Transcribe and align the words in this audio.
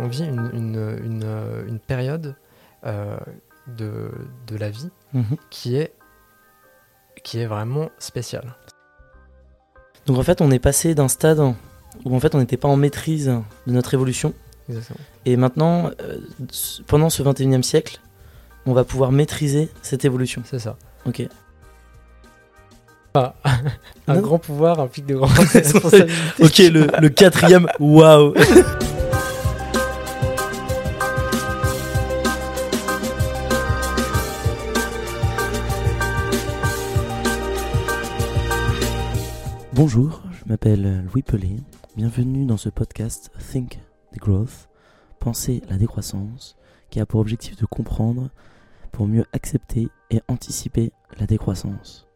on 0.00 0.08
vit 0.08 0.24
une, 0.24 0.50
une, 0.54 0.98
une, 1.04 1.64
une 1.68 1.78
période 1.78 2.34
euh, 2.86 3.16
de, 3.66 4.10
de 4.46 4.56
la 4.56 4.70
vie 4.70 4.88
Mhm. 5.12 5.36
qui 5.50 5.76
est, 5.76 5.92
qui 7.22 7.38
est 7.40 7.46
vraiment 7.46 7.90
spéciale. 7.98 8.54
Donc 10.06 10.18
en 10.18 10.22
fait, 10.22 10.40
on 10.40 10.50
est 10.50 10.58
passé 10.58 10.94
d'un 10.94 11.08
stade 11.08 11.40
où 12.04 12.14
en 12.16 12.20
fait 12.20 12.34
on 12.34 12.38
n'était 12.38 12.56
pas 12.56 12.68
en 12.68 12.76
maîtrise 12.76 13.26
de 13.66 13.72
notre 13.72 13.92
évolution. 13.94 14.32
Exactement. 14.68 15.00
Et 15.26 15.36
maintenant, 15.36 15.90
euh, 16.00 16.18
pendant 16.86 17.10
ce 17.10 17.22
21e 17.22 17.62
siècle, 17.62 18.00
on 18.66 18.72
va 18.72 18.84
pouvoir 18.84 19.10
maîtriser 19.12 19.68
cette 19.82 20.04
évolution. 20.04 20.42
C'est 20.44 20.58
ça. 20.60 20.76
Ok. 21.06 21.22
Un 23.14 23.32
Non. 24.14 24.20
grand 24.20 24.38
pouvoir 24.38 24.78
implique 24.78 25.06
de 25.06 25.16
grandes 25.16 25.30
responsabilités. 25.52 26.12
Ok, 26.40 26.58
le, 26.58 26.86
le 27.00 27.08
quatrième, 27.08 27.66
waouh 27.80 28.34
Bonjour, 39.82 40.20
je 40.30 40.46
m'appelle 40.46 41.06
Louis 41.06 41.22
Pelé. 41.22 41.56
Bienvenue 41.96 42.44
dans 42.44 42.58
ce 42.58 42.68
podcast 42.68 43.32
Think 43.50 43.80
the 44.12 44.18
Growth, 44.18 44.68
penser 45.20 45.62
la 45.70 45.78
décroissance, 45.78 46.58
qui 46.90 47.00
a 47.00 47.06
pour 47.06 47.18
objectif 47.18 47.56
de 47.56 47.64
comprendre 47.64 48.28
pour 48.92 49.06
mieux 49.06 49.24
accepter 49.32 49.88
et 50.10 50.20
anticiper 50.28 50.92
la 51.18 51.26
décroissance. 51.26 52.06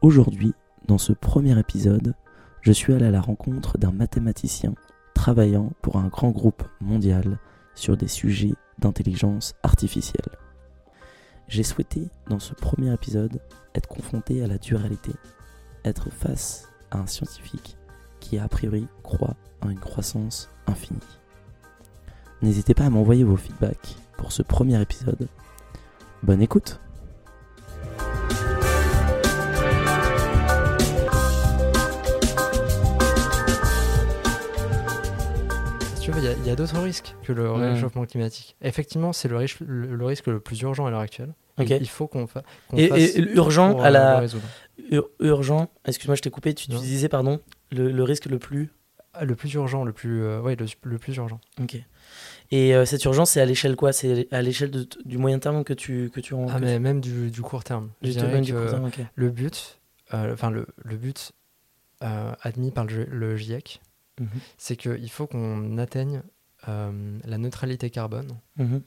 Aujourd'hui, 0.00 0.52
dans 0.88 0.98
ce 0.98 1.12
premier 1.12 1.56
épisode, 1.56 2.16
je 2.60 2.72
suis 2.72 2.92
allé 2.92 3.06
à 3.06 3.12
la 3.12 3.20
rencontre 3.20 3.78
d'un 3.78 3.92
mathématicien 3.92 4.74
travaillant 5.14 5.70
pour 5.80 5.98
un 5.98 6.08
grand 6.08 6.32
groupe 6.32 6.64
mondial 6.80 7.38
sur 7.76 7.96
des 7.96 8.08
sujets 8.08 8.54
d'intelligence 8.80 9.54
artificielle. 9.62 10.38
J'ai 11.46 11.62
souhaité, 11.62 12.08
dans 12.28 12.40
ce 12.40 12.52
premier 12.52 12.92
épisode, 12.92 13.40
être 13.76 13.88
confronté 13.88 14.42
à 14.42 14.48
la 14.48 14.58
dure 14.58 14.80
réalité, 14.80 15.12
être 15.84 16.10
face 16.10 16.71
un 16.98 17.06
scientifique 17.06 17.76
qui 18.20 18.38
a 18.38 18.48
priori 18.48 18.86
croit 19.02 19.36
en 19.60 19.70
une 19.70 19.78
croissance 19.78 20.50
infinie. 20.66 21.00
N'hésitez 22.42 22.74
pas 22.74 22.84
à 22.84 22.90
m'envoyer 22.90 23.24
vos 23.24 23.36
feedbacks 23.36 23.96
pour 24.16 24.32
ce 24.32 24.42
premier 24.42 24.80
épisode. 24.80 25.28
Bonne 26.22 26.42
écoute 26.42 26.80
il 36.42 36.48
y 36.48 36.50
a, 36.50 36.56
d'autres 36.56 36.80
risques 36.80 37.14
que 37.22 37.32
le 37.32 37.50
réchauffement 37.50 38.04
climatique. 38.04 38.56
Effectivement, 38.62 39.12
c'est 39.12 39.28
le, 39.28 39.36
risque- 39.36 39.60
le, 39.60 39.94
le 39.94 40.04
risque 40.04 40.26
le 40.26 40.40
plus 40.40 40.60
urgent 40.62 40.86
à 40.86 40.90
l'heure 40.90 41.00
actuelle. 41.00 41.34
Il 41.58 41.88
faut 41.88 42.08
qu'on 42.08 42.26
fa- 42.26 42.42
qu'on 42.68 42.76
Et, 42.76 42.88
fasse 42.88 42.98
et 43.16 43.20
urgent 43.34 43.72
pour, 43.72 43.84
à 43.84 43.88
euh, 43.88 43.90
la. 43.90 44.24
Ur- 44.90 45.08
urgent, 45.20 45.68
excuse-moi, 45.84 46.16
je 46.16 46.22
t'ai 46.22 46.30
coupé, 46.30 46.54
tu, 46.54 46.68
disais, 46.70 47.08
pardon, 47.08 47.40
le, 47.70 47.90
le 47.92 48.02
risque 48.02 48.26
le 48.26 48.38
plus. 48.38 48.70
Ah, 49.14 49.26
Le 49.26 49.36
plus 49.36 49.52
urgent, 49.52 49.84
le 49.84 49.92
plus, 49.92 50.22
euh, 50.22 50.40
ouais, 50.40 50.56
le, 50.56 50.64
le 50.84 50.98
plus 50.98 51.14
urgent. 51.16 51.38
Ok. 51.60 51.76
Et 52.50 52.74
euh, 52.74 52.86
cette 52.86 53.04
urgence, 53.04 53.32
c'est 53.32 53.42
à 53.42 53.44
l'échelle 53.44 53.76
quoi? 53.76 53.92
C'est 53.92 54.26
à 54.32 54.40
l'échelle 54.40 54.70
du 55.04 55.18
moyen 55.18 55.38
terme 55.38 55.64
que 55.64 55.74
tu, 55.74 56.10
que 56.14 56.20
tu 56.20 56.34
Ah, 56.48 56.54
que 56.58 56.64
mais 56.64 56.78
même 56.78 57.00
du, 57.02 57.30
du 57.30 57.42
court 57.42 57.62
terme. 57.62 57.90
du- 58.00 58.16
même 58.18 58.46
court 58.46 58.70
terme, 58.70 58.86
ok. 58.86 59.00
le 59.14 59.28
but, 59.30 59.78
euh, 60.14 60.32
enfin 60.32 60.50
le, 60.50 60.66
le 60.82 60.96
but 60.96 61.32
euh, 62.02 62.32
admis 62.40 62.70
par 62.70 62.86
le, 62.86 63.04
le 63.04 63.36
GIEC, 63.36 63.80
Mhm. 64.20 64.28
c'est 64.58 64.76
qu'il 64.76 65.10
faut 65.10 65.26
qu'on 65.26 65.78
atteigne 65.78 66.22
la 66.66 67.38
neutralité 67.38 67.90
carbone 67.90 68.28
Mhm. 68.56 68.82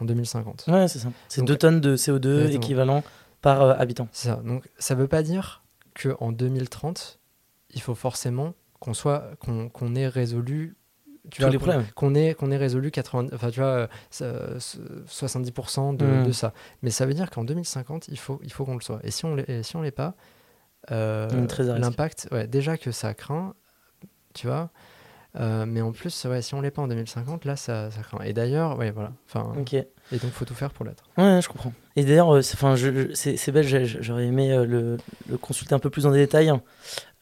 en 0.00 0.04
2050. 0.04 0.64
Ouais, 0.68 0.88
c'est 0.88 0.98
ça. 0.98 1.10
C'est 1.28 1.40
Donc- 1.40 1.48
2 1.48 1.56
tonnes 1.56 1.80
de 1.80 1.96
CO2 1.96 2.36
Exactement. 2.38 2.62
équivalent 2.62 3.04
par 3.40 3.62
euh, 3.62 3.74
habitant. 3.78 4.08
C'est 4.12 4.28
ça. 4.28 4.36
Donc 4.44 4.68
ça 4.78 4.94
veut 4.94 5.08
pas 5.08 5.22
dire 5.22 5.62
que 5.94 6.16
en 6.20 6.32
2030, 6.32 7.18
il 7.74 7.80
faut 7.80 7.94
forcément 7.94 8.54
qu'on 8.80 8.94
soit 8.94 9.30
qu'on 9.38 9.68
qu'on 9.68 9.94
ait 9.94 10.08
résolu 10.08 10.74
tu 11.30 11.40
vois, 11.40 11.50
les 11.50 11.58
qu'on- 11.58 11.64
problèmes. 11.66 11.86
qu'on 11.94 12.14
ait 12.16 12.34
qu'on 12.34 12.50
ait 12.50 12.56
résolu 12.56 12.90
80 12.90 13.28
enfin 13.32 13.50
tu 13.50 13.60
vois 13.60 13.68
euh, 13.68 13.86
ça- 14.10 14.58
ce- 14.58 14.78
70% 15.06 15.92
de, 15.92 16.04
Mm. 16.04 16.26
de 16.26 16.32
ça. 16.32 16.52
Mais 16.82 16.90
ça 16.90 17.06
veut 17.06 17.14
dire 17.14 17.30
qu'en 17.30 17.44
2050, 17.44 18.08
il 18.08 18.18
faut 18.18 18.40
il 18.42 18.52
faut 18.52 18.64
qu'on 18.64 18.74
le 18.74 18.80
soit. 18.80 18.98
Et 19.04 19.10
si 19.12 19.24
on 19.24 19.36
et 19.38 19.62
si 19.62 19.76
on 19.76 19.82
l'est 19.82 19.92
pas 19.92 20.14
euh, 20.90 21.28
l'impact 21.78 22.28
ouais, 22.32 22.48
déjà 22.48 22.76
que 22.76 22.90
ça 22.90 23.14
craint, 23.14 23.54
tu 24.34 24.48
vois. 24.48 24.70
Euh, 25.40 25.64
mais 25.66 25.80
en 25.80 25.92
plus, 25.92 26.24
ouais, 26.26 26.42
si 26.42 26.54
on 26.54 26.60
l'est 26.60 26.70
pas 26.70 26.82
en 26.82 26.88
2050, 26.88 27.44
là, 27.46 27.56
ça, 27.56 27.90
ça 27.90 28.02
craint. 28.02 28.22
Et 28.24 28.32
d'ailleurs, 28.32 28.78
ouais, 28.78 28.90
voilà. 28.90 29.12
Enfin, 29.28 29.52
et 30.12 30.18
donc, 30.18 30.30
faut 30.32 30.44
tout 30.44 30.54
faire 30.54 30.70
pour 30.70 30.84
l'être. 30.84 31.04
Ouais, 31.16 31.40
je 31.42 31.48
comprends. 31.48 31.72
Et 31.96 32.04
d'ailleurs, 32.04 32.34
euh, 32.34 32.42
c'est- 32.42 32.54
enfin, 32.54 32.74
c'est 33.14 33.52
belle, 33.52 33.86
j'aurais 34.02 34.26
aimé 34.26 34.52
euh, 34.52 34.64
le, 34.66 34.96
le 35.28 35.38
consulter 35.38 35.74
un 35.74 35.78
peu 35.78 35.90
plus 35.90 36.04
en 36.06 36.10
détail 36.10 36.52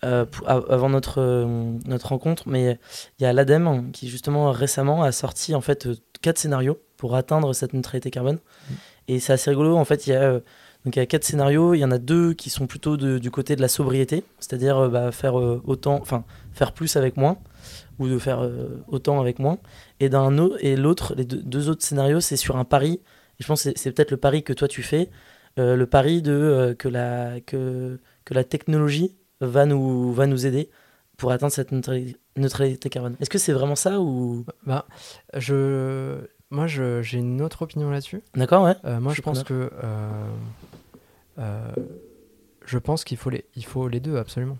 pour- 0.00 0.48
av- 0.48 0.66
avant 0.70 0.88
notre, 0.88 1.20
notre 1.86 2.08
rencontre, 2.08 2.44
mais 2.48 2.78
il 3.18 3.22
y 3.22 3.26
a 3.26 3.32
l'ADEME 3.32 3.90
qui 3.92 4.08
justement 4.08 4.50
récemment 4.50 5.02
a 5.02 5.12
sorti 5.12 5.54
en 5.54 5.60
fait 5.60 5.88
quatre 6.22 6.38
scénarios 6.38 6.78
pour 6.96 7.14
atteindre 7.14 7.52
cette 7.52 7.74
neutralité 7.74 8.10
carbone. 8.10 8.38
Et 9.08 9.20
c'est 9.20 9.32
assez 9.34 9.50
rigolo. 9.50 9.76
En 9.76 9.84
fait, 9.84 10.06
il 10.06 10.10
y 10.10 10.16
a 10.16 10.40
donc 10.84 10.96
il 10.96 10.98
y 10.98 11.02
a 11.02 11.06
quatre 11.06 11.24
scénarios. 11.24 11.74
Il 11.74 11.78
y 11.78 11.84
en 11.84 11.90
a 11.90 11.98
deux 11.98 12.32
qui 12.34 12.50
sont 12.50 12.66
plutôt 12.66 12.96
de- 12.96 13.18
du 13.18 13.30
côté 13.30 13.56
de 13.56 13.60
la 13.60 13.68
sobriété, 13.68 14.24
c'est-à-dire 14.38 14.76
euh, 14.78 14.88
bah, 14.88 15.12
faire 15.12 15.38
euh, 15.38 15.60
autant, 15.64 15.98
enfin 16.00 16.24
faire 16.52 16.72
plus 16.72 16.96
avec 16.96 17.16
moins, 17.16 17.36
ou 17.98 18.08
de 18.08 18.18
faire 18.18 18.40
euh, 18.42 18.82
autant 18.88 19.20
avec 19.20 19.38
moins. 19.38 19.58
Et 20.00 20.08
d'un 20.08 20.38
autre 20.38 20.56
et 20.64 20.76
l'autre, 20.76 21.14
les 21.16 21.24
deux, 21.24 21.42
deux 21.42 21.68
autres 21.68 21.84
scénarios, 21.84 22.20
c'est 22.20 22.36
sur 22.36 22.56
un 22.56 22.64
pari. 22.64 23.00
Et 23.38 23.42
je 23.42 23.46
pense 23.46 23.64
que 23.64 23.70
c'est- 23.76 23.92
peut-être 23.92 24.10
le 24.10 24.16
pari 24.16 24.42
que 24.42 24.52
toi 24.52 24.68
tu 24.68 24.82
fais, 24.82 25.10
euh, 25.58 25.76
le 25.76 25.86
pari 25.86 26.22
de 26.22 26.32
euh, 26.32 26.74
que 26.74 26.88
la 26.88 27.40
que 27.40 27.98
que 28.24 28.34
la 28.34 28.44
technologie 28.44 29.16
va 29.40 29.66
nous 29.66 30.12
va 30.12 30.26
nous 30.26 30.46
aider 30.46 30.70
pour 31.16 31.32
atteindre 31.32 31.52
cette 31.52 31.72
neutrali- 31.72 32.16
neutralité 32.36 32.88
carbone. 32.88 33.16
Est-ce 33.20 33.28
que 33.30 33.38
c'est 33.38 33.52
vraiment 33.52 33.76
ça 33.76 34.00
ou? 34.00 34.44
Bah, 34.66 34.86
je, 35.36 36.16
moi, 36.50 36.66
j'ai 36.66 37.18
une 37.18 37.42
autre 37.42 37.62
opinion 37.62 37.90
là-dessus. 37.90 38.22
D'accord, 38.34 38.64
ouais. 38.64 38.74
Euh, 38.86 39.00
moi, 39.00 39.12
Je 39.12 39.20
pense 39.20 39.42
que 39.44 39.70
euh, 41.40 41.70
je 42.66 42.78
pense 42.78 43.04
qu'il 43.04 43.16
faut 43.16 43.30
les, 43.30 43.44
il 43.56 43.64
faut 43.64 43.88
les 43.88 44.00
deux 44.00 44.16
absolument. 44.16 44.58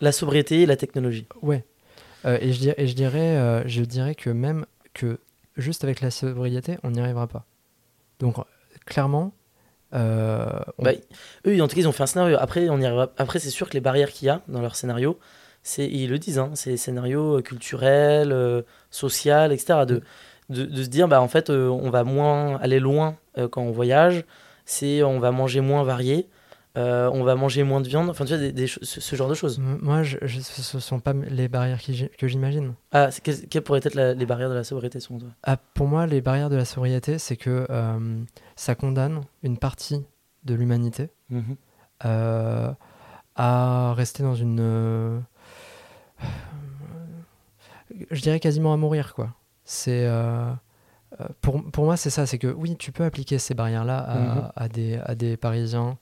La 0.00 0.12
sobriété 0.12 0.62
et 0.62 0.66
la 0.66 0.76
technologie. 0.76 1.26
Ouais. 1.42 1.64
Euh, 2.24 2.38
et 2.40 2.52
je 2.52 2.58
dirais, 2.60 2.74
et 2.78 2.86
je 2.86 2.94
dirais, 2.94 3.36
euh, 3.36 3.62
je 3.66 3.82
dirais 3.82 4.14
que 4.14 4.30
même 4.30 4.66
que 4.94 5.18
juste 5.56 5.82
avec 5.84 6.00
la 6.00 6.10
sobriété, 6.10 6.78
on 6.84 6.90
n'y 6.90 7.00
arrivera 7.00 7.26
pas. 7.26 7.44
Donc, 8.20 8.36
clairement, 8.86 9.32
on- 9.92 9.98
Bah, 10.78 10.92
eux, 11.46 11.60
en 11.62 11.66
tout 11.68 11.74
cas, 11.74 11.80
ils 11.80 11.88
ont 11.88 11.92
fait 11.92 12.02
un 12.02 12.06
scénario. 12.06 12.36
Après, 12.38 12.68
on 12.68 12.78
y 12.80 12.84
arrivera. 12.84 13.10
Après, 13.16 13.38
c'est 13.38 13.50
sûr 13.50 13.68
que 13.68 13.74
les 13.74 13.80
barrières 13.80 14.10
qu'il 14.10 14.26
y 14.26 14.28
a 14.28 14.42
dans 14.48 14.60
leur 14.60 14.76
scénario, 14.76 15.18
c'est, 15.62 15.86
ils 15.88 16.08
le 16.10 16.18
disent, 16.18 16.38
hein, 16.38 16.50
c'est 16.54 16.70
des 16.70 16.76
scénarios 16.76 17.38
euh, 17.38 17.42
culturels, 17.42 18.32
euh, 18.32 18.62
social, 18.90 19.52
etc. 19.52 19.86
De, 19.86 20.02
de, 20.50 20.64
de 20.64 20.82
se 20.82 20.88
dire, 20.88 21.08
bah, 21.08 21.20
en 21.20 21.28
fait, 21.28 21.50
euh, 21.50 21.68
on 21.68 21.90
va 21.90 22.04
moins 22.04 22.56
aller 22.58 22.78
loin 22.80 23.16
euh, 23.38 23.48
quand 23.48 23.62
on 23.62 23.70
voyage. 23.72 24.24
C'est, 24.70 25.02
on 25.02 25.18
va 25.18 25.30
manger 25.32 25.62
moins 25.62 25.82
varié. 25.82 26.28
euh, 26.76 27.10
on 27.14 27.24
va 27.24 27.34
manger 27.34 27.62
moins 27.64 27.80
de 27.80 27.88
viande. 27.88 28.10
Enfin, 28.10 28.24
tu 28.26 28.36
vois, 28.36 28.50
des, 28.52 28.66
ce, 28.66 28.78
ce 28.82 29.16
genre 29.16 29.28
de 29.30 29.34
choses. 29.34 29.58
Moi, 29.58 30.02
je, 30.02 30.18
je- 30.22 30.40
ce 30.40 30.76
ne 30.76 30.80
sont 30.80 31.00
pas 31.00 31.14
les 31.14 31.48
barrières 31.48 31.78
qui 31.80 32.08
que 32.18 32.28
j'imagine. 32.28 32.74
Ah, 32.92 33.08
quelles, 33.24 33.62
pourraient 33.62 33.80
être 33.82 33.94
la- 33.94 34.12
les 34.14 34.26
barrières 34.26 34.50
de 34.50 34.54
la 34.54 34.62
sobriété, 34.64 35.00
selon 35.00 35.18
toi? 35.20 35.28
Ah, 35.42 35.56
pour 35.56 35.86
moi, 35.88 36.06
les 36.06 36.20
barrières 36.20 36.50
de 36.50 36.56
la 36.56 36.66
sobriété, 36.66 37.18
c'est 37.18 37.36
que 37.36 37.66
euh, 37.70 38.20
ça 38.56 38.74
condamne 38.74 39.22
une 39.42 39.56
partie 39.56 40.04
de 40.44 40.54
l'humanité 40.54 41.08
euh, 42.04 42.70
à 43.34 43.94
rester 43.94 44.22
dans 44.22 44.34
une. 44.34 45.22
je 48.10 48.20
dirais 48.20 48.40
quasiment 48.40 48.72
à 48.72 48.76
mourir, 48.76 49.14
quoi. 49.14 49.34
C'est. 49.64 50.06
Euh, 51.20 51.24
pour, 51.40 51.62
pour 51.70 51.84
moi, 51.84 51.96
c'est 51.96 52.10
ça, 52.10 52.26
c'est 52.26 52.38
que 52.38 52.46
oui, 52.48 52.76
tu 52.76 52.92
peux 52.92 53.04
appliquer 53.04 53.38
ces 53.38 53.54
barrières-là 53.54 53.98
à, 53.98 54.18
Mhm. 54.18 54.42
à 54.56 54.68
des, 54.68 54.98
à 55.04 55.14
des 55.14 55.36
Parisiens 55.36 55.96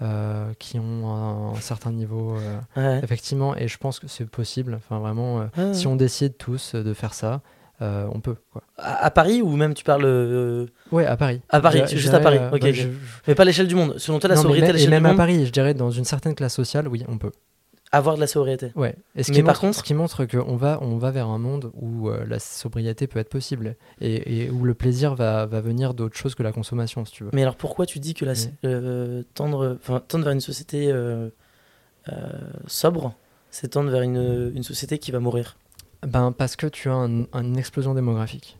euh, 0.00 0.52
qui 0.58 0.78
ont 0.80 1.52
un, 1.54 1.60
certain 1.60 1.92
niveau, 1.92 2.36
euh, 2.36 2.58
Ouais. 2.76 3.00
effectivement, 3.04 3.54
et 3.56 3.68
je 3.68 3.78
pense 3.78 4.00
que 4.00 4.08
c'est 4.08 4.24
possible. 4.28 4.74
Enfin, 4.74 4.98
vraiment, 4.98 5.40
euh, 5.42 5.46
Ouais, 5.56 5.74
si 5.74 5.86
on 5.86 5.94
décide 5.96 6.36
tous 6.38 6.74
de 6.74 6.92
faire 6.94 7.14
ça, 7.14 7.40
on 7.80 8.20
peut, 8.20 8.36
quoi. 8.52 8.62
À, 8.78 9.04
à 9.06 9.10
Paris 9.10 9.42
ou 9.42 9.56
même 9.56 9.74
tu 9.74 9.82
parles 9.82 10.68
Ouais, 10.92 11.04
à 11.04 11.16
Paris. 11.16 11.40
À 11.48 11.60
Paris, 11.60 11.82
Je- 11.90 11.96
juste 11.96 12.14
à 12.14 12.20
Paris, 12.20 12.38
ok, 12.52 12.60
bah, 12.60 12.70
je- 12.72 12.86
mais 13.26 13.34
pas 13.34 13.42
à 13.42 13.46
l'échelle 13.46 13.66
du 13.66 13.74
monde. 13.74 13.94
Selon 13.98 14.20
toi, 14.20 14.28
la 14.28 14.36
Non, 14.36 14.42
sobriété 14.42 14.68
à 14.68 14.72
l'échelle 14.72 14.86
du 14.90 14.94
même 14.94 15.06
à 15.06 15.14
Paris, 15.14 15.46
je 15.46 15.50
dirais 15.50 15.74
dans 15.74 15.90
une 15.90 16.04
certaine 16.04 16.36
classe 16.36 16.54
sociale, 16.54 16.86
oui, 16.86 17.04
on 17.08 17.18
peut. 17.18 17.32
Avoir 17.92 18.16
de 18.16 18.20
la 18.20 18.26
sobriété. 18.26 18.72
Ouais. 18.74 18.96
Et 19.14 19.22
ce 19.22 19.30
Mais 19.30 19.36
qui 19.36 19.42
par 19.42 19.50
montre, 19.50 19.60
contre- 19.60 19.78
ce 19.78 19.82
qui 19.82 19.94
montre 19.94 20.24
qu'on 20.24 20.56
va, 20.56 20.78
on 20.80 20.96
va 20.96 21.10
vers 21.10 21.28
un 21.28 21.38
monde 21.38 21.70
où 21.74 22.08
euh, 22.08 22.24
la 22.26 22.38
sobriété 22.38 23.06
peut 23.06 23.18
être 23.18 23.28
possible 23.28 23.76
et, 24.00 24.44
et 24.44 24.50
où 24.50 24.64
le 24.64 24.72
plaisir 24.74 25.14
va, 25.14 25.44
va 25.46 25.60
venir 25.60 25.92
d'autre 25.92 26.16
chose 26.16 26.34
que 26.34 26.42
la 26.42 26.52
consommation, 26.52 27.04
si 27.04 27.12
tu 27.12 27.24
veux. 27.24 27.30
Mais 27.34 27.42
alors 27.42 27.56
pourquoi 27.56 27.84
tu 27.86 27.98
dis 28.00 28.14
que 28.14 28.24
la, 28.24 28.32
euh, 28.64 29.22
tendre, 29.34 29.78
tendre 30.08 30.24
vers 30.24 30.32
une 30.32 30.40
société 30.40 30.90
euh, 30.90 31.28
sobre, 32.66 33.14
c'est 33.50 33.68
tendre 33.68 33.90
vers 33.90 34.02
une, 34.02 34.52
une 34.54 34.62
société 34.62 34.98
qui 34.98 35.10
va 35.10 35.20
mourir? 35.20 35.56
Ben, 36.06 36.32
parce 36.32 36.56
que 36.56 36.66
tu 36.66 36.88
as 36.88 36.94
une 36.94 37.56
explosion 37.58 37.94
démographique. 37.94 38.58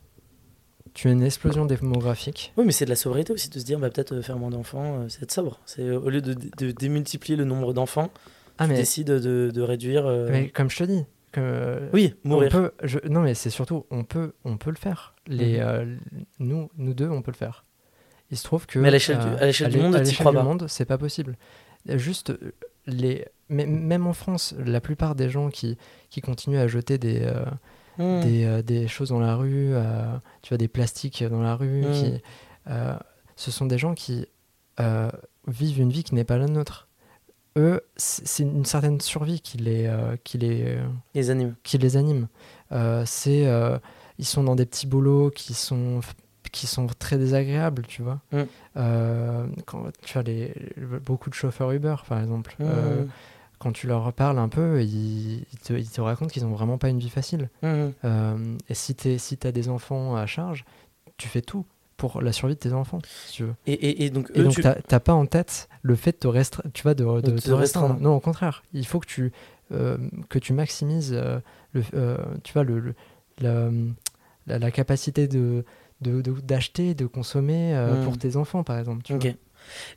Tu 0.95 1.09
as 1.09 1.13
une 1.13 1.23
explosion 1.23 1.65
démographique. 1.65 2.53
Oui, 2.59 2.65
mais 2.67 2.73
c'est 2.73 2.85
de 2.85 2.91
la 2.91 2.97
sobriété 2.97 3.33
aussi 3.33 3.49
de 3.49 3.59
se 3.59 3.65
dire, 3.65 3.79
bah, 3.79 3.89
peut-être 3.89 4.21
faire 4.21 4.37
moins 4.37 4.51
d'enfants, 4.51 5.07
c'est 5.09 5.23
être 5.23 5.33
sobre. 5.33 5.59
C'est 5.65 5.91
au 5.91 6.11
lieu 6.11 6.21
de, 6.21 6.35
de, 6.35 6.71
démultiplier 6.71 7.35
le 7.35 7.45
nombre 7.45 7.73
d'enfants, 7.73 8.11
ah, 8.59 8.65
tu 8.65 8.71
mais... 8.71 8.77
décides 8.77 9.09
de, 9.09 9.51
de 9.53 9.63
réduire. 9.63 10.07
Mais 10.31 10.49
comme 10.49 10.71
je 10.71 10.79
te 10.79 10.85
dis, 10.85 11.05
oui, 11.93 12.15
mourir. 12.25 12.71
non, 13.09 13.21
mais 13.21 13.35
c'est 13.35 13.51
surtout, 13.51 13.87
on 13.91 14.05
peut, 14.05 14.35
on 14.45 14.57
peut 14.57 14.71
le 14.71 14.77
faire. 14.77 15.15
Les, 15.27 15.59
mhm. 15.59 15.67
euh, 15.67 15.97
nous, 16.39 16.71
nous 16.77 16.95
deux, 16.95 17.09
on 17.09 17.23
peut 17.23 17.31
le 17.31 17.37
faire. 17.37 17.65
Il 18.31 18.37
se 18.37 18.45
trouve 18.45 18.67
que. 18.67 18.79
Mais 18.79 18.89
à 18.89 18.91
l'échelle 18.91 19.19
du, 19.19 19.27
euh, 19.27 19.69
du, 19.69 19.79
monde, 19.79 19.95
à 19.95 20.03
l'échelle 20.03 20.27
du 20.27 20.37
monde, 20.37 20.67
c'est 20.69 20.85
pas 20.85 20.99
possible. 20.99 21.37
Juste, 21.87 22.33
les, 22.87 23.27
mais, 23.49 23.67
même 23.67 24.07
en 24.07 24.13
France, 24.13 24.55
la 24.65 24.81
plupart 24.81 25.15
des 25.15 25.29
gens 25.29 25.49
qui, 25.49 25.77
qui 26.11 26.21
continuent 26.21 26.59
à 26.59 26.69
jeter 26.69 26.99
des, 26.99 27.23
euh, 27.23 27.45
mhm. 27.99 28.23
des, 28.23 28.63
des, 28.63 28.89
choses 28.89 29.11
dans 29.11 29.21
la 29.21 29.35
rue, 29.37 29.73
tu 30.43 30.51
vois, 30.51 30.59
des 30.59 30.69
plastiques 30.69 31.25
dans 31.25 31.43
la 31.43 31.57
rue, 31.57 31.83
mhm. 31.83 31.93
qui, 31.93 32.23
ce 33.37 33.51
sont 33.51 33.67
des 33.67 33.79
gens 33.79 33.95
qui 33.95 34.27
vivent 35.47 35.81
une 35.81 35.91
vie 35.91 36.05
qui 36.05 36.15
n'est 36.15 36.25
pas 36.25 36.39
la 36.39 36.47
nôtre 36.47 36.89
eux, 37.57 37.81
c'est 37.97 38.43
une 38.43 38.65
certaine 38.65 39.01
survie 39.01 39.41
qui 39.41 39.59
les, 39.59 39.87
euh, 39.87 40.17
qui 40.25 40.39
les, 40.39 40.79
les 41.15 41.31
anime. 41.31 41.55
Qui 41.63 41.79
les 41.79 41.97
anime. 41.97 42.29
Euh, 42.73 43.05
c'est, 43.07 43.47
euh, 43.47 43.79
ils 44.19 44.25
sont 44.25 44.43
dans 44.43 44.57
des 44.57 44.67
petits 44.67 44.87
boulots 44.87 45.31
qui 45.31 45.55
sont, 45.55 46.01
qui 46.51 46.67
sont 46.67 46.87
très 46.87 47.19
désagréables, 47.19 47.87
tu 47.87 48.03
vois. 48.03 48.21
Mm. 48.33 49.53
quand 49.67 49.85
tu 50.03 50.19
as 50.19 50.23
les, 50.23 50.55
beaucoup 51.05 51.31
de 51.31 51.35
chauffeurs 51.35 51.71
Uber, 51.73 51.97
par 52.09 52.21
exemple. 52.21 52.55
Mm. 52.59 53.09
quand 53.59 53.73
tu 53.73 53.87
leur 53.87 54.13
parles 54.13 54.39
un 54.39 54.49
peu, 54.49 54.83
ils, 54.83 55.45
te, 55.63 55.75
ils 55.75 55.91
te, 55.91 56.01
racontent 56.01 56.31
qu'ils 56.31 56.45
n'ont 56.45 56.55
vraiment 56.55 56.79
pas 56.79 56.89
une 56.89 56.99
vie 56.99 57.11
facile. 57.11 57.51
Mm. 57.63 58.57
et 58.69 58.75
si 58.75 58.95
tu 58.95 59.19
si 59.19 59.39
as 59.45 59.53
des 59.53 59.69
enfants 59.69 60.17
à 60.17 60.27
charge, 60.27 60.65
tu 61.19 61.29
fais 61.29 61.43
tout 61.43 61.67
pour 62.03 62.21
la 62.21 62.33
survie 62.33 62.55
de 62.55 62.59
tes 62.59 62.73
enfants, 62.73 62.99
si 63.27 63.35
tu 63.35 63.45
veux. 63.45 63.55
Et, 63.65 64.05
et, 64.05 64.11
donc, 64.11 64.29
et 64.35 64.43
donc 64.43 64.55
tu 64.55 64.63
n'as 64.63 65.01
pas 65.01 65.13
en 65.13 65.25
tête 65.25 65.69
le 65.83 65.95
fait 65.95 66.11
de 66.11 66.17
te 66.17 66.27
restreindre, 66.27 66.73
tu 66.73 66.83
vois, 66.83 66.95
de, 66.95 67.05
de, 67.21 67.39
te 67.39 67.53
restreindre. 67.53 68.01
Non, 68.01 68.17
au 68.17 68.21
contraire, 68.21 68.65
il 68.73 68.85
faut 68.85 68.99
que 68.99 69.07
tu, 69.07 69.31
euh, 69.71 69.97
que 70.29 70.41
tu 70.41 70.53
maximises 70.53 71.13
euh, 71.15 71.39
le, 71.75 71.85
euh, 71.95 72.17
tu 72.43 72.55
vois, 72.55 72.65
le, 72.65 72.95
la, 73.39 73.71
la, 74.49 74.71
capacité 74.73 75.29
de 75.29 75.65
d'acheter, 76.01 76.95
de, 76.95 77.07
consommer 77.07 77.73
hmm. 77.73 78.05
pour 78.05 78.19
tes 78.19 78.35
enfants, 78.35 78.65
par 78.65 78.81
exemple. 78.81 79.05
Tu 79.05 79.15
ok. 79.15 79.37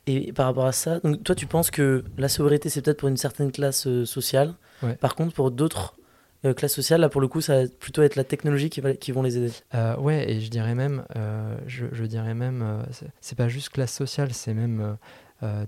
Et 0.06 0.32
par 0.32 0.46
rapport 0.46 0.66
à 0.66 0.72
ça, 0.72 1.00
donc 1.00 1.24
toi, 1.24 1.34
tu 1.34 1.46
penses 1.46 1.72
que 1.72 2.04
la 2.18 2.28
sobriété, 2.28 2.68
c'est 2.68 2.82
peut-être 2.82 3.00
pour 3.00 3.08
une 3.08 3.16
certaine 3.16 3.50
classe 3.50 3.88
sociale. 4.04 4.54
Par 5.00 5.16
contre, 5.16 5.34
pour 5.34 5.50
d'autres 5.50 5.95
euh, 6.44 6.54
classe 6.54 6.74
sociale, 6.74 7.00
là 7.00 7.08
pour 7.08 7.20
le 7.20 7.28
coup, 7.28 7.40
ça 7.40 7.62
va 7.62 7.68
plutôt 7.68 8.02
être 8.02 8.16
la 8.16 8.24
technologie 8.24 8.70
qui, 8.70 8.80
va, 8.80 8.94
qui 8.94 9.12
vont 9.12 9.22
les 9.22 9.38
aider. 9.38 9.52
Euh, 9.74 9.96
ouais, 9.96 10.30
et 10.30 10.40
je 10.40 10.50
dirais 10.50 10.74
même, 10.74 11.04
euh, 11.16 11.56
je, 11.66 11.86
je, 11.92 12.04
dirais 12.04 12.34
même, 12.34 12.84
c'est 13.20 13.36
pas 13.36 13.48
juste 13.48 13.70
classe 13.70 13.92
sociale, 13.92 14.32
c'est 14.32 14.54
même 14.54 14.96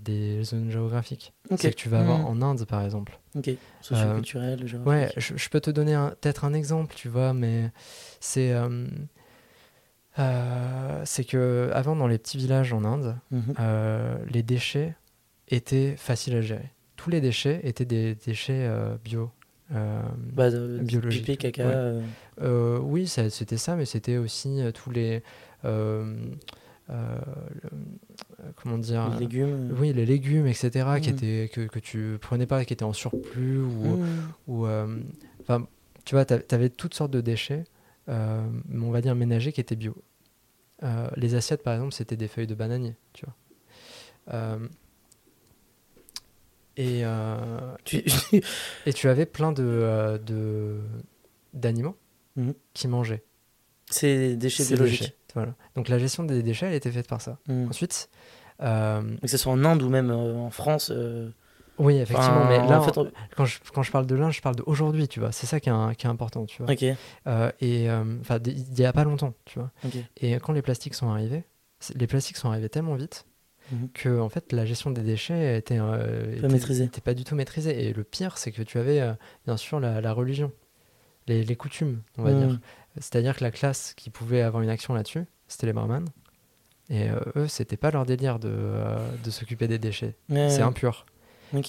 des 0.02 0.42
zones 0.44 0.70
géographiques. 0.70 1.32
C'est 1.56 1.70
que 1.70 1.76
tu 1.76 1.88
vas 1.88 2.00
avoir 2.00 2.18
hmm. 2.18 2.42
en 2.42 2.42
Inde, 2.42 2.64
par 2.66 2.84
exemple. 2.84 3.18
Ok, 3.34 3.50
socioculturel, 3.80 4.64
Ouais, 4.84 5.10
je, 5.16 5.48
peux 5.48 5.60
te 5.60 5.70
donner 5.70 5.94
peut-être 6.20 6.44
un 6.44 6.52
exemple, 6.52 6.94
tu 6.94 7.08
vois, 7.08 7.32
mais 7.32 7.70
c'est. 8.20 8.54
c'est 11.04 11.24
que 11.24 11.70
avant 11.72 11.96
dans 11.96 12.06
les 12.06 12.18
petits 12.18 12.36
villages 12.36 12.72
en 12.72 12.84
Inde, 12.84 13.16
mhm. 13.30 13.54
les 14.28 14.42
déchets 14.42 14.96
étaient 15.48 15.96
faciles 15.96 16.36
à 16.36 16.42
gérer. 16.42 16.70
Tous 16.96 17.10
les 17.10 17.20
déchets 17.20 17.60
étaient 17.62 17.84
des 17.84 18.16
déchets 18.16 18.68
bio, 19.04 19.30
euh, 19.74 20.02
bah, 20.32 20.50
biologique. 20.50 21.24
Pipi, 21.24 21.36
caca. 21.36 21.62
Euh. 21.62 22.00
Euh, 22.40 22.78
oui, 22.78 23.06
c'était 23.06 23.56
ça, 23.56 23.76
mais 23.76 23.84
c'était 23.84 24.16
aussi 24.16 24.60
tous 24.74 24.90
les. 24.90 25.22
comment 28.56 28.78
dire 28.78 29.10
les 29.10 29.18
légumes 29.18 29.76
oui 29.78 29.92
les 29.92 30.06
légumes 30.06 30.46
etc 30.46 30.70
qui 31.02 31.10
mmh. 31.10 31.14
étaient 31.14 31.50
que, 31.52 31.66
que, 31.66 31.78
tu 31.78 32.16
prenais 32.18 32.46
pas 32.46 32.64
qui 32.64 32.72
étaient 32.72 32.84
en 32.84 32.94
surplus 32.94 33.60
ou, 33.60 33.98
mmh. 33.98 34.06
ou 34.46 34.66
enfin 35.40 35.66
tu 36.06 36.14
vois 36.14 36.24
tu 36.24 36.34
avais 36.54 36.70
toutes 36.70 36.94
sortes 36.94 37.10
de 37.10 37.20
déchets 37.20 37.64
on 38.06 38.90
va 38.90 39.02
dire 39.02 39.14
ménagers 39.14 39.52
qui 39.52 39.60
étaient 39.60 39.76
bio 39.76 39.94
les 41.16 41.34
assiettes 41.34 41.62
par 41.62 41.74
exemple 41.74 41.92
c'était 41.92 42.16
des 42.16 42.28
feuilles 42.28 42.46
de 42.46 42.54
bananier 42.54 42.94
tu 43.12 43.26
vois 43.26 44.58
et, 46.78 47.00
euh, 47.02 47.36
tu, 47.84 48.04
et 48.86 48.92
tu 48.92 49.08
avais 49.08 49.26
plein 49.26 49.50
de, 49.50 49.64
euh, 49.66 50.78
d'animaux 51.52 51.96
mhm. 52.36 52.54
qui 52.72 52.86
mangeaient. 52.86 53.24
Ces 53.90 54.36
déchets 54.36 54.64
biologiques. 54.64 55.14
voilà. 55.34 55.54
Donc 55.74 55.88
la 55.88 55.98
gestion 55.98 56.22
des 56.22 56.42
déchets, 56.42 56.66
elle 56.66 56.74
était 56.74 56.92
faite 56.92 57.08
par 57.08 57.20
ça. 57.20 57.38
Mhm. 57.48 57.68
Ensuite. 57.68 58.08
Euh, 58.62 59.16
que 59.20 59.28
ce 59.28 59.36
soit 59.36 59.52
en 59.52 59.64
Inde 59.64 59.82
ou 59.82 59.88
même 59.88 60.10
en 60.10 60.50
France. 60.50 60.92
Oui, 61.78 61.96
effectivement. 61.96 62.46
mais 62.48 62.58
là, 62.58 62.80
en 62.80 62.82
fait, 62.82 62.98
quand, 63.36 63.44
je, 63.44 63.58
quand, 63.72 63.82
je, 63.82 63.92
parle 63.92 64.06
de 64.06 64.16
l'Inde, 64.16 64.32
je 64.32 64.40
parle 64.40 64.56
d'aujourd'hui, 64.56 65.06
tu 65.06 65.20
vois. 65.20 65.30
C'est 65.30 65.46
ça 65.46 65.60
qui 65.60 65.70
est, 65.70 65.94
qui 65.96 66.06
est, 66.06 66.10
important, 66.10 66.44
tu 66.44 66.62
vois. 66.62 66.74
et 67.60 67.88
enfin, 68.20 68.38
il 68.46 68.64
n'y 68.76 68.84
a 68.84 68.92
pas 68.92 69.04
longtemps, 69.04 69.34
tu 69.44 69.58
vois. 69.58 69.70
Et 70.16 70.34
quand 70.34 70.52
les 70.52 70.62
plastiques 70.62 70.94
sont 70.94 71.08
arrivés, 71.08 71.44
les 71.94 72.06
plastiques 72.06 72.36
sont 72.36 72.50
arrivés 72.50 72.68
tellement 72.68 72.94
vite 72.94 73.26
Mhm. 73.70 73.88
que 73.92 74.20
en 74.20 74.28
fait 74.28 74.52
la 74.52 74.64
gestion 74.64 74.90
des 74.90 75.02
déchets 75.02 75.58
était, 75.58 75.78
euh, 75.78 76.40
pas, 76.40 77.00
pas 77.00 77.14
du 77.14 77.24
tout 77.24 77.34
maîtrisée. 77.34 77.88
Et 77.88 77.92
le 77.92 78.04
pire, 78.04 78.38
c'est 78.38 78.52
que 78.52 78.62
tu 78.62 78.78
avais 78.78 79.00
euh, 79.00 79.12
bien 79.46 79.56
sûr 79.56 79.80
la, 79.80 80.12
religion, 80.12 80.52
les, 81.26 81.56
coutumes, 81.56 82.02
on 82.16 82.22
va 82.22 82.32
dire. 82.32 82.58
C'est-à-dire 82.96 83.36
que 83.36 83.44
la 83.44 83.50
classe 83.50 83.94
qui 83.94 84.10
pouvait 84.10 84.42
avoir 84.42 84.62
une 84.62 84.70
action 84.70 84.94
là-dessus, 84.94 85.24
c'était 85.46 85.66
les 85.66 85.72
barman. 85.72 86.04
Et 86.90 87.10
euh, 87.10 87.20
eux, 87.36 87.48
c'était 87.48 87.76
pas 87.76 87.90
leur 87.90 88.06
délire 88.06 88.38
de, 88.38 88.80
de 89.22 89.30
s'occuper 89.30 89.68
des 89.68 89.78
déchets. 89.78 90.16
c'est 90.28 90.62
impur. 90.62 91.04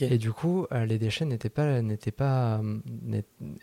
Et 0.01 0.17
du 0.17 0.31
coup, 0.31 0.67
les 0.71 0.97
déchets 0.97 1.25
n'étaient 1.25 1.49
pas, 1.49 1.81
n'étaient 1.81 2.11
pas, 2.11 2.61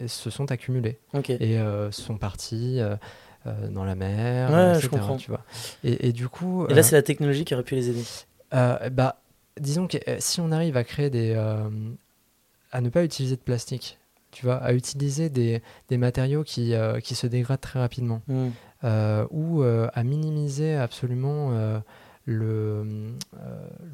se 0.06 0.30
sont 0.30 0.50
accumulés 0.50 0.98
et 1.28 1.58
sont 1.90 2.18
partis 2.18 2.80
euh, 2.80 2.96
dans 3.70 3.84
la 3.84 3.94
mer, 3.94 4.50
ouais, 4.50 4.80
je 4.80 4.88
comprends. 4.88 5.16
Tu 5.16 5.30
vois. 5.30 5.42
Et, 5.84 6.08
et, 6.08 6.12
du 6.12 6.28
coup. 6.28 6.66
Et 6.68 6.74
là, 6.74 6.80
euh, 6.80 6.82
c'est 6.82 6.96
la 6.96 7.02
technologie 7.02 7.44
qui 7.44 7.54
aurait 7.54 7.62
pu 7.62 7.74
les 7.74 7.90
aider. 7.90 8.02
Euh, 8.54 8.90
bah, 8.90 9.20
disons 9.60 9.86
que 9.86 9.98
si 10.18 10.40
on 10.40 10.52
arrive 10.52 10.76
à 10.76 10.84
créer 10.84 11.10
des. 11.10 11.34
à 12.72 12.80
ne 12.80 12.88
pas 12.88 13.04
utiliser 13.04 13.36
de 13.36 13.40
plastique, 13.40 13.98
tu 14.30 14.44
vois, 14.44 14.56
à 14.56 14.72
utiliser 14.72 15.30
des, 15.30 15.62
des 15.88 15.98
matériaux 15.98 16.44
qui, 16.44 16.74
qui 17.02 17.14
se 17.14 17.26
dégradent 17.26 17.60
très 17.60 17.80
rapidement, 17.80 18.22
hmm. 18.28 18.48
ou 19.30 19.62
à 19.62 20.02
minimiser 20.02 20.74
absolument 20.74 21.50
le, 22.24 23.14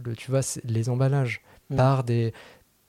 le, 0.05 0.15
tu 0.17 0.31
vois, 0.31 0.41
les 0.65 0.89
emballages 0.89 1.43
hmm. 1.71 1.77
par 1.77 2.05
des 2.05 2.33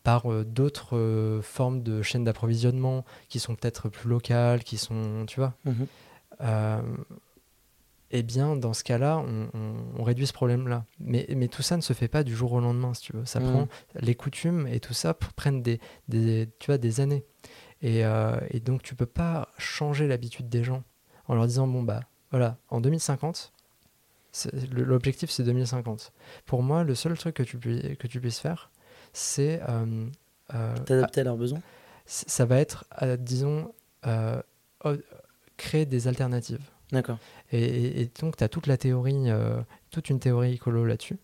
par 0.04 0.28
d'autres 0.44 1.40
formes 1.42 1.82
de 1.82 2.02
chaînes 2.02 2.26
d'approvisionnement 2.26 3.06
qui 3.30 3.40
sont 3.40 3.56
peut-être 3.56 3.88
plus 3.88 4.10
locales, 4.10 4.62
qui 4.62 4.78
sont, 4.78 5.26
tu 5.26 5.40
vois. 5.40 5.54
Mhm 5.64 5.74
euh, 5.74 6.03
eh 8.16 8.22
bien, 8.22 8.56
dans 8.56 8.74
ce 8.74 8.84
cas-là, 8.84 9.18
on, 9.18 10.04
réduit 10.04 10.28
ce 10.28 10.34
problème-là. 10.34 10.86
Mais, 11.00 11.26
mais, 11.36 11.48
tout 11.48 11.64
ça 11.64 11.78
ne 11.78 11.82
se 11.82 11.94
fait 11.94 12.08
pas 12.08 12.24
du 12.24 12.36
jour 12.36 12.54
au 12.54 12.60
lendemain, 12.60 12.94
si 12.94 13.02
tu 13.02 13.14
veux. 13.14 13.26
Ça 13.26 13.40
mm. 13.40 13.44
prend 13.44 13.68
les 13.96 14.14
coutumes 14.14 14.68
et 14.68 14.80
tout 14.80 14.94
ça 14.94 15.16
prennent 15.16 15.64
des, 15.64 15.80
des, 16.08 16.48
tu 16.60 16.68
vois, 16.68 16.78
des 16.78 17.02
années. 17.02 17.26
Et, 17.82 18.06
euh, 18.06 18.40
et 18.52 18.60
donc, 18.60 18.84
tu 18.84 18.94
peux 18.94 19.08
pas 19.08 19.50
changer 19.58 20.08
l'habitude 20.08 20.48
des 20.48 20.64
gens 20.64 20.84
en 21.28 21.34
leur 21.34 21.48
disant 21.48 21.68
bon 21.68 21.82
bah 21.82 22.02
voilà, 22.30 22.58
en 22.70 22.82
2050, 22.82 23.52
l'objectif 24.72 25.32
c'est 25.32 25.44
2050. 25.44 26.14
Pour 26.46 26.62
moi, 26.62 26.84
le 26.84 26.94
seul 26.94 27.18
truc 27.18 27.36
que 27.36 27.44
tu, 27.44 27.58
que 27.58 28.08
tu 28.08 28.22
puisses 28.22 28.40
faire, 28.40 28.70
c'est 29.12 29.60
euh, 29.70 30.08
t'adapter 30.86 31.22
à 31.22 31.24
leurs 31.24 31.38
besoins? 31.38 31.62
Ça 32.06 32.46
va 32.46 32.58
être, 32.58 32.86
disons, 33.18 33.74
créer 35.58 35.86
des 35.86 36.08
alternatives. 36.08 36.62
D'accord. 36.92 37.18
Et, 37.52 38.10
donc, 38.22 38.38
tu 38.38 38.44
as 38.44 38.50
toute 38.50 38.68
la 38.68 38.78
théorie, 38.78 39.30
euh, 39.30 39.62
toute 39.90 40.10
une 40.10 40.20
théorie 40.20 40.54
écolo 40.54 40.86
là-dessus, 40.86 41.18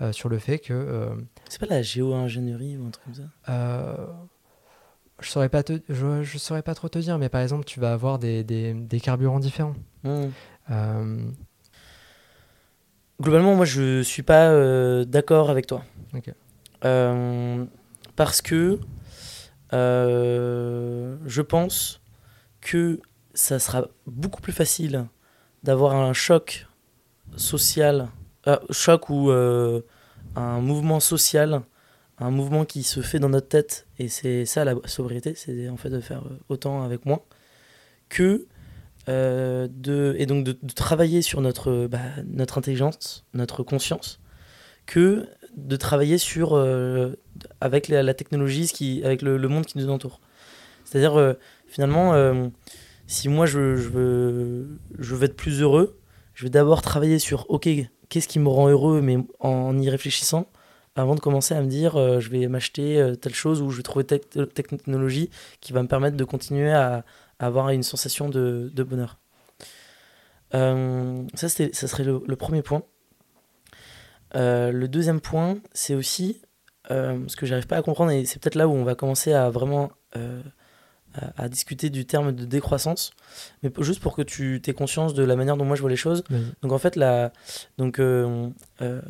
euh, 0.00 0.12
sur 0.12 0.28
le 0.28 0.38
fait 0.38 0.58
que. 0.58 0.72
Euh, 0.72 1.14
c'est 1.48 1.60
pas 1.60 1.66
la 1.66 1.82
géo-ingénierie 1.82 2.76
ou 2.76 2.86
un 2.86 2.90
truc 2.90 3.04
comme 3.04 3.14
ça? 3.14 3.22
je 5.20 5.28
saurais 5.28 5.48
pas 5.48 5.62
je, 5.88 6.22
je, 6.24 6.38
saurais 6.38 6.62
pas 6.62 6.74
trop 6.74 6.88
te 6.88 6.98
dire, 6.98 7.16
mais 7.16 7.28
par 7.28 7.42
exemple, 7.42 7.64
tu 7.64 7.78
vas 7.78 7.92
avoir 7.92 8.18
des, 8.18 8.42
des, 8.42 8.74
des 8.74 8.98
carburants 8.98 9.38
différents. 9.38 9.74
Mmh. 10.02 10.26
Globalement, 13.20 13.54
moi, 13.54 13.64
je 13.64 14.02
suis 14.02 14.24
pas 14.24 15.04
d'accord 15.04 15.50
avec 15.50 15.66
toi. 15.66 15.84
parce 18.16 18.42
que 18.42 18.80
je 19.72 21.40
pense 21.40 22.00
que 22.60 23.00
ça 23.34 23.58
sera 23.58 23.88
beaucoup 24.06 24.40
plus 24.40 24.52
facile 24.52 25.06
d'avoir 25.62 25.94
un 25.94 26.12
choc 26.12 26.66
social, 27.36 28.08
euh, 28.46 28.58
choc 28.70 29.08
ou 29.10 29.30
euh, 29.30 29.80
un 30.36 30.60
mouvement 30.60 31.00
social, 31.00 31.62
un 32.18 32.30
mouvement 32.30 32.64
qui 32.64 32.82
se 32.82 33.00
fait 33.00 33.18
dans 33.18 33.28
notre 33.28 33.48
tête, 33.48 33.86
et 33.98 34.08
c'est 34.08 34.44
ça 34.44 34.64
la 34.64 34.74
sobriété, 34.84 35.34
c'est 35.34 35.68
en 35.68 35.76
fait 35.76 35.90
de 35.90 36.00
faire 36.00 36.22
autant 36.48 36.82
avec 36.82 37.06
moins, 37.06 37.20
que 38.08 38.46
de, 39.08 40.14
et 40.16 40.26
donc 40.26 40.44
de, 40.44 40.56
travailler 40.74 41.22
sur 41.22 41.40
notre, 41.40 41.88
bah, 41.88 41.98
notre 42.24 42.58
intelligence, 42.58 43.24
notre 43.34 43.64
conscience, 43.64 44.20
que 44.86 45.28
de 45.56 45.76
travailler 45.76 46.18
sur, 46.18 46.54
avec 47.60 47.88
la, 47.88 48.14
technologie, 48.14 49.02
avec 49.04 49.22
le, 49.22 49.48
monde 49.48 49.66
qui 49.66 49.78
nous 49.78 49.90
entoure. 49.90 50.20
C'est-à-dire, 50.84 51.36
finalement, 51.66 52.12
si 53.12 53.28
moi 53.28 53.44
je, 53.44 53.58
veux, 53.58 54.78
je 54.98 55.14
veux 55.14 55.24
être 55.24 55.36
plus 55.36 55.60
heureux, 55.60 56.00
je 56.32 56.44
vais 56.44 56.50
d'abord 56.50 56.80
travailler 56.80 57.18
sur, 57.18 57.44
ok, 57.50 57.68
qu'est-ce 58.08 58.26
qui 58.26 58.38
me 58.38 58.48
rend 58.48 58.68
heureux, 58.68 59.02
mais 59.02 59.18
en 59.38 59.78
y 59.78 59.90
réfléchissant, 59.90 60.46
avant 60.96 61.14
de 61.14 61.20
commencer 61.20 61.54
à 61.54 61.60
me 61.60 61.66
dire, 61.66 61.96
euh, 61.96 62.20
je 62.20 62.30
vais 62.30 62.48
m'acheter 62.48 62.98
euh, 62.98 63.14
telle 63.14 63.34
chose 63.34 63.60
ou 63.60 63.70
je 63.70 63.76
vais 63.76 63.82
trouver 63.82 64.04
telle 64.04 64.20
technologie 64.48 65.28
qui 65.60 65.74
va 65.74 65.82
me 65.82 65.88
permettre 65.88 66.16
de 66.16 66.24
continuer 66.24 66.72
à, 66.72 67.04
avoir 67.38 67.68
une 67.68 67.82
sensation 67.82 68.30
de, 68.30 68.70
bonheur. 68.82 69.18
Euh, 70.54 71.22
ça, 71.34 71.48
ça 71.50 71.72
serait 71.72 72.04
le, 72.04 72.36
premier 72.36 72.62
point. 72.62 72.82
le 74.34 74.86
deuxième 74.86 75.20
point, 75.20 75.58
c'est 75.72 75.94
aussi 75.94 76.40
ce 76.88 77.36
que 77.36 77.44
j'arrive 77.44 77.66
pas 77.66 77.76
à 77.76 77.82
comprendre, 77.82 78.12
et 78.12 78.24
c'est 78.24 78.40
peut-être 78.40 78.54
là 78.54 78.68
où 78.68 78.72
on 78.72 78.84
va 78.84 78.94
commencer 78.94 79.34
à 79.34 79.50
vraiment 79.50 79.90
à, 81.14 81.48
discuter 81.48 81.90
du 81.90 82.06
terme 82.06 82.32
de 82.32 82.44
décroissance, 82.44 83.12
mais 83.62 83.70
juste 83.80 84.00
pour 84.00 84.14
que 84.14 84.22
tu 84.22 84.60
aies 84.66 84.72
conscience 84.72 85.14
de 85.14 85.22
la 85.22 85.36
manière 85.36 85.56
dont 85.56 85.64
moi 85.64 85.76
je 85.76 85.80
vois 85.80 85.90
les 85.90 85.96
choses. 85.96 86.24
Donc 86.62 86.72
en 86.72 86.78
fait, 86.78 86.96
la 86.96 87.32
donc, 87.78 87.98
euh, 87.98 88.48
euh, 88.80 89.00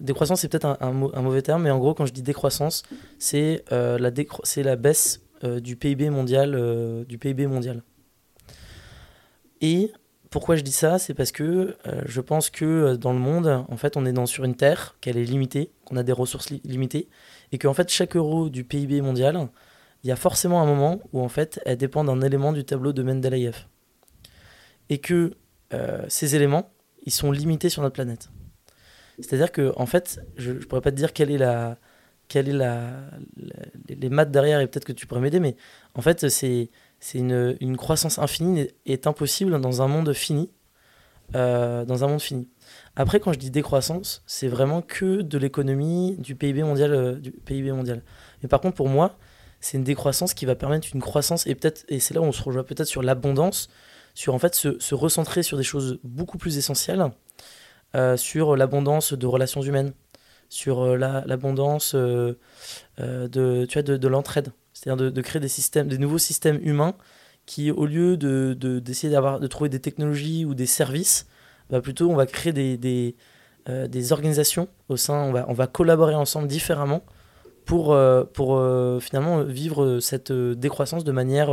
décroissance, 0.00 0.40
c'est 0.40 0.48
peut-être 0.48 0.66
un, 0.66 0.78
un, 0.80 1.22
mauvais 1.22 1.42
terme, 1.42 1.62
mais 1.62 1.70
en 1.70 1.78
gros, 1.78 1.94
quand 1.94 2.06
je 2.06 2.12
dis 2.12 2.22
décroissance, 2.22 2.82
c'est 3.18 3.64
euh, 3.72 3.98
la, 3.98 4.10
c'est 4.44 4.62
la 4.62 4.76
baisse 4.76 5.20
du 5.42 5.74
PIB 5.74 6.10
mondial. 6.10 7.04
du 7.08 7.18
PIB 7.18 7.48
mondial. 7.48 7.82
Et 9.60 9.92
pourquoi 10.30 10.54
je 10.54 10.62
dis 10.62 10.72
ça? 10.72 11.00
C'est 11.00 11.14
parce 11.14 11.32
que 11.32 11.76
je 12.06 12.20
pense 12.20 12.48
que 12.48 12.94
dans 12.94 13.12
le 13.12 13.18
monde, 13.18 13.64
en 13.68 13.76
fait, 13.76 13.96
on 13.96 14.06
est 14.06 14.12
dans, 14.12 14.26
sur 14.26 14.44
une 14.44 14.54
terre, 14.54 14.96
qu'elle 15.00 15.16
est 15.16 15.24
limitée, 15.24 15.72
qu'on 15.84 15.96
a 15.96 16.04
des 16.04 16.12
ressources 16.12 16.50
limitées, 16.50 17.08
et 17.50 17.58
qu'en 17.58 17.74
fait, 17.74 17.88
chaque 17.90 18.14
euro 18.14 18.50
du 18.50 18.62
PIB 18.62 19.00
mondial, 19.00 19.48
il 20.02 20.08
y 20.08 20.12
a 20.12 20.16
forcément 20.16 20.60
un 20.60 20.66
moment 20.66 21.00
où 21.12 21.20
en 21.20 21.28
fait 21.28 21.60
elle 21.64 21.76
dépend 21.76 22.04
d'un 22.04 22.20
élément 22.20 22.52
du 22.52 22.64
tableau 22.64 22.92
de 22.92 23.02
Mendeleïev. 23.02 23.66
Et 24.88 24.98
que 24.98 25.34
euh, 25.72 26.04
ces 26.08 26.34
éléments, 26.36 26.72
ils 27.04 27.12
sont 27.12 27.32
limités 27.32 27.68
sur 27.68 27.82
notre 27.82 27.94
planète. 27.94 28.30
C'est-à-dire 29.18 29.52
que 29.52 29.72
en 29.76 29.86
fait, 29.86 30.20
je, 30.36 30.52
ne 30.52 30.58
pourrais 30.58 30.80
pas 30.80 30.90
te 30.90 30.96
dire 30.96 31.12
quelle 31.12 31.30
est 31.30 31.38
la 31.38 31.78
quelle 32.28 32.48
est 32.48 32.54
la, 32.54 32.90
les 33.88 34.08
maths 34.08 34.30
derrière 34.30 34.60
et 34.60 34.66
peut-être 34.66 34.86
que 34.86 34.92
tu 34.92 35.06
pourrais 35.06 35.20
m'aider, 35.20 35.40
mais 35.40 35.56
en 35.94 36.00
fait 36.02 36.28
c'est 36.28 36.70
c'est 36.98 37.18
une, 37.18 37.56
une, 37.60 37.76
croissance 37.76 38.18
infinie 38.18 38.68
est 38.86 39.06
impossible 39.06 39.60
dans 39.60 39.82
un 39.82 39.88
monde 39.88 40.12
fini. 40.12 40.50
Euh, 41.34 41.86
dans 41.86 42.04
un 42.04 42.08
monde 42.08 42.20
fini. 42.20 42.50
Après, 42.94 43.18
quand 43.18 43.32
je 43.32 43.38
dis 43.38 43.50
décroissance, 43.50 44.22
c'est 44.26 44.48
vraiment 44.48 44.82
que 44.82 45.22
de 45.22 45.38
l'économie 45.38 46.16
du 46.18 46.36
PIB 46.36 46.62
mondial, 46.62 46.92
euh, 46.92 47.14
du 47.14 47.32
PIB 47.32 47.72
mondial. 47.72 48.02
Mais 48.42 48.50
par 48.50 48.60
contre, 48.60 48.74
pour 48.74 48.90
moi, 48.90 49.18
c'est 49.62 49.78
une 49.78 49.84
décroissance 49.84 50.34
qui 50.34 50.44
va 50.44 50.56
permettre 50.56 50.88
une 50.92 51.00
croissance 51.00 51.46
et 51.46 51.54
peut-être 51.54 51.84
et 51.88 52.00
c'est 52.00 52.14
là 52.14 52.20
où 52.20 52.24
on 52.24 52.32
se 52.32 52.42
rejoint 52.42 52.64
peut-être 52.64 52.88
sur 52.88 53.00
l'abondance, 53.00 53.70
sur 54.12 54.34
en 54.34 54.38
fait 54.38 54.54
se, 54.54 54.94
recentrer 54.94 55.42
sur 55.42 55.56
des 55.56 55.62
choses 55.62 56.00
beaucoup 56.02 56.36
plus 56.36 56.58
essentielles, 56.58 57.10
euh, 57.94 58.16
sur 58.16 58.56
l'abondance 58.56 59.12
de 59.12 59.26
relations 59.26 59.62
humaines, 59.62 59.92
sur 60.48 60.82
euh, 60.82 60.96
l'abondance 60.96 61.94
euh, 61.94 62.34
de 62.98 63.66
vois 63.72 63.82
de, 63.82 64.08
l'entraide, 64.08 64.52
c'est-à-dire 64.72 65.12
de, 65.12 65.22
créer 65.22 65.40
des 65.40 65.48
systèmes, 65.48 65.86
des 65.86 65.98
nouveaux 65.98 66.18
systèmes 66.18 66.58
humains 66.62 66.94
qui 67.46 67.70
au 67.70 67.86
lieu 67.86 68.16
de 68.16 68.54
d'essayer 68.80 69.12
d'avoir 69.12 69.38
de 69.38 69.46
trouver 69.46 69.70
des 69.70 69.80
technologies 69.80 70.44
ou 70.44 70.54
des 70.54 70.66
services, 70.66 71.28
bah 71.70 71.80
plutôt 71.80 72.10
on 72.10 72.16
va 72.16 72.26
créer 72.26 72.52
des, 72.52 72.76
des, 72.76 73.14
des 73.68 74.12
organisations. 74.12 74.68
Au 74.88 74.96
sein, 74.96 75.22
on 75.22 75.32
va, 75.32 75.44
on 75.48 75.52
va 75.52 75.68
collaborer 75.68 76.16
ensemble 76.16 76.48
différemment 76.48 77.02
pour, 77.64 77.92
euh, 77.92 78.24
pour 78.24 78.56
euh, 78.56 79.00
finalement 79.00 79.42
vivre 79.42 80.00
cette 80.00 80.30
euh, 80.30 80.54
décroissance 80.54 81.04
de 81.04 81.12
manière 81.12 81.50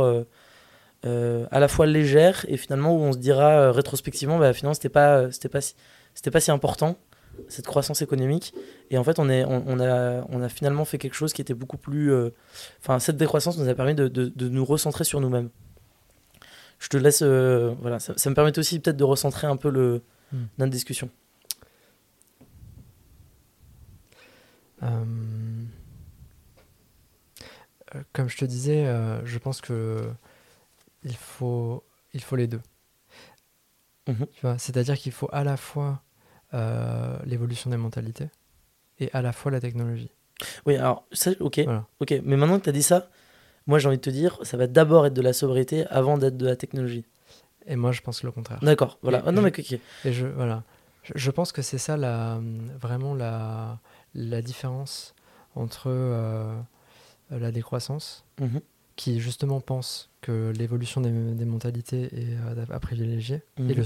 à 1.02 1.60
la 1.60 1.68
fois 1.68 1.86
légère 1.86 2.44
et 2.48 2.56
finalement 2.56 2.94
où 2.94 3.00
on 3.00 3.12
se 3.12 3.18
dira 3.18 3.72
rétrospectivement, 3.72 4.38
bah, 4.38 4.52
finalement, 4.52 4.74
c'était 4.74 4.90
pas, 4.90 5.32
c'était 5.32 5.48
pas, 5.48 5.60
si, 5.60 5.74
c'était 6.14 6.30
pas 6.30 6.40
si 6.40 6.50
important 6.50 6.96
cette 7.48 7.66
croissance 7.66 8.02
économique. 8.02 8.52
Et 8.90 8.98
en 8.98 9.04
fait, 9.04 9.18
on, 9.18 9.30
est, 9.30 9.44
on, 9.46 9.80
a, 9.80 10.26
on 10.28 10.42
a 10.42 10.48
finalement 10.50 10.84
fait 10.84 10.98
quelque 10.98 11.14
chose 11.14 11.32
qui 11.32 11.40
était 11.40 11.54
beaucoup 11.54 11.78
plus. 11.78 12.12
Enfin, 12.82 12.98
cette 12.98 13.16
décroissance 13.16 13.56
nous 13.56 13.68
a 13.68 13.74
permis 13.74 13.94
de, 13.94 14.08
de, 14.08 14.26
de 14.34 14.48
nous 14.50 14.64
recentrer 14.64 15.04
sur 15.04 15.20
nous-mêmes. 15.20 15.48
Je 16.78 16.88
te 16.88 16.98
laisse. 16.98 17.22
voilà, 17.22 17.98
ça, 17.98 18.12
ça, 18.16 18.28
me 18.28 18.34
permet 18.34 18.58
aussi 18.58 18.78
peut-être 18.78 18.98
de 18.98 19.04
recentrer 19.04 19.46
un 19.46 19.56
peu 19.56 19.70
le, 19.70 20.02
hmm. 20.32 20.44
notre 20.58 20.72
discussion. 20.72 21.08
Euh, 24.82 25.04
comme 28.12 28.28
je 28.28 28.36
te 28.36 28.44
disais, 28.44 28.86
euh, 28.86 29.24
je 29.24 29.38
pense 29.38 29.60
que 29.60 30.10
il 31.02 31.16
faut, 31.16 31.82
il 32.12 32.22
faut 32.22 32.36
les 32.36 32.46
deux. 32.46 32.60
Mhm. 34.08 34.26
C'est-à-dire 34.58 34.96
qu'il 34.96 35.12
faut 35.12 35.28
à 35.32 35.44
la 35.44 35.56
fois 35.56 36.02
euh, 36.54 37.18
l'évolution 37.24 37.70
des 37.70 37.76
mentalités 37.76 38.28
et 38.98 39.10
à 39.12 39.22
la 39.22 39.32
fois 39.32 39.52
la 39.52 39.60
technologie. 39.60 40.10
Oui, 40.66 40.76
alors, 40.76 41.04
ça, 41.12 41.32
ok, 41.40 41.60
ok. 42.00 42.14
Mais 42.24 42.36
maintenant 42.36 42.58
que 42.58 42.64
tu 42.64 42.70
as 42.70 42.72
dit 42.72 42.82
ça, 42.82 43.08
moi 43.66 43.78
j'ai 43.78 43.88
envie 43.88 43.98
de 43.98 44.02
te 44.02 44.10
dire, 44.10 44.38
ça 44.42 44.56
va 44.56 44.66
d'abord 44.66 45.06
être 45.06 45.14
de 45.14 45.22
la 45.22 45.32
sobriété 45.32 45.86
avant 45.86 46.18
d'être 46.18 46.36
de 46.36 46.46
la 46.46 46.56
technologie. 46.56 47.04
Et 47.66 47.76
moi 47.76 47.92
je 47.92 48.00
pense 48.00 48.22
le 48.22 48.32
contraire. 48.32 48.58
D'accord, 48.62 48.98
voilà. 49.02 49.22
Ah, 49.26 49.32
non, 49.32 49.42
mais 49.42 49.48
ok. 49.48 49.78
Et 50.04 50.12
je, 50.12 50.26
voilà. 50.26 50.64
Je, 51.14 51.30
pense 51.30 51.52
que 51.52 51.62
c'est 51.62 51.78
ça 51.78 51.96
la, 51.96 52.40
vraiment 52.78 53.14
la, 53.14 53.78
la 54.14 54.42
différence 54.42 55.14
entre 55.54 55.84
euh, 55.88 56.58
la 57.38 57.52
décroissance, 57.52 58.24
mhm. 58.40 58.60
qui 58.96 59.20
justement 59.20 59.60
pense 59.60 60.10
que 60.20 60.52
l'évolution 60.56 61.00
des, 61.00 61.10
mentalités 61.44 62.04
est 62.04 62.36
euh, 62.36 62.64
à, 62.70 62.80
privilégier. 62.80 63.42
Et, 63.58 63.62
mhm. 63.62 63.74
le, 63.74 63.84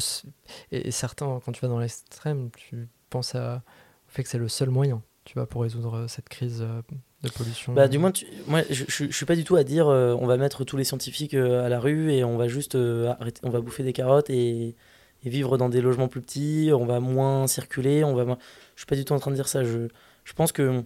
et, 0.72 0.90
certains, 0.90 1.40
quand 1.44 1.52
tu 1.52 1.60
vas 1.60 1.68
dans 1.68 1.78
l'extrême, 1.78 2.50
tu 2.56 2.88
penses 3.10 3.34
à, 3.34 3.62
au 4.08 4.10
fait 4.10 4.22
que 4.22 4.28
c'est 4.28 4.38
le 4.38 4.48
seul 4.48 4.70
moyen 4.70 5.02
tu 5.24 5.34
vois, 5.34 5.46
pour 5.46 5.62
résoudre 5.62 6.04
cette 6.06 6.28
crise 6.28 6.60
euh, 6.60 6.82
de 7.22 7.30
pollution. 7.30 7.72
Bah, 7.72 7.88
du 7.88 7.96
moins, 7.96 8.12
moi, 8.46 8.60
je, 8.68 8.84
je, 8.86 9.10
suis 9.10 9.24
pas 9.24 9.36
du 9.36 9.44
tout 9.44 9.56
à 9.56 9.64
dire 9.64 9.86
on 9.86 10.26
va 10.26 10.36
mettre 10.36 10.64
tous 10.64 10.76
les 10.76 10.84
scientifiques 10.84 11.32
à 11.32 11.70
la 11.70 11.80
rue 11.80 12.12
et 12.12 12.24
on 12.24 12.36
va 12.36 12.46
juste 12.46 12.74
arrêter, 12.74 13.40
on 13.42 13.48
va 13.48 13.62
bouffer 13.62 13.82
des 13.84 13.94
carottes 13.94 14.28
et, 14.28 14.76
et, 15.22 15.30
vivre 15.30 15.56
dans 15.56 15.70
des 15.70 15.80
logements 15.80 16.08
plus 16.08 16.20
petits, 16.20 16.70
on 16.74 16.84
va 16.84 17.00
moins 17.00 17.46
circuler, 17.46 18.04
on 18.04 18.14
va. 18.14 18.36
Je 18.74 18.80
suis 18.80 18.86
pas 18.86 18.96
du 18.96 19.06
tout 19.06 19.14
en 19.14 19.18
train 19.18 19.30
de 19.30 19.36
dire 19.36 19.48
ça. 19.48 19.64
Je, 19.64 19.88
je 20.24 20.32
pense 20.34 20.52
que 20.52 20.84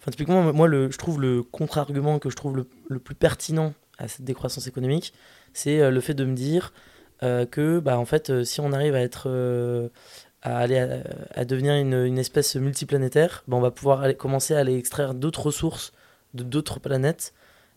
Enfin, 0.00 0.12
typiquement, 0.12 0.52
moi, 0.54 0.66
le, 0.66 0.90
je 0.90 0.96
trouve 0.96 1.20
le 1.20 1.42
contre-argument 1.42 2.18
que 2.18 2.30
je 2.30 2.36
trouve 2.36 2.64
le, 2.88 2.98
plus 2.98 3.14
pertinent 3.14 3.74
à 3.98 4.08
cette 4.08 4.24
décroissance 4.24 4.66
économique, 4.66 5.12
c'est 5.52 5.80
euh, 5.80 5.90
le 5.90 6.00
fait 6.00 6.14
de 6.14 6.24
me 6.24 6.34
dire 6.34 6.72
euh, 7.22 7.44
que, 7.44 7.80
bah, 7.80 7.98
en 7.98 8.06
fait, 8.06 8.30
euh, 8.30 8.44
si 8.44 8.60
on 8.60 8.72
arrive 8.72 8.94
à 8.94 9.00
être, 9.00 9.28
à 10.42 10.56
aller 10.56 11.02
à, 11.34 11.44
devenir 11.44 11.74
une, 11.74 12.18
espèce 12.18 12.56
multiplanétaire, 12.56 13.44
bah, 13.46 13.58
on 13.58 13.60
va 13.60 13.70
pouvoir 13.70 14.16
commencer 14.16 14.54
à 14.54 14.60
aller 14.60 14.76
extraire 14.76 15.12
d'autres 15.12 15.46
ressources 15.46 15.92
de 16.32 16.44
d'autres 16.44 16.80
planètes. 16.80 17.34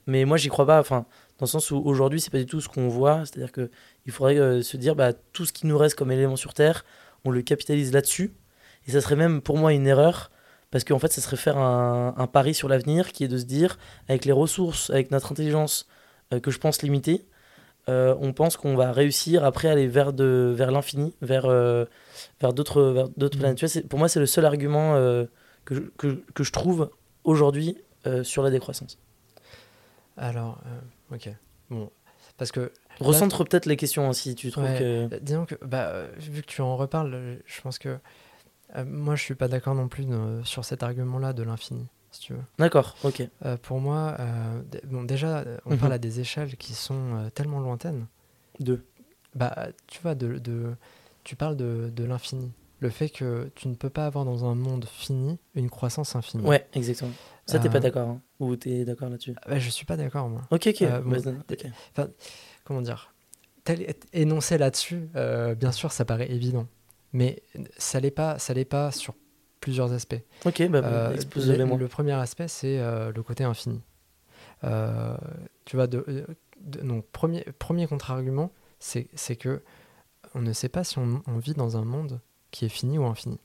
Mais 0.08 0.24
moi, 0.24 0.38
j'y 0.38 0.48
crois 0.50 0.66
pas. 0.66 0.80
Enfin, 0.80 1.06
dans 1.40 1.46
le 1.46 1.48
sens 1.48 1.72
où 1.72 1.82
aujourd'hui, 1.84 2.22
c'est 2.22 2.30
pas 2.30 2.38
du 2.38 2.46
tout 2.46 2.62
ce 2.62 2.70
qu'on 2.70 2.88
voit. 2.88 3.26
C'est-à-dire 3.26 3.52
que 3.52 3.70
il 4.06 4.14
faudrait 4.14 4.62
se 4.64 4.78
dire, 4.78 4.96
bah, 4.96 5.12
tout 5.34 5.46
ce 5.46 5.52
qui 5.52 5.68
nous 5.68 5.78
reste 5.78 5.96
comme 5.96 6.12
élément 6.12 6.38
sur 6.38 6.54
Terre, 6.54 6.86
on 7.26 7.32
le 7.32 7.42
capitalise 7.42 7.92
là-dessus. 7.92 8.34
Et 8.88 8.92
ça 8.92 9.02
serait 9.02 9.16
même 9.18 9.42
pour 9.42 9.58
moi 9.58 9.74
une 9.74 9.88
erreur 9.88 10.32
parce 10.74 10.86
qu'en 10.86 10.98
fait, 10.98 11.14
ça 11.14 11.22
serait 11.22 11.38
faire 11.38 11.60
un, 11.60 12.26
pari 12.26 12.56
sur 12.56 12.68
l'avenir 12.68 13.12
qui 13.12 13.24
est 13.24 13.28
de 13.28 13.38
se 13.38 13.46
dire, 13.46 13.78
avec 14.10 14.26
les 14.26 14.32
ressources, 14.32 14.90
avec 14.90 15.12
notre 15.12 15.32
intelligence 15.32 15.88
euh, 16.34 16.40
que 16.40 16.50
je 16.50 16.58
pense 16.58 16.82
limitée, 16.82 17.28
euh, 17.90 18.16
on 18.20 18.34
pense 18.34 18.58
qu'on 18.58 18.76
va 18.76 18.92
réussir 18.92 19.46
après 19.46 19.68
aller 19.68 19.86
vers, 19.86 20.14
de, 20.14 20.52
vers 20.58 20.72
l'infini, 20.72 21.14
vers, 21.22 21.46
euh, 21.46 21.86
vers 22.42 22.54
d'autres, 22.54 23.12
d'autres 23.18 23.38
planètes. 23.38 23.58
Tu 23.60 23.68
vois, 23.68 23.84
pour 23.88 24.00
moi, 24.00 24.08
c'est 24.08 24.20
le 24.20 24.26
seul 24.26 24.46
argument 24.46 24.96
que, 25.64 25.76
je, 25.76 25.82
que, 25.96 26.24
que, 26.34 26.44
je 26.44 26.52
trouve 26.52 26.90
aujourd'hui 27.24 27.78
sur 28.24 28.42
la 28.42 28.50
décroissance. 28.50 28.98
Alors, 30.18 30.60
ok. 31.12 31.30
Bon, 31.70 31.92
parce 32.38 32.52
que 32.52 32.72
Recentre 33.00 33.44
peut-être 33.44 33.68
les 33.68 33.78
questions 33.78 34.10
aussi, 34.10 34.30
si 34.30 34.36
tu 34.36 34.50
trouves 34.50 34.76
que. 34.80 35.20
Disons 35.20 35.46
que, 35.46 35.54
bah, 35.64 36.06
vu 36.18 36.42
que 36.42 36.48
tu 36.48 36.62
en 36.62 36.78
reparles, 36.78 37.42
je 37.46 37.62
pense 37.62 37.78
que 37.78 38.00
euh, 38.76 38.86
moi, 38.86 39.16
je 39.16 39.24
suis 39.24 39.36
pas 39.36 39.48
d'accord 39.48 39.76
non 39.76 39.88
plus 39.88 40.06
sur 40.44 40.66
cet 40.66 40.84
argument-là 40.84 41.34
de 41.34 41.44
l'infini, 41.44 41.88
si 42.12 42.22
tu 42.22 42.34
veux. 42.34 42.44
D'accord, 42.58 42.96
ok. 43.04 43.28
Euh, 43.46 43.58
pour 43.58 43.80
moi, 43.80 44.16
euh, 44.20 44.62
bon, 44.86 45.04
déjà, 45.04 45.44
on 45.66 45.72
mhm. 45.72 45.78
parle 45.78 45.94
à 45.94 45.98
des 45.98 46.20
échelles 46.20 46.58
qui 46.58 46.74
sont 46.74 47.30
tellement 47.34 47.60
lointaines. 47.60 48.08
De 48.60 48.84
Bah, 49.36 49.68
tu 49.88 50.02
vois, 50.02 50.16
de, 50.16 50.38
de 50.38 50.76
tu 51.24 51.36
parles 51.36 51.56
de, 51.56 51.92
de 51.94 52.04
l'infini. 52.04 52.52
Le 52.80 52.90
fait 52.90 53.10
que 53.10 53.50
tu 53.56 53.70
ne 53.70 53.76
peux 53.76 53.90
pas 53.90 54.06
avoir 54.06 54.26
dans 54.26 54.44
un 54.44 54.56
monde 54.56 54.86
fini 54.86 55.40
une 55.56 55.70
croissance 55.70 56.18
infinie. 56.18 56.44
Ouais, 56.44 56.68
exactement. 56.74 57.14
Ça, 57.46 57.60
t'es 57.60 57.70
pas 57.70 57.80
d'accord 57.80 58.10
hein 58.10 58.22
Ou 58.40 58.56
t'es 58.58 58.84
d'accord 58.84 59.10
là-dessus? 59.10 59.36
bah, 59.48 59.58
Je 59.58 59.70
suis 59.70 59.86
pas 59.86 59.96
d'accord, 59.96 60.28
moi. 60.28 60.42
Ok, 60.52 60.68
ok. 60.68 62.08
comment 62.66 62.82
dire? 62.82 63.14
Énoncé 64.12 64.58
là-dessus, 64.58 65.08
bien 65.58 65.72
sûr, 65.72 65.92
ça 65.94 66.04
paraît 66.04 66.30
évident. 66.30 66.68
Mais 67.14 67.44
ça 67.78 68.00
l'est 68.00 68.12
pas, 68.12 68.40
ça 68.40 68.54
l'est 68.54 68.66
pas 68.66 68.92
sur 68.92 69.16
plusieurs 69.60 69.94
aspects. 69.94 70.22
Ok, 70.46 70.68
bah, 70.68 70.82
bah 70.82 71.12
le, 71.14 71.78
le 71.78 71.88
premier 71.88 72.14
aspect, 72.14 72.48
c'est 72.48 72.78
le 72.80 73.24
côté 73.24 73.44
infini. 73.44 73.82
tu 74.62 75.76
vois, 75.76 75.88
de, 75.88 76.26
donc 76.64 77.06
premier, 77.12 77.44
premier 77.60 77.88
contre-argument, 77.88 78.52
c'est 78.80 79.36
que 79.36 79.62
on 80.36 80.42
ne 80.42 80.54
sait 80.54 80.70
pas 80.70 80.84
si 80.84 80.98
on, 80.98 81.22
vit 81.38 81.54
dans 81.54 81.78
un 81.78 81.86
monde 81.86 82.20
qui 82.52 82.66
est 82.66 82.70
fini 82.70 82.98
ou 82.98 83.06
infini. 83.06 83.40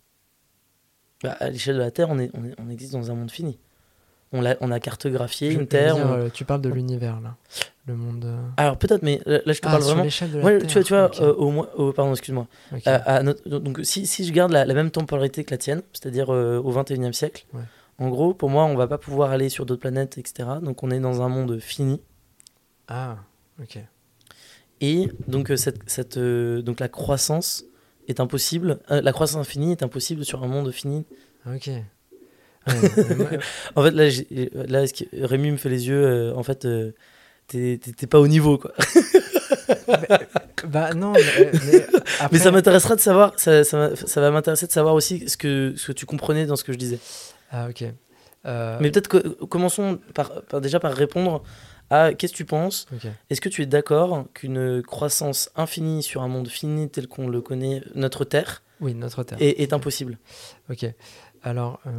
Bah, 1.23 1.37
à 1.41 1.51
l'échelle 1.51 1.75
de 1.75 1.81
la 1.81 1.91
Terre, 1.91 2.09
on, 2.11 2.19
est, 2.19 2.31
on, 2.35 2.71
existe 2.71 2.93
dans 2.93 3.11
un 3.11 3.15
monde 3.15 3.31
fini. 3.31 3.59
On 4.33 4.45
a, 4.45 4.57
on 4.61 4.71
a 4.71 4.79
cartographié 4.79 5.53
une 5.53 5.67
Terre. 5.67 5.97
Euh, 5.97 6.29
tu 6.33 6.45
parles 6.45 6.61
de 6.61 6.69
l'univers, 6.69 7.21
là. 7.21 7.37
Le 7.87 7.95
monde. 7.95 8.27
Euh. 8.27 8.43
Alors, 8.59 8.77
peut-être, 8.77 9.03
mais 9.03 9.23
là, 9.25 9.41
je 9.47 9.53
te 9.53 9.67
ah, 9.67 9.71
parle 9.71 9.83
vraiment. 9.83 10.03
De 10.03 10.39
la 10.39 10.61
Tu 10.61 10.79
vois, 10.79 10.83
tu 10.83 10.93
vois 10.93 11.11
euh, 11.21 11.35
au 11.35 11.51
moins. 11.51 11.69
pardon, 11.97 12.13
excuse-moi. 12.13 12.47
donc, 13.47 13.81
si, 13.85 14.07
si, 14.07 14.27
je 14.27 14.33
garde 14.33 14.53
la, 14.53 14.67
même 14.67 14.91
temporalité 14.91 15.45
que 15.45 15.51
la 15.51 15.59
tienne, 15.59 15.83
c'est-à-dire 15.93 16.29
au 16.29 16.73
21e 16.73 17.13
siècle, 17.13 17.47
en 17.99 18.09
gros, 18.11 18.35
pour 18.35 18.51
moi, 18.51 18.65
on 18.65 18.77
va 18.77 18.87
pas 18.87 18.99
pouvoir 18.99 19.31
aller 19.31 19.49
sur 19.49 19.65
d'autres 19.65 19.81
planètes, 19.81 20.19
etc. 20.19 20.49
Donc, 20.63 20.83
on 20.83 20.91
est 20.91 21.01
dans 21.01 21.23
un 21.23 21.29
monde 21.29 21.59
fini. 21.59 22.01
Ah, 22.87 23.17
ok. 23.61 23.79
Et 24.81 25.09
donc, 25.27 25.51
cette, 25.57 25.81
cette, 25.87 26.19
donc 26.19 26.81
la 26.81 26.89
croissance 26.89 27.65
est 28.09 28.21
impossible. 28.21 28.81
la 28.91 29.13
croissance 29.13 29.41
infinie 29.41 29.73
est 29.73 29.83
impossible 29.83 30.25
sur 30.27 30.45
un 30.45 30.49
monde 30.49 30.71
fini. 30.71 31.07
Ok. 31.47 31.71
en 33.77 33.83
fait, 33.83 33.91
là, 33.91 34.09
là 34.67 34.85
Rémi 35.13 35.51
me 35.51 35.57
fait 35.57 35.69
les 35.69 35.89
yeux. 35.89 36.05
Euh, 36.05 36.35
en 36.35 36.43
fait, 36.43 36.65
euh, 36.65 36.93
t'es 37.47 38.07
pas 38.09 38.21
au 38.21 38.29
niveau, 38.29 38.59
quoi. 38.59 38.73
bah 40.67 40.95
non, 40.95 41.13
mais, 41.13 41.53
mais, 42.33 42.39
ça 42.39 42.51
m'intéressera 42.51 42.97
de 42.97 43.01
savoir. 43.01 43.33
Ça, 43.39 43.65
ça, 43.65 43.97
ça 43.97 44.21
va 44.21 44.31
m'intéresser 44.31 44.67
de 44.67 44.73
savoir 44.73 44.95
aussi 44.95 45.29
ce 45.29 45.37
que, 45.37 45.75
ce 45.77 45.89
que 45.89 45.93
tu 45.93 46.07
comprenais 46.07 46.47
dans 46.47 46.57
ce 46.57 46.65
que 46.65 46.73
je 46.73 46.79
disais. 46.79 46.99
Ah, 47.51 47.69
ok. 47.69 47.85
Euh, 48.47 48.79
mais 48.81 48.91
peut-être 48.91 49.19
commençons 49.47 49.99
par, 50.15 50.43
par, 50.43 50.61
déjà 50.61 50.79
par 50.79 50.95
répondre 50.95 51.43
à 51.91 52.13
qu'est-ce 52.15 52.33
que 52.33 52.37
tu 52.37 52.45
penses 52.45 52.87
Est-ce 53.31 53.41
que 53.41 53.49
tu 53.49 53.63
es 53.63 53.67
d'accord 53.67 54.27
qu'une 54.35 54.83
croissance 54.83 55.51
infinie 55.57 56.03
sur 56.03 56.23
un 56.23 56.29
monde 56.29 56.49
fini 56.49 56.89
tel 56.89 57.09
qu'on 57.09 57.29
le 57.29 57.41
connaît, 57.41 57.83
notre 57.95 58.25
Terre, 58.25 58.63
oui, 58.81 58.95
notre 58.95 59.23
terre. 59.23 59.39
Est, 59.41 59.61
est 59.61 59.73
impossible? 59.73 60.19
Ok. 60.71 60.87
Alors, 61.43 61.81
euh, 61.87 61.91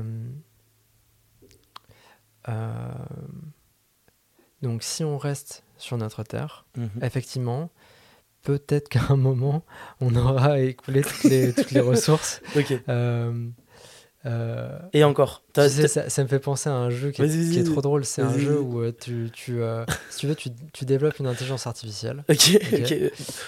donc 4.61 4.83
si 4.83 5.03
on 5.03 5.17
reste 5.17 5.63
sur 5.77 5.97
notre 5.97 6.23
Terre, 6.23 6.65
mhm. 6.75 6.89
effectivement, 7.01 7.69
peut-être 8.43 8.89
qu'à 8.89 9.01
un 9.09 9.17
moment, 9.17 9.63
on 10.01 10.15
aura 10.15 10.59
écoulé 10.59 11.01
toutes 11.01 11.23
les, 11.23 11.53
toutes 11.55 11.71
les 11.71 11.79
ressources. 11.79 12.41
Euh, 12.89 13.47
euh, 14.25 14.79
Et 14.91 15.05
encore. 15.05 15.43
ça, 15.55 15.69
ça, 16.09 16.23
me 16.23 16.27
fait 16.27 16.39
penser 16.39 16.69
à 16.69 16.73
un 16.73 16.89
jeu 16.89 17.11
qui 17.11 17.21
est, 17.21 17.63
trop 17.63 17.81
drôle. 17.81 18.03
C'est 18.03 18.21
un 18.21 18.37
jeu 18.37 18.59
où 18.59 18.91
tu, 18.91 19.29
tu 19.31 19.61
si 20.09 20.17
tu 20.17 20.27
veux, 20.27 20.35
tu, 20.35 20.49
tu, 20.73 20.83
développes 20.83 21.19
une 21.19 21.27
intelligence 21.27 21.67
artificielle. 21.67 22.25
Ok. 22.27 22.59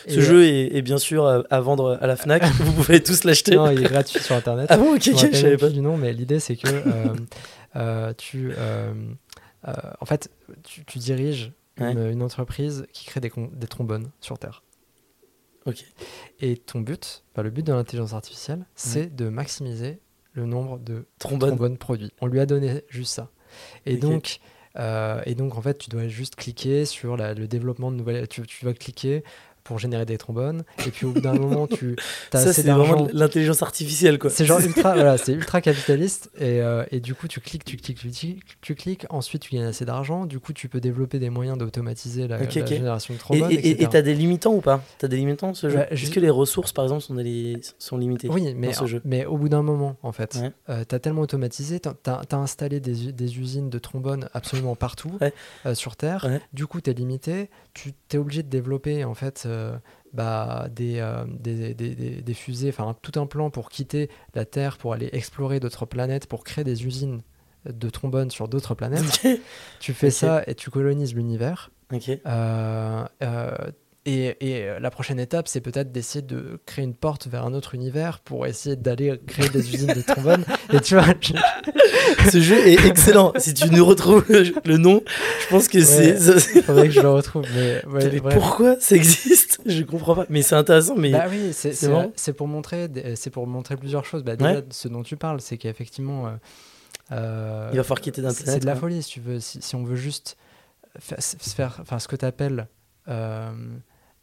Ce 0.08 0.22
jeu 0.22 0.46
est, 0.46 0.78
est, 0.78 0.82
bien 0.82 0.98
sûr 0.98 1.28
à, 1.28 1.60
vendre 1.60 1.98
à 2.00 2.08
la 2.08 2.16
Fnac. 2.16 2.46
Vous 2.60 2.72
pouvez 2.72 3.04
tous 3.04 3.26
l'acheter. 3.26 3.56
Non, 3.56 3.70
il 3.70 3.86
est 3.86 3.90
gratuit 3.90 4.22
sur 4.22 4.34
Internet. 4.34 4.68
Ah 4.70 4.78
bon, 4.78 4.96
ok. 4.96 5.04
Je 5.04 5.36
savais 5.36 5.58
pas 5.58 5.70
du 5.70 5.82
nom, 5.82 5.98
mais 5.98 6.14
l'idée 6.14 6.40
c'est 6.40 6.56
que 6.56 6.70
euh, 6.70 7.14
tu, 8.18 8.52
euh, 8.58 8.94
euh, 9.68 9.74
en 10.00 10.06
fait, 10.06 10.32
tu, 10.64 11.00
diriges 11.00 11.54
une, 11.78 12.22
entreprise 12.22 12.86
qui 12.94 13.06
crée 13.06 13.20
des, 13.20 13.32
des 13.54 13.68
trombones 13.68 14.12
sur 14.20 14.38
Terre. 14.38 14.64
Ok. 15.66 15.86
Et 16.40 16.58
ton 16.58 16.82
but, 16.82 17.24
le 17.38 17.50
but 17.50 17.66
de 17.66 17.74
l'intelligence 17.74 18.14
artificielle, 18.14 18.66
c'est 18.76 19.16
de 19.16 19.30
maximiser 19.30 20.00
le 20.34 20.46
nombre 20.46 20.80
de 20.80 21.06
trombones. 21.20 21.78
produits. 21.78 22.12
On 22.22 22.28
lui 22.28 22.40
a 22.40 22.46
donné 22.46 22.84
juste 22.90 23.14
ça. 23.14 23.30
Et 23.86 23.98
donc, 23.98 24.40
et 24.78 25.36
donc, 25.36 25.58
en 25.58 25.62
fait, 25.62 25.78
tu 25.78 25.90
dois 25.90 26.08
juste 26.08 26.36
cliquer 26.36 26.86
sur 26.86 27.16
le 27.18 27.48
développement 27.48 27.92
de 27.92 27.98
nouvelles. 27.98 28.28
Tu, 28.28 28.42
tu 28.44 28.66
vas 28.66 28.74
cliquer 28.74 29.24
pour 29.64 29.80
générer 29.80 30.06
des 30.06 30.18
trombones. 30.18 30.64
Et 30.86 30.92
puis 30.92 31.06
au 31.06 31.12
bout 31.12 31.22
d'un 31.22 31.34
moment, 31.34 31.68
tu 31.68 31.96
as 32.34 32.40
Ça, 32.40 32.54
c'est 32.54 32.64
vraiment 32.64 33.08
l'intelligence 33.14 33.62
artificielle, 33.62 34.20
quoi. 34.20 34.30
C'est 34.30 34.46
genre 34.46 34.60
ultra, 34.66 34.94
voilà, 34.94 35.18
c'est 35.18 35.34
ultra 35.34 35.62
capitaliste. 35.62 36.30
Et, 36.38 36.62
euh, 36.62 36.84
et, 36.92 37.00
du 37.00 37.14
coup, 37.14 37.28
tu 37.28 37.40
cliques, 37.40 37.66
tu 37.66 37.78
cliques, 37.78 38.00
tu 38.00 38.10
cliques, 38.10 38.42
tu 38.62 38.76
cliques. 38.76 39.06
Ensuite, 39.10 39.44
tu 39.44 39.56
gagnes 39.56 39.66
assez 39.66 39.86
d'argent. 39.86 40.26
Du 40.26 40.40
coup, 40.40 40.54
tu 40.54 40.70
peux 40.70 40.80
développer 40.80 41.20
des 41.20 41.30
moyens 41.30 41.58
d'automatiser 41.58 42.28
la, 42.28 42.50
génération 42.50 43.14
de 43.14 43.20
trombones. 43.20 43.52
Et 43.52 43.88
tu 43.88 43.98
as 43.98 44.02
des 44.02 44.14
limitants 44.14 44.54
ou 44.54 44.62
pas? 44.62 44.84
Tu 45.00 45.06
as 45.06 45.08
des 45.08 45.18
limitants 45.18 45.54
ce 45.54 45.70
jeu? 45.70 45.78
Bah, 45.78 45.88
Est-ce 45.90 46.12
que 46.12 46.20
les 46.20 46.30
ressources, 46.30 46.72
par 46.72 46.86
exemple, 46.86 47.02
sont, 47.02 47.16
des, 47.16 47.60
sont 47.80 47.98
limitées 47.98 48.30
Oui, 48.30 48.54
mais, 48.56 48.74
ce 48.74 48.86
jeu? 48.86 49.02
mais 49.06 49.26
au 49.26 49.38
bout 49.38 49.50
d'un 49.50 49.64
moment, 49.64 49.98
en 50.04 50.12
fait, 50.12 50.40
euh, 50.70 50.84
tu 50.88 50.96
as 50.96 51.00
tellement 51.00 51.22
automatisé, 51.22 51.80
tu 51.80 51.90
as, 51.90 52.22
installé 52.32 52.80
des, 52.80 53.12
des, 53.12 53.40
usines 53.40 53.70
de 53.70 53.80
trombones 53.80 54.30
absolument 54.34 54.76
partout 54.76 55.18
euh, 55.66 55.76
sur 55.76 55.96
Terre. 55.96 56.28
Du 56.54 56.68
coup, 56.68 56.82
tu 56.82 56.90
es 56.90 56.94
limité. 56.94 57.50
Tu 57.74 57.94
es 58.14 58.18
obligé 58.18 58.44
de 58.44 58.50
développer, 58.50 59.06
en 59.06 59.14
fait, 59.14 59.48
bah, 60.14 60.68
euh, 60.80 61.26
des, 61.40 61.74
des, 61.74 61.96
des, 61.96 62.22
des, 62.22 62.34
fusées, 62.34 62.70
enfin 62.70 62.96
tout 63.02 63.20
un 63.20 63.26
plan 63.26 63.50
pour 63.50 63.70
quitter 63.70 64.10
la 64.36 64.46
Terre, 64.46 64.78
pour 64.78 64.94
aller 64.94 65.10
explorer 65.14 65.60
d'autres 65.60 65.86
planètes, 65.86 66.28
pour 66.28 66.44
créer 66.44 66.64
des 66.64 66.86
usines 66.86 67.22
de 67.66 67.90
trombones 67.90 68.32
sur 68.32 68.48
d'autres 68.48 68.76
planètes. 68.76 69.22
Tu 69.80 69.94
fais 69.94 70.12
ça 70.12 70.44
et 70.48 70.56
tu 70.56 70.70
colonises 70.70 71.16
l'univers. 71.16 71.72
Euh, 72.26 73.06
et, 74.06 74.36
et, 74.40 74.80
la 74.80 74.90
prochaine 74.90 75.20
étape, 75.20 75.48
c'est 75.48 75.62
peut-être 75.62 75.92
d'essayer 75.92 76.24
de 76.24 76.60
créer 76.66 76.84
une 76.84 76.96
porte 76.96 77.28
vers 77.28 77.46
un 77.46 77.54
autre 77.54 77.76
univers 77.76 78.20
pour 78.20 78.48
essayer 78.48 78.76
d'aller 78.76 79.20
créer 79.28 79.50
des 79.50 79.74
usines 79.74 79.94
de 79.94 80.02
trombones. 80.02 80.44
Et 80.74 80.80
tu 80.80 80.96
vois, 80.96 81.06
ce 82.32 82.42
jeu 82.42 82.58
est 82.68 82.84
excellent. 82.86 83.34
si 83.38 83.54
tu 83.54 83.70
nous 83.70 83.86
retrouves 83.86 84.26
le, 84.30 84.78
nom, 84.78 85.04
je 85.42 85.48
pense 85.50 85.68
que 85.68 85.82
c'est. 85.82 86.18
Il 86.56 86.64
faudrait 86.64 86.88
que 86.88 86.94
je 86.94 87.02
le 87.02 87.10
retrouve. 87.10 87.46
Mais, 87.56 87.82
pourquoi 88.32 88.80
ça 88.80 88.96
existe? 88.96 89.41
Je 89.66 89.84
comprends 89.84 90.16
pas. 90.16 90.26
Mais 90.30 90.42
c'est 90.42 90.56
intéressant. 90.56 90.96
Mais 90.96 91.12
bah 91.12 91.26
oui, 91.30 91.52
c'est 91.54 92.34
pour 92.34 92.48
montrer, 92.48 92.90
c'est 93.16 93.30
pour 93.30 93.48
montrer 93.48 93.78
plusieurs 93.78 94.06
choses. 94.06 94.24
Bah, 94.24 94.36
déjà, 94.36 94.62
ce 94.70 94.88
dont 94.88 95.04
tu 95.04 95.18
parles, 95.18 95.42
c'est 95.42 95.58
qu'effectivement, 95.58 96.28
euh, 96.28 96.32
euh, 97.12 97.70
il 97.72 97.78
va 97.78 97.84
falloir 97.84 98.02
quitter 98.02 98.22
d'un 98.22 98.32
C'est 98.32 98.60
de 98.60 98.66
la 98.66 98.76
folie, 98.76 99.04
si 99.04 99.10
tu 99.12 99.20
veux. 99.20 99.40
Si, 99.40 99.62
si 99.62 99.76
on 99.76 99.84
veut 99.84 99.96
juste 99.96 100.38
faire, 100.98 101.78
enfin, 101.82 102.00
ce 102.00 102.08
que 102.08 102.16
tu 102.16 102.26
appelles 102.26 102.68
euh, 103.08 103.52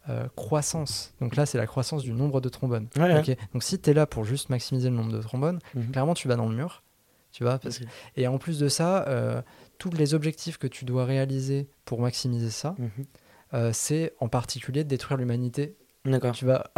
euh, 0.09 0.27
croissance. 0.35 1.13
Donc 1.21 1.35
là, 1.35 1.45
c'est 1.45 1.57
la 1.57 1.67
croissance 1.67 2.03
du 2.03 2.13
nombre 2.13 2.41
de 2.41 2.49
trombones. 2.49 2.87
Donc 2.95 3.63
si 3.63 3.79
tu 3.79 3.89
es 3.89 3.93
là 3.93 4.05
pour 4.05 4.23
juste 4.25 4.49
maximiser 4.49 4.89
le 4.89 4.95
nombre 4.95 5.11
de 5.11 5.21
trombones, 5.21 5.59
mhm. 5.75 5.91
clairement, 5.91 6.13
tu 6.13 6.27
vas 6.27 6.35
dans 6.35 6.49
le 6.49 6.55
mur. 6.55 6.83
Tu 7.31 7.43
vois, 7.43 7.59
parce... 7.59 7.79
Et 8.15 8.27
en 8.27 8.39
plus 8.39 8.57
de 8.57 8.69
ça, 8.69 9.43
tous 9.77 9.91
les 9.91 10.15
objectifs 10.15 10.57
que 10.57 10.67
tu 10.67 10.85
dois 10.85 11.05
réaliser 11.05 11.69
pour 11.85 12.01
maximiser 12.01 12.49
ça, 12.49 12.75
mhm. 12.79 13.05
Euh, 13.53 13.71
c'est 13.73 14.13
en 14.19 14.27
particulier 14.27 14.83
de 14.83 14.89
détruire 14.89 15.17
l'humanité. 15.17 15.75
D'accord. 16.05 16.33
Tu 16.33 16.45
vas. 16.45 16.71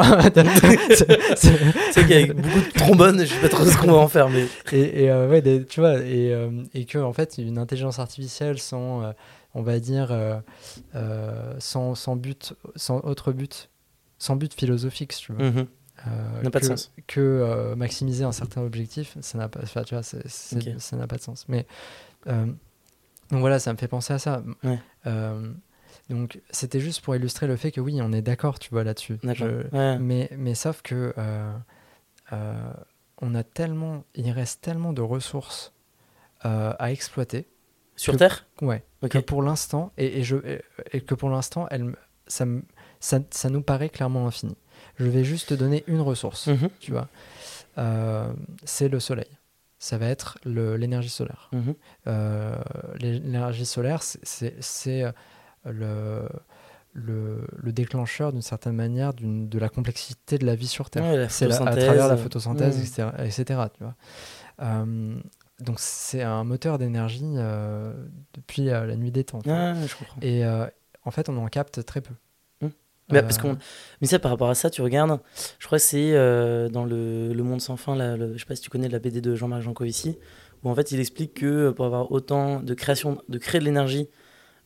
c'est 1.35 2.07
qu'avec 2.07 2.33
beaucoup 2.33 2.59
de 2.59 2.73
trombones, 2.73 3.19
je 3.19 3.25
sais 3.25 3.39
pas 3.39 3.49
trop 3.49 3.65
ce 3.65 3.77
qu'on 3.77 3.91
va 3.91 3.97
en 3.97 4.07
faire, 4.07 4.29
mais. 4.29 4.47
Et, 4.71 5.03
et 5.03 5.11
ouais, 5.11 5.63
tu 5.65 5.79
vois, 5.79 5.99
et, 5.99 6.35
et 6.73 6.85
que 6.85 6.97
en 6.97 7.13
fait, 7.13 7.37
une 7.37 7.59
intelligence 7.59 7.99
artificielle 7.99 8.57
sans 8.57 9.13
on 9.53 9.61
va 9.61 9.79
dire, 9.79 10.11
euh, 10.11 10.39
euh, 10.95 11.55
sans, 11.59 11.95
sans, 11.95 12.15
but, 12.15 12.53
sans 12.75 12.99
autre 12.99 13.31
but, 13.31 13.69
sans 14.17 14.35
but 14.35 14.53
philosophique, 14.53 15.13
si 15.13 15.23
tu 15.25 15.33
veux. 15.33 15.67
Euh, 16.07 16.49
pas 16.49 16.59
de 16.59 16.65
sens. 16.65 16.91
que 17.05 17.73
maximiser 17.75 18.23
un 18.23 18.31
certain 18.31 18.61
objectif, 18.61 19.17
ça 19.21 19.37
n'a 19.37 19.49
pas, 19.49 19.61
tu 19.83 19.93
vois, 19.93 20.03
ça 20.03 20.97
n'a 20.97 21.07
pas 21.07 21.17
de 21.17 21.21
sens. 21.21 21.45
Mais 21.47 21.67
donc 22.25 23.39
voilà, 23.39 23.59
ça 23.59 23.71
me 23.71 23.77
fait 23.77 23.87
penser 23.87 24.13
à 24.13 24.19
ça. 24.19 24.43
Donc 26.11 26.39
c'était 26.49 26.79
juste 26.79 27.01
pour 27.01 27.15
illustrer 27.15 27.47
le 27.47 27.55
fait 27.55 27.71
que 27.71 27.81
oui, 27.81 27.99
on 28.01 28.11
est 28.13 28.21
d'accord, 28.21 28.59
tu 28.59 28.69
vois, 28.69 28.83
là-dessus. 28.83 29.17
Mais, 29.99 30.29
mais 30.37 30.55
sauf 30.55 30.81
que 30.81 31.13
on 33.23 33.35
a 33.35 33.43
tellement, 33.43 34.03
il 34.15 34.31
reste 34.31 34.61
tellement 34.61 34.93
de 34.93 35.01
ressources 35.01 35.73
à 36.41 36.91
exploiter 36.91 37.47
sur 38.01 38.17
Terre? 38.17 38.45
Ouais. 38.61 38.83
Que 39.09 39.19
pour 39.19 39.43
l'instant, 39.43 39.91
et, 39.97 40.23
je, 40.23 40.37
et 40.91 41.01
que 41.01 41.13
pour 41.13 41.29
l'instant, 41.29 41.67
elle, 41.69 41.95
ça, 42.27 42.45
ça, 42.99 43.19
ça, 43.29 43.49
nous 43.49 43.61
paraît 43.61 43.89
clairement 43.89 44.27
infini. 44.27 44.55
Je 44.97 45.05
vais 45.05 45.23
juste 45.23 45.49
te 45.49 45.53
donner 45.53 45.83
une 45.87 46.01
ressource, 46.01 46.47
mhm. 46.47 46.69
tu 46.79 46.91
vois. 46.91 47.07
Euh, 47.77 48.31
c'est 48.63 48.89
le 48.89 48.99
soleil. 48.99 49.29
Ça 49.79 49.97
va 49.97 50.07
être 50.07 50.37
l'énergie 50.45 51.09
solaire. 51.09 51.49
Mhm. 51.51 51.75
Euh, 52.07 52.55
l'énergie 52.99 53.65
solaire, 53.65 54.01
c'est 54.01 55.03
euh, 55.03 55.11
le, 55.65 56.27
le, 56.93 57.47
le, 57.57 57.71
déclencheur 57.71 58.31
d'une 58.31 58.41
certaine 58.41 58.73
manière 58.73 59.13
de 59.13 59.59
la 59.59 59.69
complexité 59.69 60.37
de 60.37 60.45
la 60.45 60.55
vie 60.55 60.67
sur 60.67 60.89
Terre. 60.89 61.31
c'est 61.31 61.51
à 61.51 61.57
travers 61.57 62.07
la 62.07 62.17
photosynthèse, 62.17 62.79
etc., 62.79 63.09
etc. 63.25 63.61
tu 63.77 63.83
vois 63.83 63.95
donc 65.61 65.79
c'est 65.79 66.21
un 66.21 66.43
moteur 66.43 66.77
d'énergie 66.77 67.33
euh, 67.35 67.93
depuis 68.33 68.69
euh, 68.69 68.85
la 68.85 68.95
nuit 68.95 69.11
des 69.11 69.23
temps. 69.23 69.39
Ah, 69.47 69.73
je 69.85 69.95
comprends. 69.95 70.19
Et 70.21 70.43
euh, 70.43 70.65
en 71.05 71.11
fait, 71.11 71.29
on 71.29 71.37
en 71.37 71.47
capte 71.47 71.85
très 71.85 72.01
peu. 72.01 72.13
Mmh. 72.61 72.67
Mais, 73.11 73.21
parce 73.21 73.37
qu'on... 73.37 73.57
mais 74.01 74.07
ça, 74.07 74.19
par 74.19 74.31
rapport 74.31 74.49
à 74.49 74.55
ça, 74.55 74.69
tu 74.69 74.81
regardes, 74.81 75.19
je 75.59 75.65
crois 75.65 75.77
que 75.77 75.83
c'est 75.83 76.13
dans 76.69 76.85
le, 76.85 77.33
le, 77.33 77.43
Monde 77.43 77.61
sans 77.61 77.77
fin, 77.77 77.95
là, 77.95 78.17
je 78.17 78.37
sais 78.37 78.45
pas 78.45 78.55
si 78.55 78.61
tu 78.61 78.69
connais 78.69 78.89
la 78.89 78.99
BD 78.99 79.21
de 79.21 79.35
Jean-Marc 79.35 79.61
Jancovici, 79.61 80.17
où 80.63 80.69
en 80.69 80.75
fait 80.75 80.91
il 80.91 80.99
explique 80.99 81.35
que 81.35 81.71
pour 81.71 81.85
avoir 81.85 82.11
autant 82.11 82.61
de 82.61 82.73
création, 82.73 83.21
de 83.29 83.37
créer 83.37 83.59
de 83.59 83.65
l'énergie, 83.65 84.09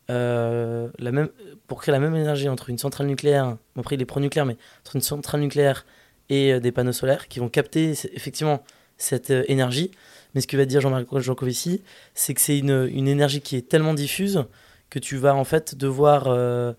la 0.08 1.12
même, 1.12 1.28
pour 1.66 1.80
créer 1.80 1.92
la 1.92 1.98
même 1.98 2.14
énergie 2.14 2.48
entre 2.48 2.70
une 2.70 2.78
centrale 2.78 3.06
nucléaire, 3.06 3.56
bon 3.74 3.80
après 3.80 3.96
il 3.96 4.02
est 4.02 4.06
pro-nucléaire, 4.06 4.46
mais 4.46 4.56
entre 4.80 4.96
une 4.96 5.02
centrale 5.02 5.40
nucléaire 5.40 5.84
et 6.28 6.60
des 6.60 6.72
panneaux 6.72 6.92
solaires 6.92 7.28
qui 7.28 7.38
vont 7.38 7.48
capter 7.48 7.90
effectivement 8.14 8.62
cette 8.98 9.30
énergie, 9.30 9.90
mais 10.34 10.40
ce 10.40 10.46
que 10.46 10.56
va 10.56 10.64
dire 10.64 10.80
Jean-Marc 10.80 11.18
Jancovici, 11.18 11.82
c'est 12.14 12.34
que 12.34 12.40
c'est 12.40 12.58
une, 12.58 12.88
une, 12.92 13.08
énergie 13.08 13.40
qui 13.40 13.56
est 13.56 13.68
tellement 13.68 13.94
diffuse 13.94 14.44
que 14.90 14.98
tu 14.98 15.16
vas 15.16 15.34
en 15.34 15.44
fait 15.44 15.74
devoir 15.74 16.28
euh, 16.28 16.72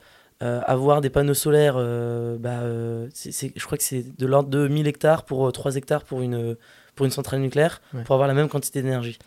euh, 0.44 0.62
avoir 0.66 1.02
des 1.02 1.10
panneaux 1.10 1.34
solaires. 1.34 1.76
Euh, 1.78 2.38
bah, 2.38 2.62
je 2.64 3.66
crois 3.66 3.78
que 3.78 3.84
c'est 3.84 4.18
de 4.18 4.26
l'ordre 4.26 4.50
de 4.50 4.68
1000 4.68 4.88
hectares 4.88 5.26
pour 5.26 5.52
3 5.52 5.76
hectares 5.76 6.04
pour 6.04 6.22
une, 6.22 6.56
pour 6.98 7.06
une 7.06 7.12
centrale 7.12 7.40
nucléaire 7.40 7.82
pour 8.04 8.16
avoir 8.16 8.28
la 8.28 8.34
même 8.34 8.50
quantité 8.50 8.82
d'énergie. 8.82 9.18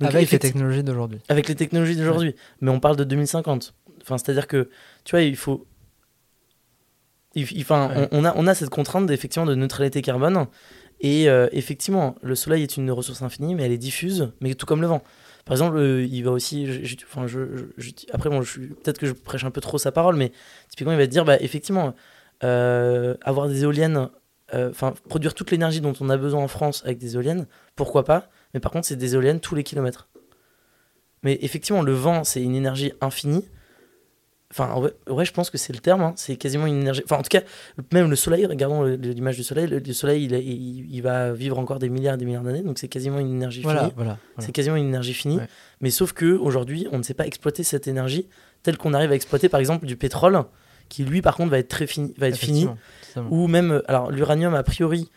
Avec 0.00 0.30
les 0.30 0.38
technologies 0.38 0.82
d'aujourd'hui. 0.82 1.20
Avec 1.28 1.48
les 1.48 1.54
technologies 1.54 1.96
d'aujourd'hui. 1.96 2.34
Mais 2.60 2.70
on 2.70 2.80
parle 2.80 2.96
de 2.96 3.04
2050. 3.04 3.74
Enfin, 4.00 4.16
C'est-à-dire 4.16 4.46
que, 4.46 4.70
tu 5.04 5.10
vois, 5.10 5.22
il 5.22 5.36
faut. 5.36 5.66
Enfin, 7.58 8.08
on, 8.12 8.24
a, 8.24 8.32
on 8.34 8.46
a 8.46 8.54
cette 8.54 8.70
contrainte 8.70 9.10
effectivement 9.10 9.44
de 9.44 9.54
neutralité 9.54 10.00
carbone 10.00 10.46
et 11.00 11.28
euh, 11.28 11.48
effectivement, 11.52 12.14
le 12.22 12.34
soleil 12.34 12.62
est 12.62 12.76
une 12.76 12.90
ressource 12.90 13.22
infinie, 13.22 13.54
mais 13.54 13.64
elle 13.64 13.72
est 13.72 13.78
diffuse, 13.78 14.32
mais 14.40 14.54
tout 14.54 14.66
comme 14.66 14.80
le 14.80 14.86
vent. 14.86 15.02
Par 15.44 15.52
exemple, 15.52 15.76
euh, 15.76 16.04
il 16.04 16.22
va 16.22 16.30
aussi. 16.30 16.66
enfin, 17.04 17.26
je, 17.26 17.40
après, 18.12 18.30
bon, 18.30 18.40
peut-être 18.40 18.98
que 18.98 19.06
je 19.06 19.12
prêche 19.12 19.44
un 19.44 19.50
peu 19.50 19.60
trop 19.60 19.78
sa 19.78 19.92
parole, 19.92 20.16
mais 20.16 20.32
typiquement, 20.70 20.92
il 20.92 20.98
va 20.98 21.06
te 21.06 21.12
dire 21.12 21.24
bah, 21.24 21.36
effectivement, 21.40 21.94
euh, 22.44 23.14
avoir 23.22 23.48
des 23.48 23.62
éoliennes, 23.62 24.08
enfin, 24.52 24.94
produire 25.08 25.34
toute 25.34 25.50
l'énergie 25.50 25.80
dont 25.80 25.94
on 26.00 26.08
a 26.08 26.16
besoin 26.16 26.42
en 26.42 26.48
France 26.48 26.82
avec 26.84 26.98
des 26.98 27.14
éoliennes, 27.14 27.46
pourquoi 27.74 28.04
pas 28.04 28.28
Mais 28.54 28.60
par 28.60 28.72
contre, 28.72 28.86
c'est 28.86 28.96
des 28.96 29.14
éoliennes 29.14 29.40
tous 29.40 29.54
les 29.54 29.64
kilomètres. 29.64 30.08
Mais 31.22 31.38
effectivement, 31.42 31.82
le 31.82 31.92
vent, 31.92 32.24
c'est 32.24 32.42
une 32.42 32.54
énergie 32.54 32.92
infinie. 33.00 33.44
Enfin, 34.52 34.80
ouais, 35.08 35.24
je 35.24 35.32
pense 35.32 35.50
que 35.50 35.58
c'est 35.58 35.72
le 35.72 35.80
terme. 35.80 36.02
Hein. 36.02 36.12
C'est 36.16 36.36
quasiment 36.36 36.66
une 36.66 36.80
énergie. 36.80 37.02
Enfin, 37.04 37.16
en 37.16 37.22
tout 37.22 37.28
cas, 37.28 37.42
même 37.92 38.08
le 38.08 38.14
soleil, 38.14 38.46
regardons 38.46 38.84
l'image 38.84 39.36
du 39.36 39.42
soleil. 39.42 39.66
Le, 39.66 39.92
soleil, 39.92 40.24
il, 40.24 40.32
il, 40.88 41.02
va 41.02 41.32
vivre 41.32 41.58
encore 41.58 41.80
des 41.80 41.88
milliards 41.88 42.14
et 42.14 42.18
des 42.18 42.24
milliards 42.24 42.44
d'années. 42.44 42.62
Donc, 42.62 42.78
c'est 42.78 42.86
quasiment 42.86 43.18
une 43.18 43.34
énergie 43.34 43.62
finie. 43.62 43.92
Voilà, 43.96 44.18
C'est 44.38 44.52
quasiment 44.52 44.76
une 44.76 44.86
énergie 44.86 45.14
finie. 45.14 45.40
Mais 45.80 45.90
sauf 45.90 46.12
que 46.12 46.36
aujourd'hui, 46.36 46.86
on 46.92 46.98
ne 46.98 47.02
sait 47.02 47.14
pas 47.14 47.26
exploiter 47.26 47.64
cette 47.64 47.88
énergie 47.88 48.28
telle 48.62 48.78
qu'on 48.78 48.94
arrive 48.94 49.10
à 49.10 49.16
exploiter, 49.16 49.48
par 49.48 49.58
exemple, 49.58 49.84
du 49.84 49.96
pétrole, 49.96 50.44
qui 50.88 51.04
lui, 51.04 51.22
par 51.22 51.36
contre, 51.36 51.50
va 51.50 51.58
être 51.58 51.68
très 51.68 51.86
fini. 51.86 52.14
Va 52.18 52.28
être 52.28 52.36
fini 52.36 52.68
ou 53.30 53.46
même, 53.46 53.82
alors, 53.88 54.10
l'uranium, 54.10 54.54
a 54.54 54.62
priori, 54.62 55.10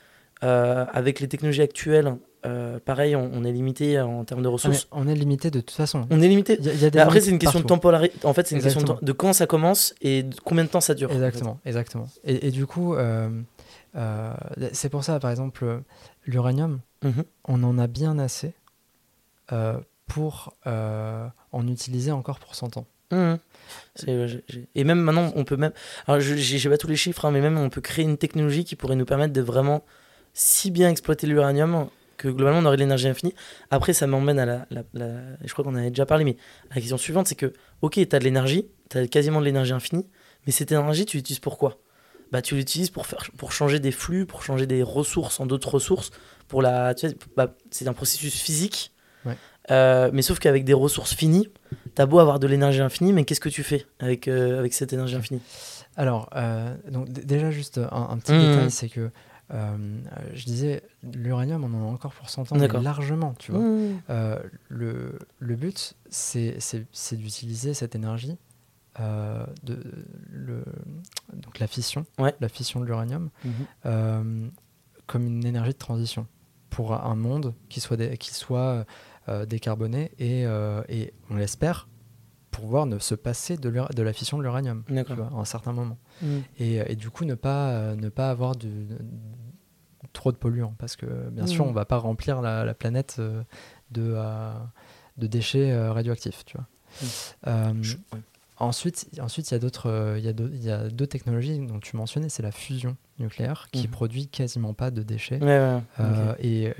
euh, 0.43 0.85
avec 0.93 1.19
les 1.19 1.27
technologies 1.27 1.61
actuelles, 1.61 2.15
euh, 2.45 2.79
pareil, 2.79 3.15
on, 3.15 3.43
est 3.43 3.51
limité 3.51 3.99
en 3.99 4.23
termes 4.23 4.41
de 4.41 4.47
ressources. 4.47 4.87
On 4.91 5.07
est, 5.07 5.15
limité 5.15 5.51
de 5.51 5.59
toute 5.59 5.75
façon. 5.75 6.07
On 6.09 6.21
est 6.21 6.27
limité. 6.27 6.57
Après, 6.97 7.19
c'est 7.19 7.31
une 7.31 7.39
question 7.39 7.59
de 7.59 7.65
temporalité. 7.65 8.25
En 8.25 8.33
fait, 8.33 8.47
c'est 8.47 8.55
une 8.55 8.61
question 8.61 8.97
de, 9.01 9.11
quand 9.11 9.33
ça 9.33 9.45
commence 9.45 9.93
et 10.01 10.23
de 10.23 10.35
combien 10.43 10.63
de 10.63 10.69
temps 10.69 10.79
ça 10.79 10.93
dure. 10.93 11.11
Exactement, 11.11 11.59
exactement. 11.65 12.07
Et, 12.23 12.51
du 12.51 12.65
coup, 12.65 12.95
euh, 12.95 13.29
euh, 13.95 14.33
c'est 14.71 14.89
pour 14.89 15.03
ça, 15.03 15.19
par 15.19 15.31
exemple, 15.31 15.81
l'uranium, 16.25 16.79
mhm. 17.03 17.23
on 17.45 17.63
en 17.63 17.77
a 17.77 17.87
bien 17.87 18.17
assez 18.19 18.53
pour 20.07 20.53
en 20.63 21.67
utiliser 21.67 22.11
encore 22.11 22.39
pour 22.39 22.55
100 22.55 22.77
ans. 22.77 22.85
Mhm. 23.11 23.37
Et 24.75 24.83
même 24.83 24.99
maintenant, 24.99 25.31
on 25.35 25.43
peut 25.43 25.57
même. 25.57 25.73
Alors, 26.07 26.21
je 26.21 26.33
n'ai 26.33 26.69
pas 26.69 26.77
tous 26.77 26.87
les 26.87 26.95
chiffres, 26.95 27.25
hein, 27.25 27.31
mais 27.31 27.41
même 27.41 27.57
on 27.57 27.69
peut 27.69 27.81
créer 27.81 28.05
une 28.05 28.17
technologie 28.17 28.63
qui 28.63 28.75
pourrait 28.75 28.95
nous 28.95 29.05
permettre 29.05 29.33
de 29.33 29.41
vraiment 29.41 29.83
si 30.33 30.71
bien 30.71 30.89
exploiter 30.89 31.27
l'uranium 31.27 31.89
que 32.17 32.27
globalement 32.27 32.59
on 32.59 32.65
aurait 32.65 32.77
de 32.77 32.81
l'énergie 32.81 33.07
infinie. 33.07 33.33
Après, 33.71 33.93
ça 33.93 34.07
m'emmène 34.07 34.39
à 34.39 34.45
la, 34.45 34.65
Je 35.43 35.51
crois 35.51 35.63
qu'on 35.63 35.71
en 35.71 35.75
avait 35.75 35.89
déjà 35.89 36.05
parlé, 36.05 36.23
mais 36.23 36.37
la 36.69 36.75
question 36.75 36.97
suivante, 36.97 37.27
c'est 37.27 37.35
que, 37.35 37.53
ok, 37.81 37.93
tu 37.93 38.15
as 38.15 38.19
de 38.19 38.23
l'énergie, 38.23 38.67
tu 38.89 38.97
as 38.97 39.07
quasiment 39.07 39.39
de 39.39 39.45
l'énergie 39.45 39.73
infinie, 39.73 40.05
mais 40.45 40.51
cette 40.51 40.71
énergie, 40.71 41.05
tu 41.05 41.17
l'utilises 41.17 41.39
pourquoi 41.39 41.79
bah, 42.31 42.41
Tu 42.41 42.55
l'utilises 42.55 42.89
pour, 42.89 43.07
faire, 43.07 43.29
pour 43.37 43.51
changer 43.51 43.79
des 43.79 43.91
flux, 43.91 44.25
pour 44.25 44.43
changer 44.43 44.67
des 44.67 44.83
ressources 44.83 45.39
en 45.39 45.45
d'autres 45.45 45.73
ressources. 45.73 46.11
Pour 46.47 46.61
la, 46.61 46.93
tu 46.93 47.07
bah, 47.35 47.55
c'est 47.71 47.87
un 47.87 47.93
processus 47.93 48.35
physique. 48.35 48.91
Euh, 49.71 50.09
mais 50.13 50.23
sauf 50.23 50.39
qu'avec 50.39 50.63
des 50.63 50.73
ressources 50.73 51.13
finies, 51.13 51.47
tu 51.95 52.01
as 52.01 52.05
beau 52.05 52.19
avoir 52.19 52.39
de 52.39 52.47
l'énergie 52.47 52.81
infinie, 52.81 53.13
mais 53.13 53.25
qu'est-ce 53.25 53.39
que 53.39 53.49
tu 53.49 53.63
fais 53.63 53.85
avec, 53.99 54.27
euh, 54.27 54.59
avec 54.59 54.73
cette 54.73 54.93
énergie 54.93 55.15
infinie? 55.15 55.41
Alors, 55.95 56.29
euh, 56.35 56.75
donc, 56.89 57.09
déjà, 57.09 57.51
juste 57.51 57.79
un, 57.91 58.17
petit 58.17 58.31
mmh. 58.31 58.39
détail, 58.39 58.71
c'est 58.71 58.89
que 58.89 59.09
euh, 59.51 59.77
je 60.33 60.45
disais, 60.45 60.83
l'uranium, 61.13 61.63
on 61.63 61.73
en 61.73 61.89
a 61.89 61.91
encore 61.91 62.13
pour 62.13 62.29
100 62.29 62.51
ans, 62.51 62.55
largement, 62.81 63.33
tu 63.39 63.51
vois. 63.51 63.61
Mmh. 63.61 64.01
Le, 64.69 65.19
le, 65.39 65.55
but, 65.55 65.95
c'est 66.09 66.57
d'utiliser 67.13 67.73
cette 67.73 67.95
énergie, 67.95 68.37
de, 68.97 69.79
le, 70.31 70.63
donc 71.33 71.59
la 71.59 71.67
fission, 71.67 72.05
la 72.17 72.49
fission 72.49 72.79
de 72.79 72.85
l'uranium, 72.85 73.29
mmh. 73.43 74.49
comme 75.05 75.25
une 75.25 75.45
énergie 75.45 75.73
de 75.73 75.77
transition 75.77 76.27
pour 76.69 76.93
un 76.93 77.15
monde 77.15 77.53
qui 77.67 77.79
soit, 77.79 77.97
qui 78.17 78.33
soit 78.33 78.85
décarboné 79.47 80.11
et, 80.19 80.43
et 80.89 81.13
on 81.29 81.35
l'espère, 81.35 81.87
pouvoir 82.51 82.85
ne 82.85 82.99
se 82.99 83.15
passer 83.15 83.57
de, 83.57 83.69
de 83.69 84.03
la 84.03 84.13
fission 84.13 84.37
de 84.37 84.43
l'uranium 84.43 84.83
à 84.89 85.35
un 85.35 85.45
certain 85.45 85.73
moment. 85.73 85.97
Mmh. 86.21 86.37
Et, 86.59 86.75
et, 86.91 86.95
du 86.95 87.09
coup, 87.09 87.25
ne 87.25 87.35
pas, 87.35 87.95
ne 87.95 88.09
pas 88.09 88.29
avoir 88.29 88.55
de, 88.55 88.69
trop 90.13 90.31
de 90.31 90.37
polluants 90.37 90.75
parce 90.77 90.95
que 90.95 91.29
bien 91.29 91.47
sûr 91.47 91.65
mmh. 91.65 91.69
on 91.69 91.71
va 91.71 91.85
pas 91.85 91.97
remplir 91.97 92.41
la, 92.41 92.73
planète 92.73 93.17
euh, 93.19 93.43
de, 93.91 94.13
euh, 94.15 94.53
de 95.17 95.27
déchets 95.27 95.71
euh, 95.71 95.91
radioactifs 95.91 96.45
tu 96.45 96.57
vois 96.57 97.73
mmh. 97.73 97.81
ensuite 98.57 99.07
ensuite 99.21 99.51
il 99.51 99.53
y 99.53 99.57
a 99.57 99.59
d'autres 99.59 100.15
il 100.17 100.25
y, 100.25 100.65
y, 100.65 100.71
a 100.71 100.89
deux 100.89 101.07
technologies 101.07 101.59
dont 101.59 101.79
tu 101.79 101.95
mentionnais 101.95 102.29
c'est 102.29 102.43
la 102.43 102.51
fusion 102.51 102.97
nucléaire 103.19 103.67
qui 103.71 103.87
mmh. 103.87 103.91
produit 103.91 104.27
quasiment 104.27 104.73
pas 104.73 104.91
de 104.91 105.03
déchets 105.03 105.39
et 106.39 106.73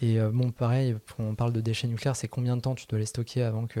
et 0.00 0.18
bon, 0.32 0.50
pareil, 0.50 0.96
on 1.18 1.34
parle 1.34 1.52
de 1.52 1.60
déchets 1.60 1.88
nucléaires, 1.88 2.16
c'est 2.16 2.28
combien 2.28 2.56
de 2.56 2.60
temps 2.60 2.74
tu 2.74 2.86
dois 2.86 2.98
les 2.98 3.06
stocker 3.06 3.42
avant 3.42 3.66
que, 3.66 3.80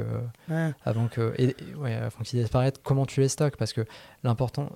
avant 0.84 1.08
que, 1.08 1.34
et, 1.38 1.54
ouais, 1.74 1.94
avant 1.94 2.22
qu'ils 2.22 2.40
disparaissent? 2.40 2.74
Comment 2.82 3.06
tu 3.06 3.20
les 3.20 3.28
stockes? 3.28 3.56
Parce 3.56 3.72
que 3.72 3.84
l'important, 4.22 4.70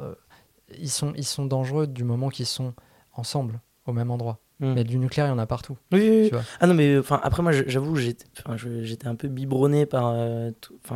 ils 0.78 0.90
sont, 0.90 1.12
ils 1.16 1.24
sont 1.24 1.46
dangereux 1.46 1.86
du 1.86 2.04
moment 2.04 2.28
qu'ils 2.28 2.46
sont 2.46 2.74
ensemble 3.14 3.60
au 3.86 3.92
même 3.92 4.10
endroit. 4.10 4.38
Hmm. 4.60 4.74
Mais 4.74 4.84
du 4.84 4.98
nucléaire, 4.98 5.26
il 5.26 5.30
y 5.30 5.32
en 5.32 5.38
a 5.38 5.46
partout. 5.46 5.78
Oui, 5.90 6.30
Ah 6.60 6.66
non, 6.66 6.74
mais 6.74 6.98
enfin, 6.98 7.18
après, 7.22 7.42
moi, 7.42 7.50
j'avoue, 7.52 7.96
j'étais 7.96 9.06
un 9.06 9.14
peu 9.14 9.28
biberonné 9.28 9.86
par, 9.86 10.12
euh, 10.14 10.50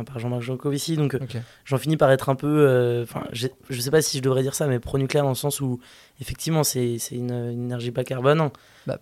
par 0.05 0.19
Jean-Marc 0.19 0.43
Jancovici, 0.43 0.97
donc 0.97 1.15
euh, 1.15 1.19
j'en 1.65 1.79
finis 1.79 1.97
par 1.97 2.11
être 2.11 2.29
un 2.29 2.35
peu. 2.35 2.47
Euh, 2.47 3.03
enfin, 3.03 3.23
je 3.31 3.81
sais 3.81 3.91
pas 3.91 4.03
si 4.03 4.17
je 4.17 4.21
devrais 4.21 4.43
dire 4.43 4.53
ça, 4.53 4.67
mais 4.67 4.79
pro-nucléaire 4.79 5.23
dans 5.23 5.29
le 5.29 5.35
sens 5.35 5.61
où, 5.61 5.79
effectivement, 6.21 6.63
c'est 6.63 6.97
une, 7.11 7.31
une, 7.31 7.65
énergie 7.65 7.89
pas 7.89 8.03
carbone. 8.03 8.49
Bah, 8.85 8.99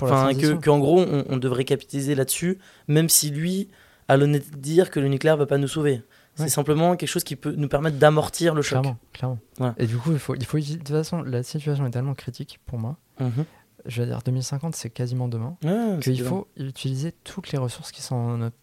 enfin, 0.00 0.32
que, 0.34 0.70
en 0.70 0.78
gros, 0.78 1.00
on, 1.00 1.24
on 1.28 1.36
devrait 1.36 1.64
capitaliser 1.64 2.14
là-dessus, 2.14 2.58
même 2.86 3.08
si 3.08 3.30
lui 3.30 3.68
a 4.06 4.16
l'honnêteté 4.16 4.52
de 4.52 4.60
dire 4.60 4.90
que 4.90 5.00
le 5.00 5.08
nucléaire 5.08 5.36
va 5.36 5.46
pas 5.46 5.58
nous 5.58 5.68
sauver. 5.68 6.02
C'est 6.36 6.48
simplement 6.48 6.96
quelque 6.96 7.08
chose 7.08 7.24
qui 7.24 7.34
peut 7.34 7.54
nous 7.56 7.68
permettre 7.68 7.96
d'amortir 7.96 8.54
le 8.54 8.62
choc. 8.62 8.82
Clairement, 8.82 9.38
clairement. 9.58 9.74
Et 9.78 9.86
du 9.86 9.96
coup, 9.96 10.12
il 10.12 10.18
faut, 10.18 10.34
il 10.34 10.44
faut, 10.44 10.58
de 10.58 10.64
toute 10.64 10.88
façon, 10.88 11.22
la 11.22 11.42
situation 11.42 11.86
est 11.86 11.90
tellement 11.90 12.14
critique 12.14 12.60
pour 12.66 12.78
moi. 12.78 12.98
Mhm. 13.18 13.44
Je 13.86 14.02
veux 14.02 14.06
dire, 14.06 14.20
2050, 14.24 14.74
c'est 14.74 14.90
quasiment 14.90 15.28
demain. 15.28 15.56
qu'il 16.00 16.20
faut 16.22 16.48
utiliser 16.56 17.12
toutes 17.24 17.52
les 17.52 17.58
ressources 17.58 17.92
qui 17.92 18.02
sont 18.02 18.16
en 18.16 18.38
notre. 18.38 18.56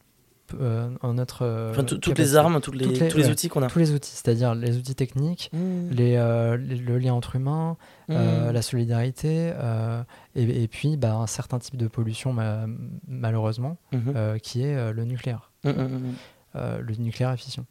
Euh, 0.59 0.89
en 1.01 1.13
notre 1.13 1.43
euh, 1.43 1.71
enfin, 1.71 1.83
toutes 1.83 2.17
les 2.17 2.35
armes, 2.35 2.59
toutes 2.61 2.75
les, 2.75 3.07
tous 3.07 3.17
les 3.17 3.29
outils 3.29 3.47
qu'on 3.47 3.63
a. 3.63 3.67
Tous 3.67 3.79
les 3.79 3.91
outils, 3.91 4.11
c'est-à-dire 4.11 4.53
les 4.53 4.77
outils 4.77 4.93
techniques, 4.93 5.49
mmh. 5.51 5.89
les, 5.89 6.15
euh, 6.17 6.57
le 6.57 6.99
lien 6.99 7.13
entre 7.13 7.37
humains, 7.37 7.77
mmh. 8.09 8.51
la 8.51 8.61
solidarité, 8.61 9.53
et, 10.35 10.63
et, 10.63 10.67
puis 10.67 10.97
bah, 10.97 11.15
un 11.15 11.27
certain 11.27 11.59
type 11.59 11.77
de 11.77 11.87
pollution, 11.87 12.35
malheureusement, 13.07 13.77
mmh. 13.93 14.39
qui 14.43 14.63
est 14.63 14.93
le 14.93 15.05
nucléaire. 15.05 15.51
Le 15.63 16.95
nucléaire 16.99 17.35
fission. 17.35 17.65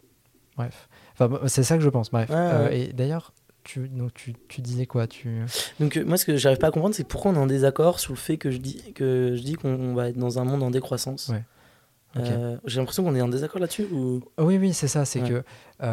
Bref. 0.57 0.89
Enfin, 1.19 1.39
c'est 1.47 1.63
ça 1.63 1.77
que 1.77 1.85
je 1.85 1.89
pense. 1.89 2.11
Bref. 2.11 2.31
Et 2.73 2.93
d'ailleurs, 2.93 3.33
tu, 3.65 3.89
donc 3.89 4.15
tu, 4.15 4.35
tu, 4.49 4.61
disais 4.61 4.87
quoi 4.87 5.07
tu... 5.07 5.41
Donc 5.81 5.97
euh, 5.97 6.05
moi, 6.05 6.17
ce 6.17 6.25
que 6.25 6.37
j'arrive 6.37 6.59
pas 6.59 6.69
à 6.69 6.71
comprendre, 6.71 6.95
c'est 6.95 7.07
pourquoi 7.07 7.31
on 7.31 7.35
est 7.35 7.39
en 7.39 7.47
désaccord 7.47 8.01
sur 8.01 8.13
le 8.13 8.19
fait 8.19 8.37
que 8.37 8.51
je 8.51 8.59
dis 8.59 8.93
que 8.93 9.35
je 9.37 9.43
dis 9.43 9.55
qu'on 9.55 9.95
va 9.95 10.09
être 10.09 10.19
dans 10.19 10.39
un 10.39 10.45
monde 10.45 10.63
en 10.63 10.71
décroissance. 10.71 11.33
J'ai 12.15 12.79
l'impression 12.79 13.05
qu'on 13.05 13.15
est 13.15 13.23
en 13.23 13.29
désaccord 13.29 13.61
là-dessus 13.61 13.87
ou... 13.93 14.23
Oui, 14.39 14.59
oui, 14.59 14.73
c'est 14.73 14.89
ça. 14.89 15.05
C'est 15.05 15.21
que 15.21 15.43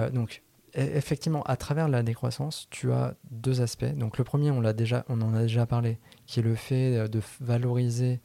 donc 0.10 0.42
e, 0.78 0.82
effectivement, 0.82 1.44
à 1.44 1.56
travers 1.56 1.88
la 1.88 2.04
décroissance, 2.04 2.68
tu 2.70 2.92
as 2.92 3.16
deux 3.32 3.62
aspects. 3.62 3.94
Donc 3.96 4.18
le 4.18 4.24
premier, 4.24 4.52
on 4.52 4.62
l'a 4.62 4.74
déjà, 4.74 5.06
on 5.10 5.22
en 5.22 5.34
a 5.34 5.42
déjà 5.42 5.66
parlé, 5.66 5.98
qui 6.26 6.40
est 6.40 6.44
le 6.44 6.56
fait 6.56 7.08
de 7.08 7.22
valoriser 7.40 8.20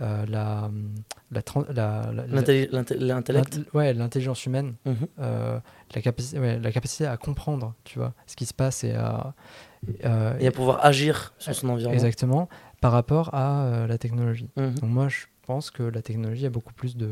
la 0.00 0.70
l'intellect 3.00 3.60
ouais 3.74 3.92
l'intelligence 3.92 4.46
humaine 4.46 4.74
mhm. 4.84 4.96
euh, 5.20 5.58
la 5.94 6.02
capacité 6.02 6.38
ouais, 6.38 6.58
la 6.58 6.72
capacité 6.72 7.06
à 7.06 7.16
comprendre 7.16 7.74
tu 7.84 7.98
vois 7.98 8.14
ce 8.26 8.36
qui 8.36 8.46
se 8.46 8.54
passe 8.54 8.84
et 8.84 8.94
à 8.94 9.34
et 10.40 10.46
à 10.46 10.50
pouvoir 10.52 10.84
agir 10.84 11.34
sur 11.38 11.54
son 11.54 11.68
environnement 11.70 11.96
exactement 11.96 12.48
par 12.80 12.92
rapport 12.92 13.34
à 13.34 13.86
la 13.88 13.98
technologie 13.98 14.50
mhm. 14.56 14.74
donc 14.74 14.90
moi 14.90 15.08
je 15.08 15.26
pense 15.42 15.70
que 15.70 15.82
la 15.82 16.02
technologie 16.02 16.46
a 16.46 16.50
beaucoup 16.50 16.74
plus 16.74 16.96
de 16.96 17.10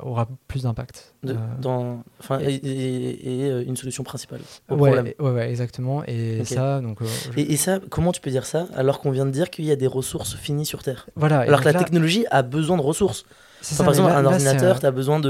aura 0.00 0.28
plus 0.48 0.62
d'impact. 0.62 1.14
Euh, 1.26 1.34
dans, 1.60 2.02
enfin, 2.18 2.38
et, 2.40 2.60
euh, 2.64 3.64
une 3.66 3.76
solution 3.76 4.04
principale 4.04 4.40
au 4.68 4.74
ouais, 4.74 4.92
problème. 4.92 5.14
Ouais, 5.18 5.50
exactement. 5.50 6.02
Et 6.06 6.44
ça, 6.44 6.80
donc. 6.80 7.02
Euh, 7.02 7.06
et, 7.36 7.56
ça, 7.56 7.80
comment 7.90 8.12
tu 8.12 8.20
peux 8.20 8.30
dire 8.30 8.46
ça 8.46 8.66
alors 8.74 9.00
qu'on 9.00 9.10
vient 9.10 9.26
de 9.26 9.30
dire 9.30 9.50
qu'il 9.50 9.64
y 9.64 9.70
a 9.70 9.76
des 9.76 9.86
ressources 9.86 10.36
finies 10.36 10.66
sur 10.66 10.82
Terre 10.82 11.08
Voilà. 11.16 11.40
Alors 11.40 11.60
que 11.60 11.68
la 11.68 11.74
technologie 11.74 12.26
a 12.30 12.42
besoin 12.42 12.76
de 12.76 12.82
ressources. 12.82 13.24
par 13.76 13.88
exemple, 13.88 14.12
un 14.12 14.24
ordinateur, 14.24 14.80
tu 14.80 14.86
as 14.86 14.90
besoin 14.90 15.20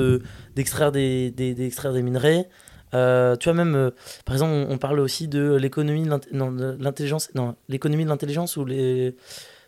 d'extraire 0.55 0.93
des, 0.93 1.31
des, 1.31 1.55
des 1.55 2.03
minerais. 2.03 2.49
tu 2.93 2.97
vois 2.97 3.55
même, 3.55 3.91
par 4.25 4.35
exemple, 4.35 4.67
on, 4.71 4.79
parle 4.79 5.01
aussi 5.01 5.29
de 5.29 5.55
l'économie 5.55 6.05
de 6.05 6.83
l'intelligence, 6.83 7.31
non, 7.35 7.57
l'économie 7.69 8.05
de 8.05 8.11
l'intelligence 8.11 8.57
ou 8.57 8.65
les, 8.65 9.17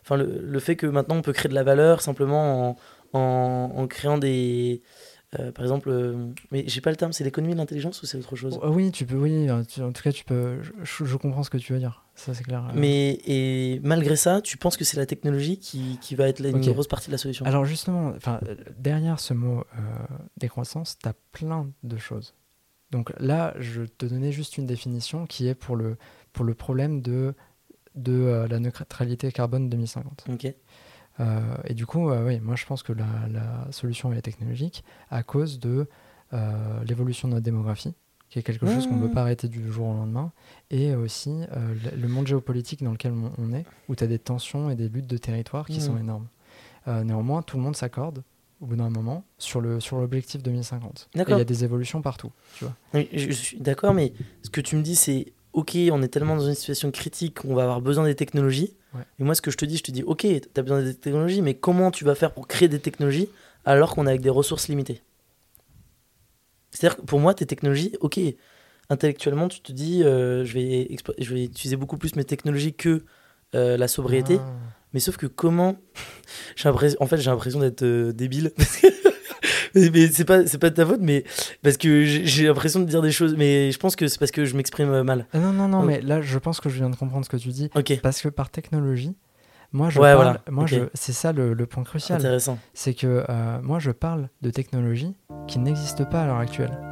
enfin 0.04 0.16
le, 0.16 0.40
le, 0.44 0.58
fait 0.60 0.76
que 0.76 0.86
maintenant 0.86 1.16
on 1.16 1.22
peut 1.22 1.32
créer 1.32 1.48
de 1.48 1.54
la 1.54 1.62
valeur 1.62 2.00
simplement 2.00 2.76
en, 3.12 3.72
en, 3.74 3.86
créant 3.86 4.18
des. 4.18 4.82
Euh, 5.38 5.50
par 5.50 5.64
exemple, 5.64 5.88
euh, 5.88 6.28
mais 6.50 6.64
j'ai 6.66 6.82
pas 6.82 6.90
le 6.90 6.96
terme, 6.96 7.12
c'est 7.12 7.24
l'économie 7.24 7.54
de 7.54 7.58
l'intelligence 7.58 8.02
ou 8.02 8.06
c'est 8.06 8.18
autre 8.18 8.36
chose? 8.36 8.60
Oui, 8.64 8.92
tu 8.92 9.06
peux, 9.06 9.16
oui, 9.16 9.50
en 9.50 9.64
tout 9.64 10.02
cas, 10.02 10.12
tu 10.12 10.24
peux. 10.24 10.60
Je, 10.82 11.16
comprends 11.16 11.42
ce 11.42 11.48
que 11.48 11.56
tu 11.56 11.72
veux 11.72 11.78
dire, 11.78 12.04
ça 12.14 12.34
c'est 12.34 12.44
clair. 12.44 12.70
Mais 12.74 13.18
et 13.26 13.80
malgré 13.82 14.16
ça, 14.16 14.42
tu 14.42 14.58
penses 14.58 14.76
que 14.76 14.84
c'est 14.84 14.98
la 14.98 15.06
technologie 15.06 15.58
qui, 15.58 15.98
qui, 16.02 16.16
va 16.16 16.28
être 16.28 16.44
une 16.44 16.60
grosse 16.72 16.86
partie 16.86 17.06
de 17.06 17.12
la 17.12 17.18
solution? 17.18 17.46
Alors 17.46 17.64
justement, 17.64 18.12
derrière 18.78 19.20
ce 19.20 19.32
mot 19.32 19.60
euh, 19.60 19.80
décroissance, 20.36 20.98
tu 20.98 21.08
as 21.08 21.14
plein 21.32 21.70
de 21.82 21.96
choses. 21.96 22.34
Donc 22.90 23.10
là, 23.18 23.54
je 23.58 23.84
te 23.84 24.04
donnais 24.04 24.32
juste 24.32 24.58
une 24.58 24.66
définition 24.66 25.26
qui 25.26 25.48
est 25.48 25.54
pour 25.54 25.76
le, 25.76 25.96
pour 26.34 26.44
le 26.44 26.52
problème 26.52 27.00
de, 27.00 27.34
de 27.94 28.46
la 28.50 28.60
neutralité 28.60 29.32
carbone 29.32 29.70
2050. 29.70 30.26
Ok. 30.30 30.54
Euh, 31.20 31.40
et 31.66 31.74
du 31.74 31.86
coup, 31.86 32.10
euh, 32.10 32.26
oui, 32.26 32.40
moi 32.40 32.56
je 32.56 32.64
pense 32.66 32.82
que 32.82 32.92
la, 32.92 33.06
solution 33.70 34.12
est 34.12 34.22
technologique 34.22 34.84
à 35.10 35.22
cause 35.22 35.58
de 35.58 35.86
euh, 36.32 36.84
l'évolution 36.84 37.28
de 37.28 37.34
notre 37.34 37.44
démographie, 37.44 37.94
qui 38.28 38.38
est 38.38 38.42
quelque 38.42 38.66
chose 38.66 38.86
qu'on 38.86 38.96
ne 38.96 39.02
peut 39.02 39.08
mmh. 39.08 39.14
pas 39.14 39.20
arrêter 39.22 39.48
du 39.48 39.70
jour 39.70 39.88
au 39.88 39.94
lendemain, 39.94 40.32
et 40.70 40.94
aussi 40.94 41.42
le 41.52 42.08
monde 42.08 42.26
géopolitique 42.26 42.82
dans 42.82 42.92
lequel 42.92 43.12
on 43.38 43.52
est, 43.52 43.64
où 43.88 43.94
tu 43.94 44.04
as 44.04 44.06
des 44.06 44.18
tensions 44.18 44.70
et 44.70 44.74
des 44.74 44.88
luttes 44.88 45.06
de 45.06 45.18
territoire 45.18 45.66
qui 45.66 45.80
sont 45.80 45.94
mmh. 45.94 46.00
énormes. 46.00 46.26
néanmoins, 46.86 47.42
tout 47.42 47.56
le 47.56 47.62
monde 47.62 47.76
s'accorde 47.76 48.22
au 48.60 48.66
bout 48.66 48.76
d'un 48.76 48.90
moment 48.90 49.24
sur 49.38 49.60
le 49.60 49.80
sur 49.80 49.98
l'objectif 49.98 50.40
2050. 50.42 51.10
il 51.14 51.20
y 51.20 51.32
a 51.32 51.44
des 51.44 51.64
évolutions 51.64 52.00
partout, 52.00 52.30
tu 52.56 52.64
vois. 52.64 53.04
je 53.12 53.32
suis 53.32 53.60
d'accord, 53.60 53.92
mais 53.92 54.12
ce 54.42 54.50
que 54.50 54.60
tu 54.60 54.76
me 54.76 54.82
dis, 54.82 54.96
c'est 54.96 55.32
ok, 55.52 55.76
on 55.90 56.02
est 56.02 56.08
tellement 56.08 56.36
dans 56.36 56.46
une 56.46 56.54
situation 56.54 56.90
critique 56.90 57.40
qu'on 57.40 57.54
va 57.54 57.64
avoir 57.64 57.80
besoin 57.80 58.04
des 58.04 58.14
technologies. 58.14 58.74
Et 59.18 59.24
moi, 59.24 59.34
ce 59.34 59.42
que 59.42 59.50
je 59.50 59.56
te 59.56 59.64
dis, 59.64 59.76
je 59.76 59.82
te 59.82 59.90
dis, 59.90 60.02
ok, 60.02 60.20
tu 60.20 60.40
as 60.56 60.62
besoin 60.62 60.82
des 60.82 60.94
technologies, 60.94 61.42
mais 61.42 61.54
comment 61.54 61.90
tu 61.90 62.04
vas 62.04 62.14
faire 62.14 62.32
pour 62.32 62.46
créer 62.46 62.68
des 62.68 62.78
technologies 62.78 63.28
alors 63.64 63.94
qu'on 63.94 64.06
est 64.06 64.10
avec 64.10 64.20
des 64.20 64.30
ressources 64.30 64.68
limitées? 64.68 65.02
C'est-à-dire 66.70 66.96
que 66.98 67.02
pour 67.02 67.20
moi, 67.20 67.34
tes 67.34 67.46
technologies, 67.46 67.94
ok, 68.00 68.18
intellectuellement, 68.88 69.48
tu 69.48 69.60
te 69.60 69.72
dis, 69.72 70.02
euh, 70.02 70.44
je, 70.44 70.54
vais 70.54 70.96
je 71.18 71.34
vais 71.34 71.44
utiliser 71.44 71.76
beaucoup 71.76 71.98
plus 71.98 72.16
mes 72.16 72.24
technologies 72.24 72.74
que 72.74 73.04
euh, 73.54 73.76
la 73.76 73.88
sobriété. 73.88 74.38
Ah. 74.40 74.52
Mais 74.94 75.00
sauf 75.00 75.16
que 75.16 75.26
comment? 75.26 75.76
en 76.64 77.06
fait, 77.06 77.16
j'ai 77.18 77.30
l'impression 77.30 77.60
d'être 77.60 77.82
euh, 77.82 78.12
débile. 78.12 78.52
mais 79.74 80.08
c'est 80.08 80.24
pas 80.24 80.46
c'est 80.46 80.58
pas 80.58 80.70
de 80.70 80.74
ta 80.74 80.86
faute 80.86 81.00
mais 81.00 81.24
parce 81.62 81.76
que 81.76 82.04
j'ai 82.04 82.46
l'impression 82.46 82.80
de 82.80 82.84
dire 82.84 83.02
des 83.02 83.12
choses 83.12 83.34
mais 83.36 83.72
je 83.72 83.78
pense 83.78 83.96
que 83.96 84.08
c'est 84.08 84.18
parce 84.18 84.30
que 84.30 84.44
je 84.44 84.56
m'exprime 84.56 84.90
euh, 84.90 85.04
mal. 85.04 85.26
Ah 85.32 85.38
non 85.38 85.52
non 85.52 85.68
non 85.68 85.82
mais 85.82 86.00
là 86.00 86.20
je 86.20 86.38
pense 86.38 86.60
que 86.60 86.68
je 86.68 86.76
viens 86.76 86.90
de 86.90 86.96
comprendre 86.96 87.24
ce 87.24 87.30
que 87.30 87.36
tu 87.36 87.48
dis. 87.48 87.70
Parce 88.02 88.20
que 88.20 88.28
par 88.28 88.50
technologie 88.50 89.16
moi 89.72 89.88
je 89.88 89.98
parle, 89.98 90.38
moi 90.50 90.66
je 90.66 90.80
c'est 90.92 91.12
ça 91.12 91.32
le, 91.32 91.54
le, 91.54 91.66
point 91.66 91.82
crucial. 91.82 92.18
Intéressant. 92.18 92.58
C'est 92.74 92.92
que 92.94 93.24
euh, 93.28 93.58
moi 93.62 93.78
je 93.78 93.90
parle 93.90 94.28
de 94.42 94.50
technologie 94.50 95.14
qui 95.48 95.58
n'existe 95.58 96.08
pas 96.08 96.22
à 96.22 96.26
l'heure 96.26 96.38
actuelle 96.38 96.91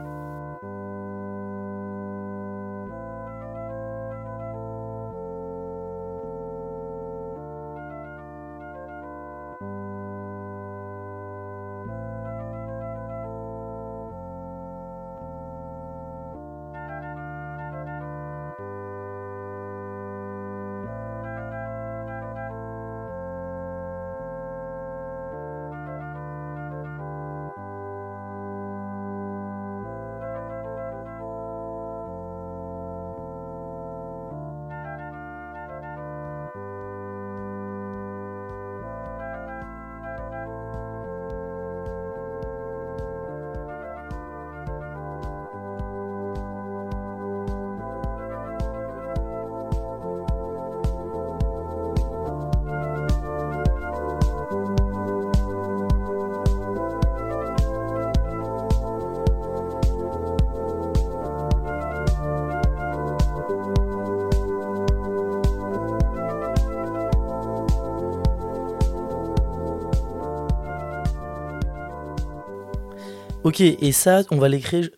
Ok, 73.50 73.60
et 73.60 73.90
ça, 73.90 74.22
on 74.30 74.36
va 74.36 74.48
l'écrire 74.48 74.88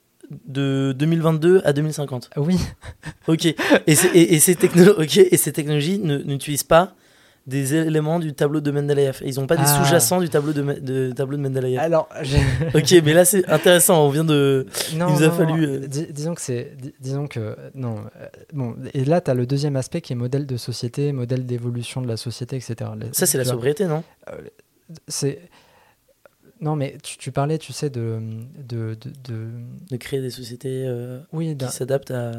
de 0.44 0.94
2022 0.98 1.62
à 1.64 1.72
2050. 1.72 2.28
Oui. 2.36 2.58
Ok. 3.26 3.46
Et, 3.86 3.94
ces, 3.94 4.54
technologies 4.56 5.98
n'utilisent 5.98 6.62
pas 6.62 6.94
des 7.46 7.74
éléments 7.74 8.18
du 8.18 8.34
tableau 8.34 8.60
de 8.60 8.70
Mendeleïev. 8.70 9.22
Ils 9.24 9.36
n'ont 9.36 9.46
pas 9.46 9.56
des 9.56 9.62
ah. 9.64 9.82
sous-jacents 9.82 10.20
du 10.20 10.28
tableau 10.28 10.52
de, 10.52 11.12
tableau 11.12 11.38
de 11.38 11.42
Mendeleïev. 11.42 11.80
Alors, 11.80 12.10
ok, 12.74 12.94
mais 13.02 13.14
là 13.14 13.24
c'est 13.24 13.48
intéressant. 13.48 14.04
On 14.04 14.10
vient 14.10 14.24
de. 14.24 14.66
Non, 14.96 15.08
il 15.08 15.14
nous 15.14 15.22
a 15.22 15.30
fallu. 15.30 15.64
Euh, 15.64 15.86
disons 15.88 16.34
que 16.34 16.42
c'est, 16.42 16.76
disons 17.00 17.28
que 17.28 17.56
non. 17.74 17.96
Euh, 18.20 18.26
bon, 18.52 18.76
et 18.92 19.06
là 19.06 19.22
tu 19.22 19.30
as 19.30 19.34
le 19.34 19.46
deuxième 19.46 19.76
aspect 19.76 20.02
qui 20.02 20.12
est 20.12 20.16
modèle 20.16 20.44
de 20.44 20.58
société, 20.58 21.10
modèle 21.12 21.46
d'évolution 21.46 22.02
de 22.02 22.08
la 22.08 22.18
société, 22.18 22.56
etc. 22.56 22.90
Ça 23.12 23.24
c'est 23.24 23.38
la 23.38 23.46
sobriété, 23.46 23.86
non? 23.86 24.04
Euh, 24.28 24.36
C'est 25.08 25.40
non, 26.62 26.76
mais 26.76 26.96
tu, 27.02 27.32
parlais, 27.32 27.58
tu 27.58 27.72
sais, 27.72 27.90
de. 27.90 28.20
De, 28.56 28.96
de, 29.24 29.50
de... 29.90 29.96
créer 29.96 30.20
des 30.20 30.30
sociétés 30.30 30.84
euh, 30.86 31.20
oui, 31.32 31.56
qui 31.56 31.66
s'adaptent 31.66 32.12
à. 32.12 32.32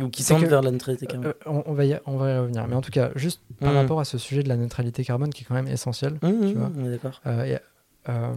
ou 0.00 0.08
qui 0.08 0.24
tendent 0.24 0.44
vers 0.44 0.62
la 0.62 0.70
neutralité 0.70 1.06
carbone. 1.06 1.34
Euh, 1.46 1.62
on, 1.66 1.74
va 1.74 1.84
y, 1.84 2.00
on 2.06 2.16
va 2.16 2.30
y 2.30 2.38
revenir. 2.38 2.66
Mais 2.66 2.74
en 2.74 2.80
tout 2.80 2.90
cas, 2.90 3.10
juste 3.14 3.42
par 3.60 3.74
mmh. 3.74 3.76
rapport 3.76 4.00
à 4.00 4.06
ce 4.06 4.16
sujet 4.16 4.42
de 4.42 4.48
la 4.48 4.56
neutralité 4.56 5.04
carbone 5.04 5.30
qui 5.34 5.42
est 5.42 5.46
quand 5.46 5.54
même 5.54 5.68
essentiel. 5.68 6.14
Mmh, 6.22 6.46
tu 6.48 6.54
vois, 6.54 6.70
d'accord. 6.88 7.20
Euh, 7.26 8.34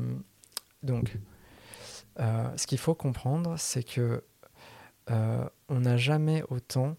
donc, 0.83 1.17
ce 2.17 2.67
qu'il 2.67 2.77
faut 2.77 2.93
comprendre, 2.93 3.55
c'est 3.57 3.83
que 3.83 4.21
on 5.07 5.79
n'a 5.79 5.95
jamais 5.95 6.43
autant 6.49 6.97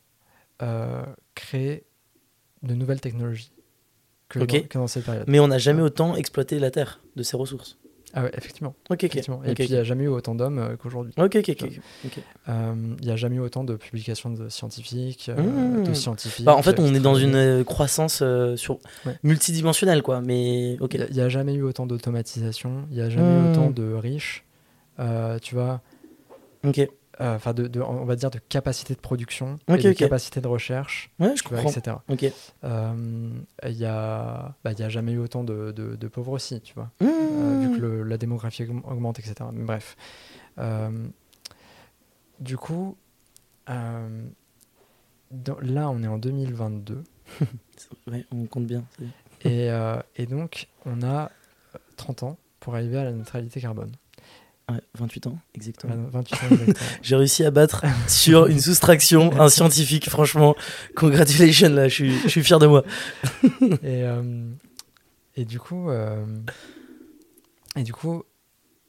créé 1.35 1.85
de 2.63 2.75
nouvelles 2.75 3.03
technologies 3.03 3.53
que, 4.31 4.39
dans, 4.75 4.87
cette 4.87 5.05
période. 5.05 5.27
Mais 5.29 5.39
on 5.39 5.49
n'a 5.49 5.59
jamais 5.59 5.83
autant 5.83 6.17
exploité 6.17 6.59
la 6.59 6.71
Terre 6.71 7.01
de 7.15 7.23
ses 7.23 7.37
ressources. 7.37 7.79
Ah 8.19 8.23
ouais, 8.23 8.31
effectivement. 8.35 8.75
Ok, 8.89 9.05
effectivement. 9.05 9.43
Et 9.45 9.53
puis, 9.53 9.65
il 9.65 9.73
n'y 9.73 9.77
a 9.77 9.85
jamais 9.85 10.05
eu 10.05 10.09
autant 10.09 10.35
d'hommes 10.35 10.59
euh, 10.59 10.77
qu'aujourd'hui. 10.77 11.13
Ok, 11.19 11.37
ok, 11.37 11.55
ok. 12.07 12.19
Euh, 12.49 12.75
il 12.99 13.05
n'y 13.05 13.13
a 13.13 13.17
jamais 13.17 13.37
eu 13.37 13.41
autant 13.41 13.63
de 13.63 13.77
publications 13.77 14.31
de 14.31 14.49
scientifiques, 14.49 15.29
euh, 15.29 15.83
mmh. 15.83 15.83
de 15.85 15.93
scientifiques. 15.93 16.47
Bah, 16.47 16.57
en 16.57 16.63
fait, 16.63 16.81
on 16.81 16.95
est 16.95 17.01
dans 17.01 17.15
une 17.15 17.63
croissance 17.65 18.23
sur... 18.57 18.79
multidimensionnelle, 19.23 20.03
quoi. 20.03 20.23
Mais 20.23 20.79
ok. 20.81 20.95
Il 20.95 21.15
n'y 21.15 21.21
a, 21.21 21.29
jamais 21.29 21.53
eu 21.53 21.63
autant 21.63 21.85
d'automatisation, 21.85 22.87
il 22.91 22.97
n'y 22.97 23.03
a 23.03 23.11
jamais 23.11 23.49
eu 23.49 23.51
autant 23.51 23.69
mmh. 23.69 23.75
de 23.75 23.93
riches. 23.93 24.45
tu 25.43 25.55
vois 25.55 25.83
Ok. 26.67 26.89
Enfin 27.19 27.55
de, 27.55 27.81
on 27.81 28.05
va 28.05 28.17
dire 28.17 28.31
de 28.31 28.39
capacité 28.39 28.95
de 28.95 29.01
production, 29.01 29.59
de 29.69 29.93
capacité 29.93 30.41
de 30.41 30.49
recherche, 30.49 31.11
ouais, 31.19 31.35
je 31.37 31.43
etc. 31.43 31.97
Il 32.13 32.33
y 33.73 33.85
a, 33.85 34.55
bah, 34.65 34.73
y 34.73 34.83
a 34.83 34.89
jamais 34.89 35.13
eu 35.13 35.19
autant 35.19 35.45
de, 35.45 35.73
de, 35.73 36.09
pauvres 36.09 36.33
aussi, 36.33 36.61
tu 36.61 36.75
vois, 36.75 36.91
mmh. 37.01 37.73
vu 37.73 37.81
que 37.81 37.87
la 37.87 38.19
démographie 38.19 38.67
augmente, 38.85 39.19
etc. 39.19 39.35
Mais 39.53 39.65
bref, 39.65 39.97
du 42.41 42.57
coup, 42.57 42.97
là, 43.67 44.11
on 45.91 46.03
est 46.03 46.09
en 46.09 46.19
2022. 46.19 47.03
ouais, 48.07 48.25
on 48.31 48.47
compte 48.47 48.67
bien. 48.67 48.85
Et, 49.45 49.69
et 50.17 50.27
donc, 50.27 50.69
on 50.85 51.03
a 51.03 51.31
30 51.97 52.23
ans 52.25 52.37
pour 52.61 52.75
arriver 52.75 52.99
à 52.99 53.05
la 53.05 53.13
neutralité 53.13 53.61
carbone. 53.61 53.93
Ouais, 54.71 54.81
28 54.95 55.29
ans, 55.29 55.39
exactement. 55.55 55.95
28 56.11 56.35
ans, 56.35 56.39
exactement. 56.51 56.89
J'ai 57.03 57.17
réussi 57.17 57.45
à 57.45 57.53
battre 57.53 57.85
sur 58.09 58.47
une 58.47 58.59
soustraction 58.59 59.39
un 59.41 59.49
scientifique, 59.49 60.11
franchement. 60.11 60.57
Congratulations, 60.97 61.69
là, 61.69 61.89
je 61.89 61.95
suis, 61.95 62.19
je 62.23 62.29
suis 62.29 62.43
fier 62.43 62.59
de 62.59 62.67
moi. 62.67 62.85
et, 63.45 64.03
euh, 64.03 64.51
et 65.37 65.45
du 65.45 65.61
coup, 65.61 65.89
euh, 65.91 66.25
et 67.77 67.85
du 67.85 67.93
coup 67.93 68.25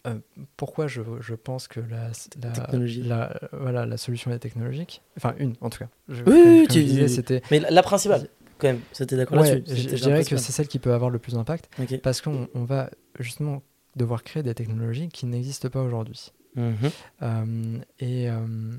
euh, 0.07 0.19
pourquoi 0.55 0.87
je, 0.87 1.01
je, 1.19 1.35
pense 1.35 1.67
que 1.67 1.79
la, 1.79 2.11
la, 2.41 2.77
la, 3.03 3.39
voilà, 3.51 3.85
la 3.85 3.97
solution 3.97 4.31
est 4.31 4.39
technologique? 4.39 5.01
Enfin, 5.17 5.35
une, 5.37 5.55
en 5.61 5.69
tout 5.69 5.79
cas. 5.79 5.89
Je, 6.07 6.23
oui, 6.23 6.65
tu 6.69 6.83
disais, 6.83 7.07
c'était. 7.07 7.41
Mais 7.51 7.59
la, 7.59 7.83
principale, 7.83 8.29
quand 8.57 8.67
même, 8.67 8.79
c'était 8.93 9.17
d'accord 9.17 9.37
là-dessus. 9.41 9.89
Je, 9.89 9.95
dirais 9.95 10.23
que 10.23 10.37
c'est 10.37 10.51
celle 10.51 10.67
qui 10.67 10.79
peut 10.79 10.93
avoir 10.93 11.09
le 11.09 11.19
plus 11.19 11.33
d'impact. 11.33 11.69
Parce 12.03 12.21
qu'on 12.21 12.47
on 12.53 12.63
va 12.63 12.89
justement 13.19 13.61
devoir 13.97 14.23
créer 14.23 14.43
des 14.43 14.53
technologies 14.53 15.09
qui 15.09 15.25
n'existent 15.25 15.69
pas 15.69 15.81
aujourd'hui. 15.81 16.31
Mhm. 16.55 16.75
Euh, 17.21 17.79
et, 17.99 18.29
euh, 18.29 18.77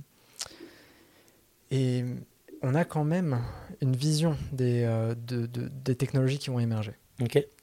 et 1.70 2.04
on 2.62 2.74
a 2.74 2.84
quand 2.84 3.04
même 3.04 3.40
une 3.80 3.94
vision 3.94 4.36
des, 4.52 4.82
euh, 4.84 5.14
de, 5.14 5.46
de, 5.46 5.68
des 5.68 5.94
technologies 5.94 6.38
qui 6.38 6.50
vont 6.50 6.58
émerger. 6.58 6.92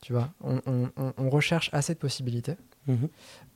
Tu 0.01 0.11
vois, 0.11 0.33
on, 0.41 0.61
on, 0.65 1.13
on, 1.17 1.29
recherche 1.29 1.69
assez 1.71 1.93
de 1.93 1.99
possibilités 1.99 2.55
mhm. 2.87 3.07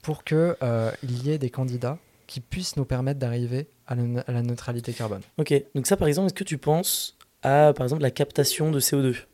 pour 0.02 0.24
qu'il 0.24 0.56
il 1.04 1.26
y 1.26 1.32
ait 1.32 1.38
des 1.38 1.50
candidats 1.50 1.98
qui 2.26 2.40
puissent 2.40 2.78
nous 2.78 2.86
permettre 2.86 3.20
d'arriver 3.20 3.68
à, 3.86 3.96
à, 3.96 4.32
la 4.32 4.42
neutralité 4.42 4.94
carbone. 4.94 5.22
Ok, 5.38 5.54
donc 5.76 5.88
ça 5.88 5.98
par 5.98 6.08
exemple, 6.08 6.28
est-ce 6.28 6.34
que 6.34 6.46
tu 6.46 6.58
penses 6.58 7.18
à 7.42 7.74
par 7.76 7.86
exemple 7.86 8.02
la 8.02 8.12
captation 8.12 8.72
de 8.72 8.80
CO2 8.80 9.26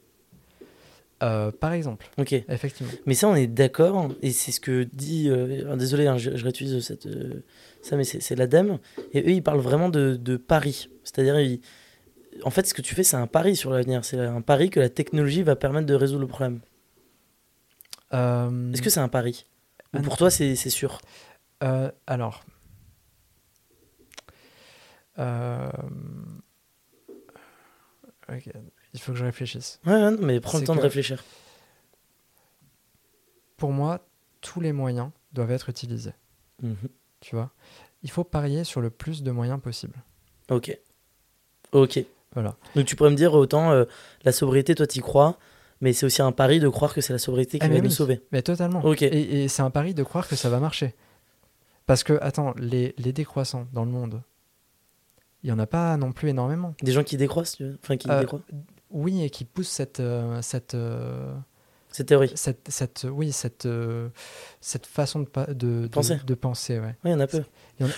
euh, 1.23 1.51
par 1.51 1.73
exemple. 1.73 2.09
Ok. 2.17 2.33
Effectivement. 2.33 2.91
Mais 3.05 3.13
ça, 3.13 3.27
on 3.27 3.35
est 3.35 3.47
d'accord, 3.47 4.09
et 4.21 4.31
c'est 4.31 4.51
ce 4.51 4.59
que 4.59 4.83
dit. 4.83 5.29
Euh, 5.29 5.75
désolé, 5.75 6.07
hein, 6.07 6.17
je, 6.17 6.35
je, 6.35 6.43
réutilise 6.43 6.79
cette, 6.85 7.05
euh, 7.05 7.43
ça, 7.81 7.95
mais 7.95 8.03
c'est 8.03 8.35
l'ADEME, 8.35 8.79
et 9.13 9.21
eux, 9.21 9.31
ils 9.31 9.43
parlent 9.43 9.59
vraiment 9.59 9.89
de, 9.89 10.15
de 10.15 10.37
pari. 10.37 10.89
C'est-à-dire, 11.03 11.37
en 12.43 12.49
fait, 12.49 12.67
ce 12.67 12.73
que 12.73 12.81
tu 12.81 12.95
fais, 12.95 13.03
c'est 13.03 13.15
un 13.15 13.27
pari 13.27 13.55
sur 13.55 13.71
l'avenir. 13.71 14.03
C'est 14.03 14.19
un 14.19 14.41
pari 14.41 14.69
que 14.69 14.79
la 14.79 14.89
technologie 14.89 15.43
va 15.43 15.55
permettre 15.55 15.85
de 15.87 15.95
résoudre 15.95 16.21
le 16.21 16.27
problème. 16.27 16.59
Est-ce 18.11 18.81
que 18.81 18.89
c'est 18.89 19.01
un 19.01 19.09
pari? 19.09 19.45
Ou 19.93 20.01
pour 20.01 20.17
toi, 20.17 20.29
c'est 20.29 20.55
sûr? 20.55 20.99
Alors. 22.07 22.43
Ok. 28.27 28.49
Il 28.95 29.01
faut 29.01 29.11
que 29.11 29.17
je 29.17 29.25
réfléchisse. 29.25 29.81
Ouais, 29.85 30.11
mais 30.21 30.39
prends 30.39 30.57
le 30.57 30.63
temps 30.63 30.75
de 30.75 30.79
réfléchir. 30.79 31.21
Pour 33.57 33.71
moi, 33.71 33.99
tous 34.39 34.61
les 34.61 34.71
moyens 34.71 35.09
doivent 35.33 35.51
être 35.51 35.67
utilisés. 35.67 36.13
Mhm. 36.63 36.77
Tu 37.19 37.35
vois? 37.35 37.51
Il 38.03 38.09
faut 38.09 38.23
parier 38.23 38.63
sur 38.63 38.79
le 38.79 38.89
plus 38.89 39.21
de 39.21 39.31
moyens 39.31 39.59
possible. 39.59 40.01
Ok. 40.49 40.77
Ok. 41.73 41.99
Voilà. 42.33 42.55
Donc 42.73 42.85
tu 42.85 42.95
pourrais 42.95 43.09
me 43.09 43.15
dire 43.15 43.33
autant 43.33 43.71
euh, 43.71 43.83
la 44.23 44.31
sobriété, 44.31 44.75
toi, 44.75 44.87
tu 44.87 44.99
y 44.99 45.01
crois, 45.01 45.37
mais 45.81 45.91
c'est 45.91 46.05
aussi 46.05 46.21
un 46.21 46.31
pari 46.31 46.61
de 46.61 46.69
croire 46.69 46.93
que 46.93 47.01
c'est 47.01 47.11
la 47.11 47.19
sobriété 47.19 47.59
qui 47.59 47.65
ah, 47.65 47.69
va 47.69 47.81
nous 47.81 47.89
sauver. 47.89 48.21
Mais 48.31 48.41
totalement. 48.41 48.81
Ok. 48.85 49.01
Et, 49.01 49.49
c'est 49.49 49.61
un 49.61 49.71
pari 49.71 49.93
de 49.93 50.03
croire 50.03 50.27
que 50.27 50.37
ça 50.37 50.49
va 50.49 50.61
marcher. 50.61 50.95
Parce 51.85 52.03
que, 52.03 52.13
attends, 52.21 52.53
les, 52.57 52.95
les 52.97 53.11
décroissants 53.11 53.67
dans 53.73 53.83
le 53.83 53.91
monde, 53.91 54.21
il 55.43 55.47
n'y 55.47 55.51
en 55.51 55.59
a 55.59 55.67
pas 55.67 55.97
non 55.97 56.13
plus 56.13 56.29
énormément. 56.29 56.73
Des 56.81 56.93
gens 56.93 57.03
qui 57.03 57.17
décroissent, 57.17 57.57
tu 57.57 57.65
veux? 57.65 57.77
Enfin, 57.83 57.97
qui 57.97 58.09
euh, 58.09 58.21
décroissent? 58.21 58.41
Oui, 58.91 59.23
et 59.23 59.29
qui 59.29 59.45
pousse 59.45 59.67
cette, 59.67 59.99
euh, 59.99 60.41
cette, 60.41 60.75
euh, 60.75 61.33
cette 61.89 62.07
théorie. 62.07 62.31
Cette, 62.35 62.67
cette, 62.69 63.07
oui, 63.09 63.31
cette, 63.31 63.65
euh, 63.65 64.09
cette 64.61 64.85
façon 64.85 65.21
de, 65.21 65.53
de, 65.53 65.87
penser. 65.87 66.17
De, 66.25 66.33
penser 66.33 66.79
ouais. 66.79 66.95
Oui, 67.03 67.11
il 67.11 67.11
y 67.11 67.13
en 67.13 67.19
a 67.19 67.27
peu. 67.27 67.43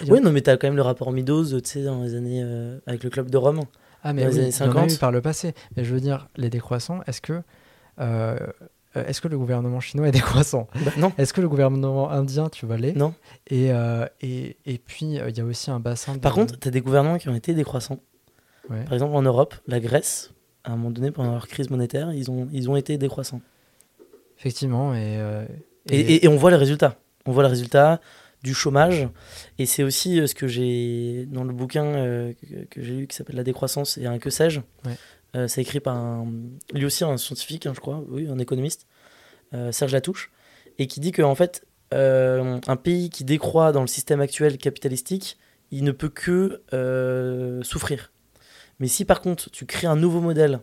Oui, 0.10 0.22
non, 0.22 0.32
mais 0.32 0.42
tu 0.42 0.50
as 0.50 0.58
quand 0.58 0.68
même 0.68 0.76
le 0.76 0.82
rapport 0.82 1.12
Midos, 1.12 1.60
tu 1.62 1.70
sais, 1.70 1.84
dans 1.84 2.04
les 2.04 2.16
années. 2.16 2.44
avec 2.86 3.04
le 3.04 3.10
club 3.10 3.30
de 3.30 3.38
Rome. 3.38 3.62
Ah, 4.04 4.14
mais 4.14 4.24
dans 4.24 4.30
les 4.30 4.40
années 4.40 4.52
50. 4.52 4.92
eu 4.92 4.98
par 4.98 5.12
le 5.12 5.22
passé. 5.22 5.54
Mais 5.76 5.84
je 5.84 5.94
veux 5.94 6.02
dire, 6.02 6.30
les 6.36 6.50
décroissants, 6.50 7.02
est-ce 7.08 7.22
que. 7.22 7.42
est-ce 8.96 9.22
que 9.22 9.28
le 9.28 9.38
gouvernement 9.38 9.80
chinois 9.80 10.08
est 10.08 10.12
décroissant? 10.12 10.68
Bah, 10.86 10.92
Non. 10.98 11.12
Est-ce 11.18 11.34
que 11.34 11.42
le 11.42 11.50
gouvernement 11.50 12.10
indien, 12.10 12.50
tu 12.50 12.66
vois, 12.66 12.78
l'est 12.78 12.94
Non. 12.94 13.14
Et, 13.48 13.72
et, 14.22 14.58
et 14.66 14.78
puis, 14.78 15.16
il 15.16 15.38
y 15.38 15.42
a 15.42 15.46
aussi 15.46 15.70
un 15.70 15.80
bassin. 15.80 16.18
Par 16.18 16.34
contre, 16.34 16.58
tu 16.60 16.68
as 16.68 16.72
des 16.72 16.82
gouvernements 16.82 17.18
qui 17.18 17.30
ont 17.30 17.36
été 17.36 17.54
décroissants. 17.54 18.00
Par 18.68 18.94
exemple, 18.94 19.16
en 19.16 19.22
Europe, 19.22 19.56
la 19.68 19.80
Grèce, 19.80 20.32
à 20.68 20.74
un 20.74 20.76
moment 20.76 20.92
donné, 20.92 21.12
pendant 21.12 21.32
leur 21.32 21.48
crise 21.48 21.70
monétaire, 21.70 22.12
ils 22.14 22.30
ont, 22.30 22.50
ils 22.52 22.70
ont 22.70 22.76
été 22.76 22.98
décroissants. 22.98 23.42
Effectivement, 24.38 24.94
et, 24.94 25.18
euh, 25.18 25.46
et... 25.90 26.26
Et, 26.26 26.28
on 26.28 26.36
voit 26.36 26.52
les 26.52 26.58
résultats. 26.58 27.00
On 27.26 27.32
voit 27.32 27.44
les 27.44 27.50
résultats 27.50 28.02
du 28.44 28.54
chômage. 28.54 29.08
Et 29.60 29.66
c'est 29.66 29.84
aussi 29.84 30.20
euh, 30.20 30.28
ce 30.28 30.36
que 30.36 30.48
j'ai 30.48 31.26
dans 31.32 31.46
le 31.46 31.54
bouquin 31.54 31.86
euh, 31.86 32.34
que, 32.70 32.84
j'ai 32.84 32.94
lu 32.94 33.08
qui 33.08 33.16
s'appelle 33.16 33.38
La 33.38 33.44
décroissance 33.44 33.98
et 33.98 34.06
un 34.06 34.20
que 34.20 34.30
sais-je. 34.30 34.60
c'est 35.48 35.62
écrit 35.62 35.80
par 35.80 35.96
un, 35.96 36.28
lui 36.74 36.86
aussi 36.86 37.06
un 37.06 37.16
scientifique, 37.16 37.66
hein, 37.66 37.74
je 37.74 37.80
crois, 37.80 38.04
oui, 38.10 38.28
un 38.28 38.38
économiste, 38.38 38.88
Serge 39.72 39.94
Latouche, 39.94 40.32
et 40.80 40.88
qui 40.88 41.00
dit 41.00 41.14
qu'en 41.14 41.32
en 41.32 41.36
fait, 41.36 41.66
un 41.92 42.76
pays 42.76 43.10
qui 43.10 43.24
décroît 43.24 43.72
dans 43.72 43.82
le 43.82 43.88
système 43.88 44.20
actuel 44.20 44.58
capitalistique, 44.58 45.38
il 45.72 45.84
ne 45.84 45.92
peut 45.92 46.10
que 46.10 46.62
souffrir. 47.64 48.12
Mais 48.80 48.88
si 48.88 49.06
par 49.06 49.22
contre 49.22 49.50
tu 49.50 49.66
crées 49.66 49.88
un 49.88 49.96
nouveau 49.96 50.22
modèle 50.22 50.60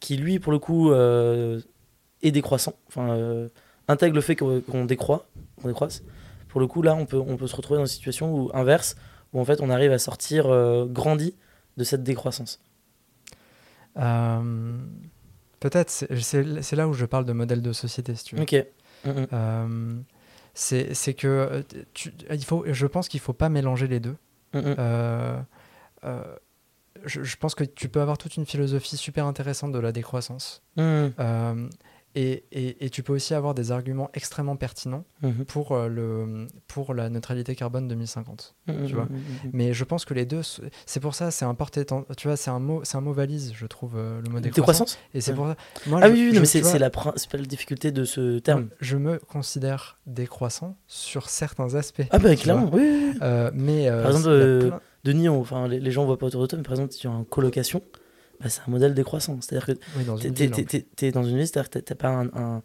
qui 0.00 0.16
lui 0.16 0.38
pour 0.38 0.52
le 0.52 0.58
coup 0.58 0.90
euh, 0.90 1.60
est 2.22 2.30
décroissant, 2.30 2.74
enfin 2.88 3.10
euh, 3.10 3.48
intègre 3.88 4.14
le 4.14 4.20
fait 4.20 4.36
qu'on 4.36 4.84
décroît, 4.84 5.26
qu'on 5.60 5.68
décroisse, 5.68 6.02
pour 6.48 6.60
le 6.60 6.66
coup 6.66 6.82
là 6.82 6.94
on 6.94 7.06
peut, 7.06 7.18
on 7.18 7.36
peut 7.36 7.46
se 7.46 7.56
retrouver 7.56 7.78
dans 7.78 7.84
une 7.84 7.90
situation 7.90 8.34
où 8.34 8.50
inverse, 8.54 8.96
où 9.32 9.40
en 9.40 9.44
fait 9.44 9.60
on 9.60 9.70
arrive 9.70 9.92
à 9.92 9.98
sortir 9.98 10.46
euh, 10.46 10.86
grandi 10.86 11.34
de 11.76 11.84
cette 11.84 12.02
décroissance. 12.02 12.60
Peut-être, 15.58 15.90
c'est 15.90 16.76
là 16.76 16.86
où 16.86 16.92
je 16.92 17.06
parle 17.06 17.24
de 17.24 17.32
modèle 17.32 17.62
de 17.62 17.72
société, 17.72 18.14
si 18.14 18.24
tu 18.24 18.36
veux. 18.36 18.42
Ok. 18.42 18.54
Mm, 19.04 19.26
mm. 19.34 20.04
c'est 20.52 21.14
que 21.14 21.64
tu, 21.94 22.12
il 22.30 22.44
faut, 22.44 22.64
je 22.66 22.86
pense 22.86 23.08
qu'il 23.08 23.18
ne 23.18 23.22
faut 23.22 23.32
pas 23.32 23.48
mélanger 23.48 23.88
les 23.88 24.00
deux. 24.00 24.16
Mm, 24.52 24.74
je, 27.06 27.36
pense 27.36 27.54
que 27.54 27.64
tu 27.64 27.88
peux 27.88 28.00
avoir 28.00 28.18
toute 28.18 28.36
une 28.36 28.46
philosophie 28.46 28.96
super 28.96 29.26
intéressante 29.26 29.72
de 29.72 29.78
la 29.78 29.92
décroissance. 29.92 30.62
Mmh. 30.76 30.82
Euh, 31.18 31.68
et, 32.18 32.46
et, 32.80 32.88
tu 32.88 33.02
peux 33.02 33.12
aussi 33.12 33.34
avoir 33.34 33.54
des 33.54 33.72
arguments 33.72 34.08
extrêmement 34.14 34.56
pertinents 34.56 35.04
mmh. 35.20 35.42
pour, 35.48 35.72
euh, 35.72 35.86
le, 35.88 36.46
pour 36.66 36.94
la 36.94 37.10
neutralité 37.10 37.54
carbone 37.54 37.88
2050. 37.88 38.54
Mmh, 38.66 38.72
tu 38.86 38.94
vois 38.94 39.06
Mais 39.52 39.74
je 39.74 39.84
pense 39.84 40.06
que 40.06 40.14
les 40.14 40.24
deux, 40.24 40.40
c'est 40.86 41.00
pour 41.00 41.14
ça, 41.14 41.30
c'est 41.30 41.44
un 41.44 41.54
porté, 41.54 41.84
tu 41.84 42.26
vois, 42.26 42.38
c'est 42.38 42.48
un 42.48 42.58
mot, 42.58 42.80
c'est 42.84 42.96
un 42.96 43.02
mot 43.02 43.12
valise, 43.12 43.52
je 43.54 43.66
trouve, 43.66 43.96
euh, 43.96 44.22
le 44.22 44.30
mot 44.30 44.40
décroissance. 44.40 44.98
Et 45.12 45.20
c'est 45.20 45.34
pour 45.34 45.46
ça. 45.46 45.56
Moi, 45.86 46.00
ah 46.02 46.08
oui, 46.08 46.30
mais 46.32 46.46
c'est 46.46 46.78
la 46.78 46.88
principale 46.88 47.46
difficulté 47.46 47.92
de 47.92 48.04
ce 48.04 48.38
terme. 48.38 48.68
Je 48.80 48.96
me 48.96 49.18
considère 49.18 49.98
décroissant 50.06 50.78
sur 50.86 51.28
certains 51.28 51.74
aspects. 51.74 52.02
Ah 52.10 52.18
bah 52.18 52.34
clairement, 52.34 52.70
oui. 52.72 53.12
mais 53.52 53.90
par 53.90 54.06
exemple, 54.06 54.80
Denis, 55.06 55.28
enfin, 55.28 55.68
les, 55.68 55.90
gens 55.90 56.02
ne 56.02 56.06
voient 56.06 56.18
pas 56.18 56.26
autour 56.26 56.42
de 56.42 56.46
toi, 56.46 56.58
mais 56.58 56.64
par 56.64 56.72
exemple, 56.72 56.92
si 56.92 57.00
tu 57.00 57.06
es 57.06 57.10
en 57.10 57.22
colocation, 57.22 57.80
bah, 58.40 58.48
c'est 58.48 58.60
un 58.66 58.70
modèle 58.70 58.92
décroissant. 58.92 59.38
C'est-à-dire 59.40 59.66
que 59.66 59.72
tu 59.72 61.06
es, 61.06 61.12
dans 61.12 61.22
une 61.22 61.36
ville, 61.36 61.46
c'est-à-dire 61.46 61.70
que 61.70 61.78
tu 61.78 61.92
n'as 61.92 61.96
pas 61.96 62.08
un, 62.08 62.62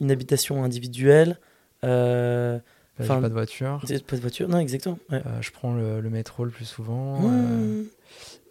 une 0.00 0.10
habitation 0.10 0.62
individuelle. 0.62 1.38
Euh, 1.84 2.58
pas 2.98 3.20
de 3.20 3.32
voiture. 3.32 3.82
Pas 4.06 4.16
de 4.16 4.20
voiture, 4.20 4.48
non, 4.48 4.58
exactement. 4.58 4.98
Euh, 5.12 5.20
je 5.40 5.50
prends 5.50 5.74
le, 5.74 6.02
métro 6.10 6.44
le 6.44 6.50
plus 6.50 6.66
souvent. 6.66 7.20
Mmh. 7.20 7.84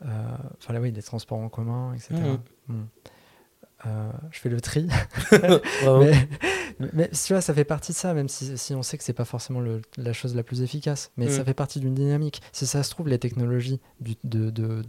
Euh, 0.05 0.07
enfin, 0.57 0.73
là, 0.73 0.81
oui, 0.81 0.91
des 0.91 1.03
transports 1.03 1.39
en 1.39 1.49
commun, 1.49 1.93
etc. 1.93 2.15
Euh, 3.85 4.09
je 4.31 4.39
fais 4.39 4.49
le 4.49 4.61
tri. 4.61 4.87
mais, 6.93 7.09
tu 7.09 7.33
vois, 7.33 7.41
ça 7.41 7.53
fait 7.53 7.63
partie 7.63 7.91
de 7.91 7.97
ça, 7.97 8.13
même 8.13 8.29
si, 8.29 8.57
si 8.57 8.73
on 8.73 8.83
sait 8.83 8.97
que 8.97 9.03
c'est 9.03 9.13
pas 9.13 9.25
forcément 9.25 9.61
la 9.97 10.13
chose 10.13 10.35
la 10.35 10.43
plus 10.43 10.61
efficace. 10.61 11.11
Mais 11.17 11.29
ça 11.29 11.41
mm. 11.41 11.45
fait 11.45 11.53
partie 11.53 11.79
d'une 11.79 11.93
dynamique. 11.93 12.41
Si 12.51 12.65
ça 12.65 12.83
se 12.83 12.89
trouve, 12.89 13.07
les 13.07 13.19
technologies 13.19 13.79
du, 13.99 14.15
de, 14.23 14.49
de, 14.49 14.83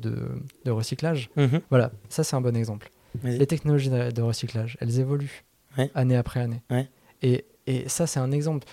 de, 0.65 0.71
recyclage, 0.71 1.31
mm-hmm. 1.37 1.61
voilà, 1.71 1.93
ça 2.09 2.25
c'est 2.25 2.37
un 2.37 2.41
bon 2.41 2.57
exemple. 2.57 2.91
Les 3.23 3.47
technologies 3.47 3.91
de, 3.91 4.23
recyclage, 4.23 4.77
elles 4.81 4.99
évoluent 4.99 5.45
année 5.95 6.17
après 6.17 6.41
année. 6.41 6.63
Et, 7.23 7.45
et 7.67 7.89
ça, 7.89 8.07
c'est 8.07 8.21
un 8.21 8.33
exemple. 8.33 8.67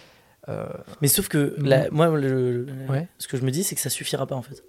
Mais 1.02 1.08
sauf 1.08 1.28
que 1.28 1.56
moi, 1.92 2.10
le, 2.10 2.68
ce 3.18 3.28
que 3.28 3.38
je 3.38 3.44
me 3.44 3.52
dis, 3.52 3.64
c'est 3.64 3.76
que 3.76 3.82
ça 3.82 3.90
suffira 3.90 4.28
pas 4.28 4.36
en 4.36 4.42
fait. 4.42 4.64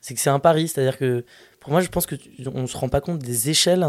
C'est 0.00 0.14
que 0.14 0.20
c'est 0.20 0.30
un 0.30 0.40
pari, 0.40 0.66
c'est-à-dire 0.66 0.98
que 0.98 1.24
pour 1.62 1.72
moi, 1.72 1.80
je 1.80 1.88
pense 1.88 2.06
que 2.06 2.16
on 2.52 2.66
se 2.66 2.76
rend 2.76 2.88
pas 2.88 3.00
compte 3.00 3.18
des 3.18 3.50
échelles 3.50 3.86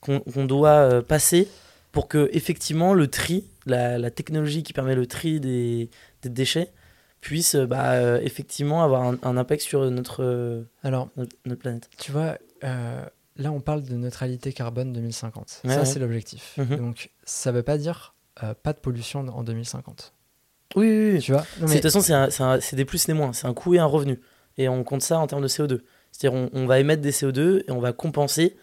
qu'on 0.00 0.44
doit 0.44 1.02
passer 1.02 1.48
pour 1.92 2.08
que 2.08 2.30
effectivement 2.32 2.94
le 2.94 3.08
tri, 3.08 3.44
la, 3.66 4.10
technologie 4.10 4.62
qui 4.62 4.72
permet 4.72 4.94
le 4.94 5.06
tri 5.06 5.40
des, 5.40 5.90
déchets, 6.24 6.72
puisse 7.20 7.56
bah, 7.56 8.22
effectivement 8.22 8.82
avoir 8.82 9.02
un, 9.22 9.36
impact 9.36 9.62
sur 9.62 9.90
notre, 9.90 10.64
Alors, 10.82 11.10
notre, 11.16 11.60
planète. 11.60 11.90
Tu 11.98 12.12
vois, 12.12 12.38
là 12.62 13.52
on 13.52 13.60
parle 13.60 13.82
de 13.82 13.94
neutralité 13.94 14.52
carbone 14.52 14.92
2050. 14.92 15.62
ça, 15.64 15.84
c'est 15.84 15.98
l'objectif. 15.98 16.54
Mhm. 16.58 16.76
Donc, 16.76 17.10
ça 17.24 17.50
ne 17.50 17.56
veut 17.56 17.62
pas 17.62 17.76
dire 17.76 18.14
euh, 18.42 18.54
pas 18.54 18.72
de 18.72 18.78
pollution 18.78 19.20
en 19.20 19.42
2050. 19.42 20.14
Oui, 20.76 20.86
oui, 20.86 21.10
oui. 21.14 21.20
Tu 21.20 21.32
vois? 21.32 21.44
De 21.60 21.66
toute 21.66 21.82
façon, 21.82 22.00
c'est 22.60 22.76
des 22.76 22.84
plus 22.84 23.04
et 23.04 23.12
des 23.12 23.18
moins. 23.18 23.32
C'est 23.32 23.46
un 23.46 23.54
coût 23.54 23.74
et 23.74 23.78
un 23.78 23.86
revenu. 23.86 24.20
Et 24.56 24.68
on 24.68 24.84
compte 24.84 25.02
ça 25.02 25.18
en 25.18 25.26
termes 25.26 25.42
de 25.42 25.48
CO2. 25.48 25.80
C'est-à-dire, 26.12 26.48
on, 26.52 26.66
va 26.66 26.80
émettre 26.80 27.02
des 27.02 27.12
CO2 27.12 27.64
et 27.66 27.70
on 27.70 27.80
va 27.80 27.92
compenser 27.92 28.56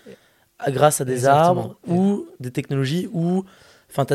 grâce 0.70 1.02
à 1.02 1.06
des 1.06 1.26
arbres 1.26 1.78
ou 1.88 2.28
des 2.39 2.52
technologies 2.52 3.08
ou. 3.12 3.43
Enfin, 3.89 4.06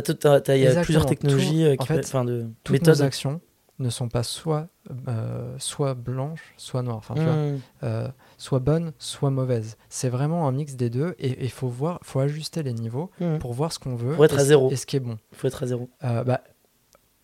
il 0.49 0.57
y 0.59 0.67
a 0.67 0.83
plusieurs 0.83 1.07
technologies 1.07 1.65
euh, 1.65 1.77
qui, 1.77 1.83
en 1.83 1.87
fait, 1.87 2.25
de 2.25 2.47
toutes 2.63 2.75
méthodes. 2.75 3.01
actions 3.01 3.41
ne 3.83 3.91
sont 3.91 4.09
pas 4.09 4.23
soit, 4.23 4.69
euh, 5.09 5.55
soit 5.59 5.95
blanches, 5.95 6.55
soit 6.57 6.83
noires. 6.83 6.99
Enfin, 6.99 7.15
tu 7.15 7.23
vois, 7.23 7.35
hmm. 7.35 7.61
euh, 7.83 8.09
soit 8.39 8.61
bonnes, 8.61 8.93
soit 8.99 9.31
mauvaises. 9.31 9.77
C'est 9.89 10.09
vraiment 10.09 10.49
un 10.49 10.53
mix 10.53 10.77
des 10.77 10.91
deux 10.91 11.15
et 11.19 11.45
il 11.45 11.51
faut 11.51 11.69
voir, 11.69 11.99
faut 12.03 12.21
ajuster 12.21 12.63
les 12.63 12.73
niveaux 12.73 13.11
hmm. 13.21 13.39
pour 13.39 13.53
voir 13.53 13.73
ce 13.73 13.79
qu'on 13.79 13.97
veut. 13.97 14.15
Faut 14.15 14.25
être 14.25 14.39
à 14.39 14.45
zéro. 14.45 14.71
Et 14.71 14.77
ce 14.77 14.87
qui 14.87 14.97
est 14.97 15.01
bon. 15.01 15.19
Faut 15.33 15.47
être 15.47 15.63
à 15.63 15.67
zéro. 15.67 15.91
Euh, 16.05 16.25
bah, 16.25 16.43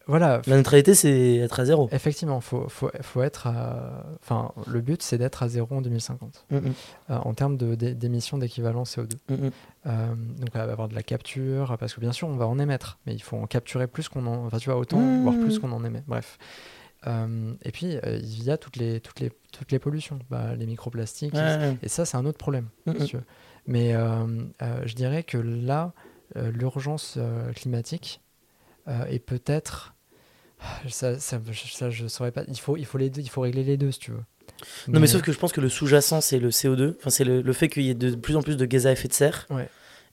voilà. 0.08 0.40
La 0.46 0.56
neutralité, 0.56 0.94
c'est 0.94 1.36
être 1.36 1.60
à 1.60 1.66
zéro. 1.66 1.88
Effectivement, 1.92 2.40
faut, 2.40 2.66
faut, 2.70 2.90
faut 3.02 3.22
être 3.22 3.46
à... 3.46 4.04
Enfin, 4.22 4.52
le 4.66 4.80
but, 4.80 5.02
c'est 5.02 5.18
d'être 5.18 5.42
à 5.42 5.48
zéro 5.48 5.76
en 5.76 5.82
2050, 5.82 6.46
mm, 6.50 6.56
mm. 6.56 6.60
euh, 7.10 7.16
en 7.18 7.34
termes 7.34 7.58
d'émissions 7.58 8.38
d'équivalent 8.38 8.84
CO2. 8.84 9.16
Mm, 9.28 9.48
euh, 9.86 10.14
donc, 10.38 10.56
avoir 10.56 10.88
de 10.88 10.94
la 10.94 11.02
capture, 11.02 11.76
parce 11.78 11.92
que 11.92 12.00
bien 12.00 12.12
sûr, 12.12 12.26
on 12.26 12.36
va 12.36 12.46
en 12.46 12.58
émettre, 12.58 12.98
mais 13.06 13.14
il 13.14 13.22
faut 13.22 13.36
en 13.36 13.46
capturer 13.46 13.86
plus 13.86 14.08
qu'on 14.08 14.26
en... 14.26 14.46
Enfin, 14.46 14.56
tu 14.56 14.70
vois, 14.70 14.78
autant, 14.78 14.98
voire 15.22 15.36
plus 15.36 15.58
qu'on 15.58 15.72
en 15.72 15.84
émet. 15.84 16.02
Bref. 16.06 16.38
Euh, 17.06 17.52
et 17.62 17.70
puis, 17.70 17.98
il 18.02 18.42
y 18.42 18.50
a 18.50 18.56
toutes 18.56 18.76
les, 18.76 19.00
toutes 19.00 19.20
les, 19.20 19.30
toutes 19.52 19.70
les 19.70 19.78
pollutions, 19.78 20.20
bah, 20.30 20.56
les 20.56 20.64
microplastiques, 20.64 21.34
et 21.82 21.88
ça, 21.88 22.06
c'est 22.06 22.16
un 22.16 22.24
autre 22.24 22.38
problème. 22.38 22.68
Mais 23.66 23.92
je 23.92 24.94
dirais 24.94 25.22
que 25.22 25.36
là, 25.36 25.92
l'urgence 26.34 27.18
climatique 27.54 28.22
est 28.86 29.18
peut-être 29.18 29.94
ça, 30.88 31.18
ça, 31.18 31.40
je 31.90 32.06
saurais 32.06 32.32
pas. 32.32 32.42
Il 32.48 32.58
faut, 32.58 32.76
il 32.76 32.86
faut 32.86 32.98
les 32.98 33.10
deux, 33.10 33.20
il 33.20 33.30
faut 33.30 33.40
régler 33.40 33.64
les 33.64 33.76
deux 33.76 33.92
si 33.92 34.00
tu 34.00 34.10
veux. 34.10 34.24
Non, 34.88 34.98
mais, 35.00 35.06
sauf 35.06 35.22
que 35.22 35.32
je 35.32 35.38
pense 35.38 35.52
que 35.52 35.60
le 35.60 35.68
sous-jacent, 35.68 36.20
c'est 36.20 36.38
le 36.38 36.50
CO2. 36.50 36.96
Enfin, 36.98 37.10
c'est 37.10 37.24
le, 37.24 37.52
fait 37.52 37.68
qu'il 37.68 37.84
y 37.84 37.90
ait 37.90 37.94
de 37.94 38.14
plus 38.16 38.36
en 38.36 38.42
plus 38.42 38.56
de 38.56 38.66
gaz 38.66 38.86
à 38.86 38.92
effet 38.92 39.08
de 39.08 39.12
serre. 39.12 39.46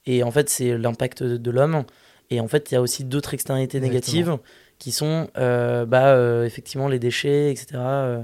Et 0.06 0.24
en 0.24 0.32
fait, 0.32 0.50
c'est 0.50 0.78
l'impact 0.78 1.24
de, 1.24 1.52
l'homme. 1.52 1.84
Et 2.30 2.40
en 2.40 2.48
fait, 2.48 2.72
il 2.72 2.76
y 2.76 2.78
a 2.78 2.82
aussi 2.82 3.04
d'autres 3.04 3.34
externalités 3.34 3.80
négatives 3.80 4.38
qui 4.78 4.92
sont 4.92 5.30
euh, 5.38 5.86
bah, 5.86 6.10
euh, 6.10 6.44
effectivement 6.46 6.90
les 6.90 7.00
déchets, 7.00 7.50
etc. 7.50 7.68
Euh. 7.76 8.24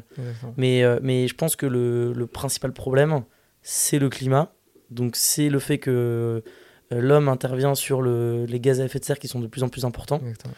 mais, 0.58 0.84
mais 1.02 1.28
je 1.28 1.34
pense 1.34 1.56
que 1.56 1.66
le, 1.66 2.14
le 2.14 2.28
principal 2.28 2.74
problème, 2.74 3.24
c'est 3.64 4.00
le 4.00 4.10
climat. 4.10 4.54
Donc, 4.90 5.16
c'est 5.16 5.50
le 5.50 5.60
fait 5.60 5.80
que 5.80 6.44
l'homme 6.92 7.30
intervient 7.30 7.74
sur 7.74 8.02
le, 8.02 8.46
les 8.46 8.60
gaz 8.60 8.82
à 8.82 8.86
effet 8.86 9.00
de 9.00 9.06
serre 9.06 9.18
qui 9.18 9.28
sont 9.28 9.40
de 9.40 9.48
plus 9.48 9.64
en 9.64 9.70
plus 9.70 9.86
importants. 9.86 10.20
Exactement 10.20 10.54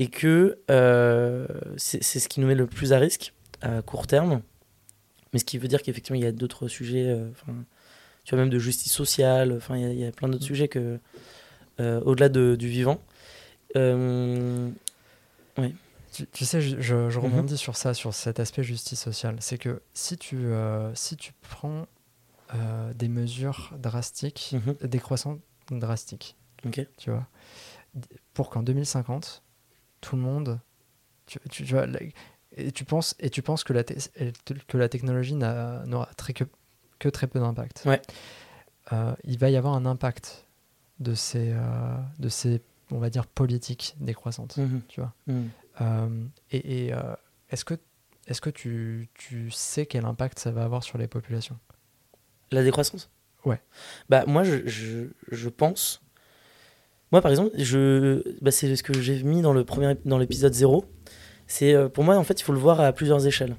et 0.00 0.08
que 0.08 0.58
euh, 0.70 1.46
c'est 1.76 2.00
ce 2.02 2.28
qui 2.28 2.40
nous 2.40 2.46
met 2.46 2.54
le 2.54 2.66
plus 2.66 2.92
à 2.94 2.98
risque 2.98 3.34
à 3.60 3.82
court 3.82 4.06
terme. 4.06 4.40
Mais 5.32 5.38
ce 5.38 5.44
qui 5.44 5.58
veut 5.58 5.68
dire 5.68 5.82
qu'effectivement, 5.82 6.18
il 6.18 6.24
y 6.24 6.26
a 6.26 6.32
d'autres 6.32 6.68
sujets, 6.68 7.06
euh, 7.06 7.28
tu 8.24 8.34
vois, 8.34 8.40
même 8.40 8.48
de 8.48 8.58
justice 8.58 8.92
sociale, 8.92 9.52
enfin, 9.52 9.76
il, 9.76 9.98
y, 9.98 10.06
a 10.06 10.10
plein 10.10 10.28
d'autres 10.28 10.42
mm. 10.42 10.46
sujets 10.46 10.68
que, 10.68 10.98
euh, 11.80 12.00
au-delà 12.00 12.30
de, 12.30 12.56
du 12.56 12.68
vivant. 12.68 13.00
oui. 13.76 15.74
Tu, 16.32 16.44
sais, 16.44 16.60
je, 16.60 16.80
je, 16.80 16.94
mm-hmm. 16.94 17.18
rebondis 17.18 17.56
sur 17.56 17.76
ça, 17.76 17.94
sur 17.94 18.12
cet 18.14 18.40
aspect 18.40 18.64
justice 18.64 19.00
sociale. 19.00 19.36
C'est 19.38 19.58
que 19.58 19.80
si 19.94 20.16
tu, 20.16 20.46
si 20.94 21.16
tu 21.16 21.32
prends 21.42 21.86
des 22.96 23.08
mesures 23.08 23.72
drastiques, 23.78 24.54
mm-hmm. 24.54 24.86
décroissantes 24.88 25.40
drastiques, 25.70 26.36
tu 26.98 27.10
vois, 27.10 27.28
pour 28.34 28.50
qu'en 28.50 28.64
2050, 28.64 29.44
tout 30.00 30.16
le 30.16 30.22
monde. 30.22 30.60
Tu, 31.26 31.38
tu, 31.48 31.64
vois, 31.64 31.86
et 32.56 32.72
tu 32.72 32.84
penses, 32.84 33.14
et 33.20 33.30
tu 33.30 33.42
penses 33.42 33.64
que, 33.64 33.72
la 33.72 33.84
que 33.84 34.78
la 34.78 34.88
technologie 34.88 35.34
n'aura 35.34 36.08
très 36.16 36.32
que, 36.32 36.44
que, 36.98 37.08
très 37.08 37.26
peu 37.26 37.38
d'impact. 37.38 37.82
Ouais. 37.86 38.02
Euh, 38.92 39.14
il 39.24 39.38
va 39.38 39.50
y 39.50 39.56
avoir 39.56 39.74
un 39.74 39.86
impact 39.86 40.46
de 40.98 41.14
ces, 41.14 41.52
euh, 41.52 41.96
de 42.18 42.28
ces 42.28 42.60
on 42.90 42.98
va 42.98 43.10
dire, 43.10 43.26
politiques 43.26 43.94
décroissantes. 44.00 44.56
Mhm. 44.56 44.82
Tu 44.88 45.00
vois. 45.00 45.14
Mhm. 45.28 45.50
Euh, 45.80 46.24
et, 46.50 46.86
et 46.86 46.94
est-ce 47.50 47.64
que, 47.64 47.74
est 48.26 48.40
que 48.40 48.50
tu, 48.50 49.08
tu 49.14 49.50
sais 49.50 49.86
quel 49.86 50.04
impact 50.04 50.38
ça 50.38 50.50
va 50.50 50.64
avoir 50.64 50.82
sur 50.82 50.98
les 50.98 51.06
populations? 51.06 51.58
La 52.50 52.64
décroissance? 52.64 53.10
Ouais. 53.44 53.60
Bah, 54.08 54.24
moi, 54.26 54.42
je, 54.44 54.66
je, 54.66 55.06
je 55.30 55.48
pense 55.48 56.02
moi, 57.12 57.20
par 57.20 57.30
exemple, 57.30 57.50
je, 57.56 58.22
bah, 58.40 58.50
c'est 58.50 58.74
ce 58.76 58.82
que 58.82 58.98
j'ai 59.00 59.22
mis 59.22 59.42
dans 59.42 59.52
le 59.52 59.64
premier, 59.64 59.96
dans 60.04 60.18
l'épisode 60.18 60.54
0. 60.54 60.84
C'est 61.46 61.74
euh, 61.74 61.88
pour 61.88 62.04
moi, 62.04 62.16
en 62.16 62.24
fait, 62.24 62.40
il 62.40 62.44
faut 62.44 62.52
le 62.52 62.58
voir 62.58 62.80
à 62.80 62.92
plusieurs 62.92 63.26
échelles. 63.26 63.56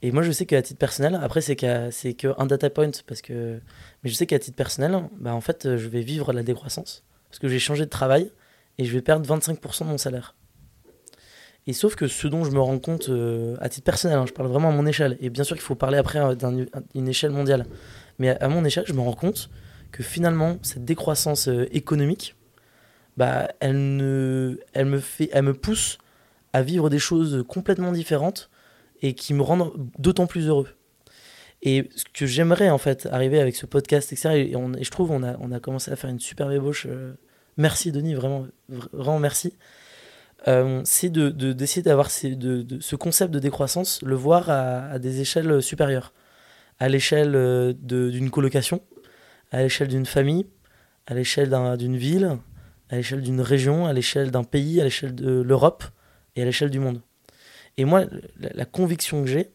Et 0.00 0.10
moi, 0.10 0.22
je 0.22 0.32
sais 0.32 0.46
qu'à 0.46 0.62
titre 0.62 0.78
personnel, 0.78 1.18
après, 1.22 1.40
c'est 1.42 1.56
c'est 1.90 2.14
qu'un 2.14 2.46
data 2.46 2.70
point, 2.70 2.90
parce 3.06 3.20
que, 3.20 3.60
mais 4.02 4.10
je 4.10 4.14
sais 4.14 4.26
qu'à 4.26 4.38
titre 4.38 4.56
personnel, 4.56 5.08
bah, 5.20 5.34
en 5.34 5.40
fait, 5.40 5.76
je 5.76 5.88
vais 5.88 6.00
vivre 6.00 6.32
la 6.32 6.42
décroissance, 6.42 7.04
parce 7.28 7.38
que 7.38 7.48
j'ai 7.48 7.58
changé 7.58 7.84
de 7.84 7.90
travail 7.90 8.32
et 8.78 8.84
je 8.84 8.92
vais 8.92 9.02
perdre 9.02 9.26
25% 9.28 9.80
de 9.80 9.84
mon 9.84 9.98
salaire. 9.98 10.34
Et 11.68 11.74
sauf 11.74 11.94
que 11.94 12.08
ce 12.08 12.26
dont 12.26 12.42
je 12.42 12.50
me 12.50 12.58
rends 12.58 12.80
compte 12.80 13.10
euh, 13.10 13.56
à 13.60 13.68
titre 13.68 13.84
personnel, 13.84 14.18
hein, 14.18 14.24
je 14.26 14.32
parle 14.32 14.48
vraiment 14.48 14.70
à 14.70 14.72
mon 14.72 14.86
échelle, 14.86 15.16
et 15.20 15.30
bien 15.30 15.44
sûr 15.44 15.54
qu'il 15.54 15.62
faut 15.62 15.76
parler 15.76 15.98
après 15.98 16.18
euh, 16.18 16.34
d'une 16.94 17.08
échelle 17.08 17.30
mondiale, 17.30 17.66
mais 18.18 18.30
à, 18.30 18.48
mon 18.48 18.64
échelle, 18.64 18.84
je 18.86 18.94
me 18.94 19.00
rends 19.00 19.12
compte 19.12 19.50
que 19.92 20.02
finalement, 20.02 20.56
cette 20.62 20.84
décroissance 20.84 21.48
économique, 21.70 22.34
bah, 23.16 23.48
elle, 23.60 23.74
me 23.74 25.52
pousse 25.52 25.98
à 26.52 26.62
vivre 26.62 26.90
des 26.90 26.98
choses 26.98 27.44
complètement 27.48 27.92
différentes 27.92 28.50
et 29.02 29.14
qui 29.14 29.34
me 29.34 29.42
rendent 29.42 29.72
d'autant 29.98 30.26
plus 30.26 30.48
heureux. 30.48 30.68
Et 31.62 31.88
ce 31.94 32.04
que 32.12 32.26
j'aimerais 32.26 32.70
en 32.70 32.78
fait 32.78 33.06
arriver 33.06 33.40
avec 33.40 33.54
ce 33.54 33.66
podcast, 33.66 34.12
etc. 34.12 34.30
Et, 34.34 34.52
et 34.52 34.84
je 34.84 34.90
trouve 34.90 35.12
on 35.12 35.22
a, 35.22 35.36
on 35.38 35.56
commencé 35.60 35.92
à 35.92 35.96
faire 35.96 36.10
une 36.10 36.20
super 36.20 36.50
ébauche. 36.50 36.86
Euh, 36.88 37.14
merci 37.56 37.92
Denis, 37.92 38.14
vraiment, 38.14 38.46
vraiment 38.68 39.20
merci. 39.20 39.54
Euh, 40.48 40.80
c'est 40.84 41.10
de, 41.10 41.30
d'essayer 41.52 41.82
d'avoir 41.82 42.10
ce 42.10 42.96
concept 42.96 43.32
de 43.32 43.38
décroissance, 43.38 44.02
le 44.02 44.16
voir 44.16 44.50
à, 44.50 44.86
à 44.90 44.98
des 44.98 45.20
échelles 45.20 45.62
supérieures. 45.62 46.12
À 46.80 46.88
l'échelle 46.88 47.36
euh, 47.36 47.72
d'une 47.72 48.30
colocation, 48.30 48.82
à 49.52 49.62
l'échelle 49.62 49.86
d'une 49.86 50.06
famille, 50.06 50.46
à 51.06 51.14
l'échelle 51.14 51.50
d'une 51.78 51.96
ville, 51.96 52.38
à 52.92 52.96
l'échelle 52.96 53.22
d'une 53.22 53.40
région, 53.40 53.86
à 53.86 53.94
l'échelle 53.94 54.30
d'un 54.30 54.44
pays, 54.44 54.78
à 54.78 54.84
l'échelle 54.84 55.14
de 55.14 55.40
l'Europe 55.40 55.82
et 56.36 56.42
à 56.42 56.44
l'échelle 56.44 56.68
du 56.68 56.78
monde. 56.78 57.00
Et 57.78 57.86
moi, 57.86 58.04
la, 58.38 58.66
conviction 58.66 59.22
que 59.22 59.28
j'ai, 59.28 59.50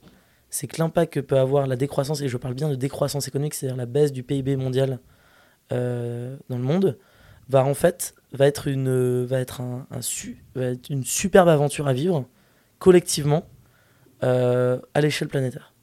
c'est 0.49 0.65
que 0.65 0.81
l'impact 0.81 1.13
que 1.13 1.19
peut 1.19 1.37
avoir 1.37 1.67
la 1.67 1.75
décroissance, 1.75 2.21
et 2.21 2.29
je 2.29 2.37
parle 2.37 2.55
bien 2.55 2.67
de 2.67 2.73
décroissance 2.73 3.27
économique, 3.27 3.53
c'est-à-dire 3.53 3.77
la 3.77 3.85
baisse 3.85 4.11
du 4.11 4.23
PIB 4.23 4.55
mondial 4.55 4.99
euh, 5.71 6.35
dans 6.49 6.57
le 6.57 6.63
monde, 6.63 6.97
va 7.47 7.63
en 7.63 7.75
fait 7.75 8.15
va 8.33 8.47
être 8.47 8.67
une, 8.67 9.23
va 9.25 9.39
être 9.39 9.61
un, 9.61 9.87
va 10.55 10.65
être 10.65 10.89
une 10.89 11.03
superbe 11.03 11.47
aventure 11.47 11.87
à 11.87 11.93
vivre 11.93 12.27
collectivement 12.79 13.47
euh, 14.23 14.79
à 14.95 15.01
l'échelle 15.01 15.27
planétaire. 15.27 15.75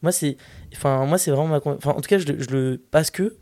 Moi, 0.00 0.12
c'est 0.12 0.36
enfin, 0.72 1.04
vraiment 1.06 1.48
ma. 1.48 1.60
Enfin, 1.64 1.90
en 1.90 2.00
tout 2.00 2.08
cas, 2.08 2.18
je, 2.18 2.26
le. 2.26 2.80
Parce 2.92 3.10
que 3.10 3.36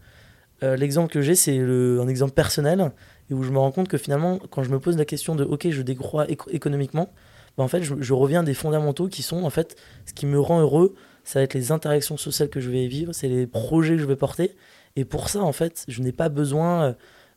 euh, 0.63 0.75
l'exemple 0.77 1.13
que 1.13 1.21
j'ai, 1.21 1.35
c'est 1.35 1.59
un 1.59 2.09
exemple 2.09 2.33
personnel 2.33 2.93
et 3.31 3.35
où 3.35 3.43
je 3.43 3.51
me 3.51 3.59
rends 3.59 3.73
compte 3.73 3.89
que 3.89 3.99
finalement, 3.99 4.39
quand 4.51 4.63
je 4.63 4.71
me 4.71 4.79
pose 4.79 4.97
la 4.97 5.05
question 5.05 5.35
de 5.35 5.45
OK, 5.45 5.69
je 5.71 5.83
décrois 5.83 6.27
économiquement, 6.51 7.13
bah 7.57 7.65
en 7.65 7.69
fait, 7.69 7.83
je, 7.83 8.13
reviens 8.13 8.43
des 8.43 8.55
fondamentaux 8.55 9.09
qui 9.09 9.23
sont 9.23 9.45
en 9.45 9.51
fait 9.51 9.77
ce 10.07 10.13
qui 10.13 10.27
me 10.27 10.41
rend 10.41 10.61
heureux, 10.61 10.95
ça 11.25 11.39
va 11.39 11.45
être 11.45 11.55
les 11.55 11.71
interactions 11.71 12.17
sociales 12.17 12.49
que 12.49 12.61
je 12.61 12.71
vais 12.71 12.87
vivre, 12.87 13.13
c'est 13.13 13.29
les 13.29 13.47
projets 13.47 13.97
que 13.97 14.03
je 14.03 14.07
vais 14.07 14.17
porter. 14.17 14.57
Et 14.97 15.05
pour 15.05 15.29
ça, 15.29 15.41
en 15.41 15.53
fait, 15.53 15.85
je 15.89 16.03
n'ai 16.03 16.13
pas 16.13 16.29
besoin 16.29 16.83
euh, 16.83 16.93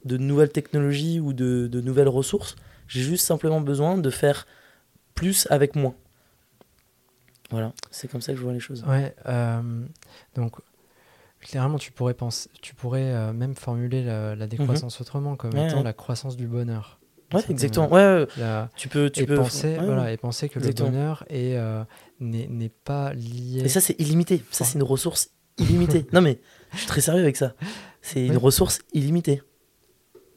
de 0.05 0.17
nouvelles 0.17 0.51
technologies 0.51 1.19
ou 1.19 1.33
de, 1.33 1.67
de 1.67 1.81
nouvelles 1.81 2.09
ressources. 2.09 2.55
J'ai 2.87 3.01
juste 3.01 3.25
simplement 3.25 3.61
besoin 3.61 3.97
de 3.97 4.09
faire 4.09 4.47
plus 5.15 5.47
avec 5.49 5.75
moins. 5.75 5.95
Voilà, 7.51 7.73
c'est 7.91 8.09
comme 8.09 8.21
ça 8.21 8.33
que 8.33 8.39
je 8.39 8.43
vois 8.43 8.53
les 8.53 8.59
choses. 8.59 8.83
Ouais, 8.87 9.15
euh, 9.27 9.85
donc 10.35 10.55
clairement, 11.45 11.77
tu 11.77 11.91
pourrais, 11.91 12.13
penser, 12.13 12.49
tu 12.61 12.75
pourrais 12.75 13.13
euh, 13.13 13.33
même 13.33 13.55
formuler 13.55 14.03
la, 14.03 14.47
décroissance 14.47 14.99
mhm. 14.99 15.03
autrement, 15.03 15.35
comme 15.35 15.55
étant 15.55 15.83
la 15.83 15.93
croissance 15.93 16.35
du 16.35 16.47
bonheur. 16.47 16.99
Ouais, 17.33 17.41
exactement. 17.49 17.91
Ouais, 17.91 18.25
tu 18.75 18.87
peux, 18.87 19.09
tu 19.09 19.23
et 19.23 19.25
peux 19.25 19.35
penser, 19.35 19.77
voilà, 19.77 20.11
et 20.11 20.17
penser 20.17 20.49
que 20.49 20.59
le 20.59 20.71
bonheur 20.71 21.23
est 21.29 21.57
n'est 22.19 22.69
pas 22.69 23.13
lié. 23.13 23.61
Et 23.65 23.69
ça, 23.69 23.81
c'est 23.81 23.99
illimité. 23.99 24.43
Ça, 24.51 24.65
c'est 24.65 24.75
une 24.75 24.83
ressource 24.83 25.29
illimitée. 25.57 26.07
non, 26.13 26.21
mais 26.21 26.39
je 26.73 26.79
suis 26.79 26.87
très 26.87 27.01
sérieux 27.01 27.21
avec 27.21 27.37
ça. 27.37 27.53
C'est 28.01 28.25
une 28.25 28.37
ressource 28.37 28.79
illimitée. 28.93 29.41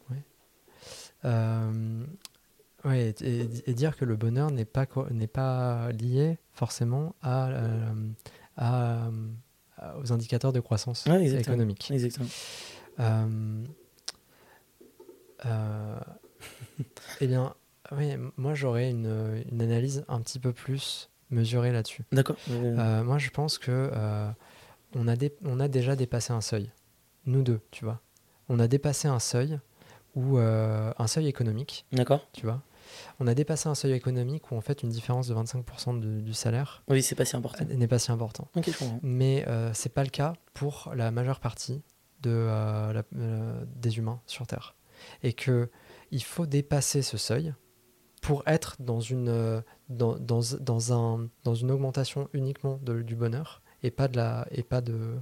Oui. 0.09 0.17
Euh, 1.25 2.03
ouais, 2.85 3.13
et, 3.21 3.73
dire 3.73 3.95
que 3.95 4.05
le 4.05 4.15
bonheur 4.15 4.51
n'est 4.51 4.65
pas, 4.65 4.87
n'est 5.11 5.27
pas 5.27 5.91
lié 5.91 6.39
forcément 6.51 7.15
à, 7.21 7.49
euh, 7.49 7.93
à, 8.57 9.09
aux 10.01 10.11
indicateurs 10.11 10.53
de 10.53 10.59
croissance 10.59 11.05
économique. 11.07 11.91
Exactement. 11.91 12.29
Euh, 12.99 13.55
eh 17.21 17.27
bien, 17.27 17.55
oui, 17.91 18.15
moi 18.37 18.53
j'aurais 18.53 18.89
une, 18.89 19.43
une, 19.51 19.61
analyse 19.61 20.03
un 20.07 20.19
petit 20.21 20.39
peu 20.39 20.51
plus 20.51 21.09
mesurée 21.29 21.71
là-dessus. 21.71 22.03
D'accord. 22.11 22.35
moi 22.47 23.17
je 23.17 23.29
pense 23.29 23.57
que 23.57 23.89
on, 24.95 25.07
a 25.07 25.15
on 25.45 25.59
a 25.59 25.67
déjà 25.67 25.95
dépassé 25.95 26.33
un 26.33 26.41
seuil 26.41 26.71
nous 27.29 27.43
deux, 27.43 27.61
tu 27.71 27.85
vois. 27.85 28.01
On 28.49 28.59
a 28.59 28.67
dépassé 28.67 29.07
un 29.07 29.19
seuil 29.19 29.59
ou 30.15 30.37
euh, 30.37 30.91
un 30.97 31.07
seuil 31.07 31.27
économique. 31.27 31.85
D'accord. 31.91 32.27
Tu 32.33 32.45
vois. 32.45 32.61
On 33.19 33.27
a 33.27 33.33
dépassé 33.33 33.69
un 33.69 33.75
seuil 33.75 33.93
économique 33.93 34.51
où 34.51 34.55
en 34.55 34.61
fait 34.61 34.83
une 34.83 34.89
différence 34.89 35.27
de 35.27 35.35
25% 35.35 35.99
du 35.99 36.33
salaire. 36.33 36.83
Oui, 36.87 37.01
c'est 37.01 37.15
pas 37.15 37.25
si 37.25 37.35
important. 37.35 37.65
N'est 37.65 37.87
pas 37.87 37.99
si 37.99 38.11
important. 38.11 38.49
Mais 39.01 39.45
euh, 39.47 39.71
c'est 39.73 39.93
pas 39.93 40.03
le 40.03 40.09
cas 40.09 40.33
pour 40.53 40.91
la 40.95 41.11
majeure 41.11 41.39
partie 41.39 41.81
de, 42.21 42.31
euh, 42.31 43.01
euh, 43.15 43.65
des 43.75 43.97
humains 43.97 44.21
sur 44.25 44.47
Terre. 44.47 44.75
Et 45.23 45.33
que 45.33 45.69
il 46.11 46.23
faut 46.23 46.45
dépasser 46.45 47.01
ce 47.01 47.17
seuil 47.17 47.53
pour 48.21 48.43
être 48.47 48.75
dans 48.79 48.99
une, 48.99 49.63
dans, 49.87 50.17
dans, 50.17 50.41
dans, 50.59 50.93
un, 50.93 51.29
dans 51.43 51.55
une 51.55 51.71
augmentation 51.71 52.29
uniquement 52.33 52.79
de, 52.81 53.01
du 53.01 53.15
bonheur 53.15 53.61
et 53.83 53.91
pas 53.91 54.07
de 54.07 54.17
la, 54.17 54.45
et 54.51 54.63
pas 54.63 54.81
de, 54.81 55.15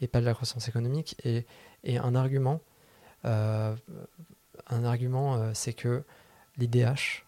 et 0.00 0.08
pas 0.08 0.20
de 0.20 0.24
la 0.24 0.34
croissance 0.34 0.68
économique. 0.68 1.16
Et, 1.24 1.46
et 1.84 1.98
un 1.98 2.14
argument, 2.14 2.60
euh, 3.24 3.74
un 4.68 4.84
argument 4.84 5.36
euh, 5.36 5.50
c'est 5.54 5.72
que 5.72 6.04
l'IDH, 6.58 7.24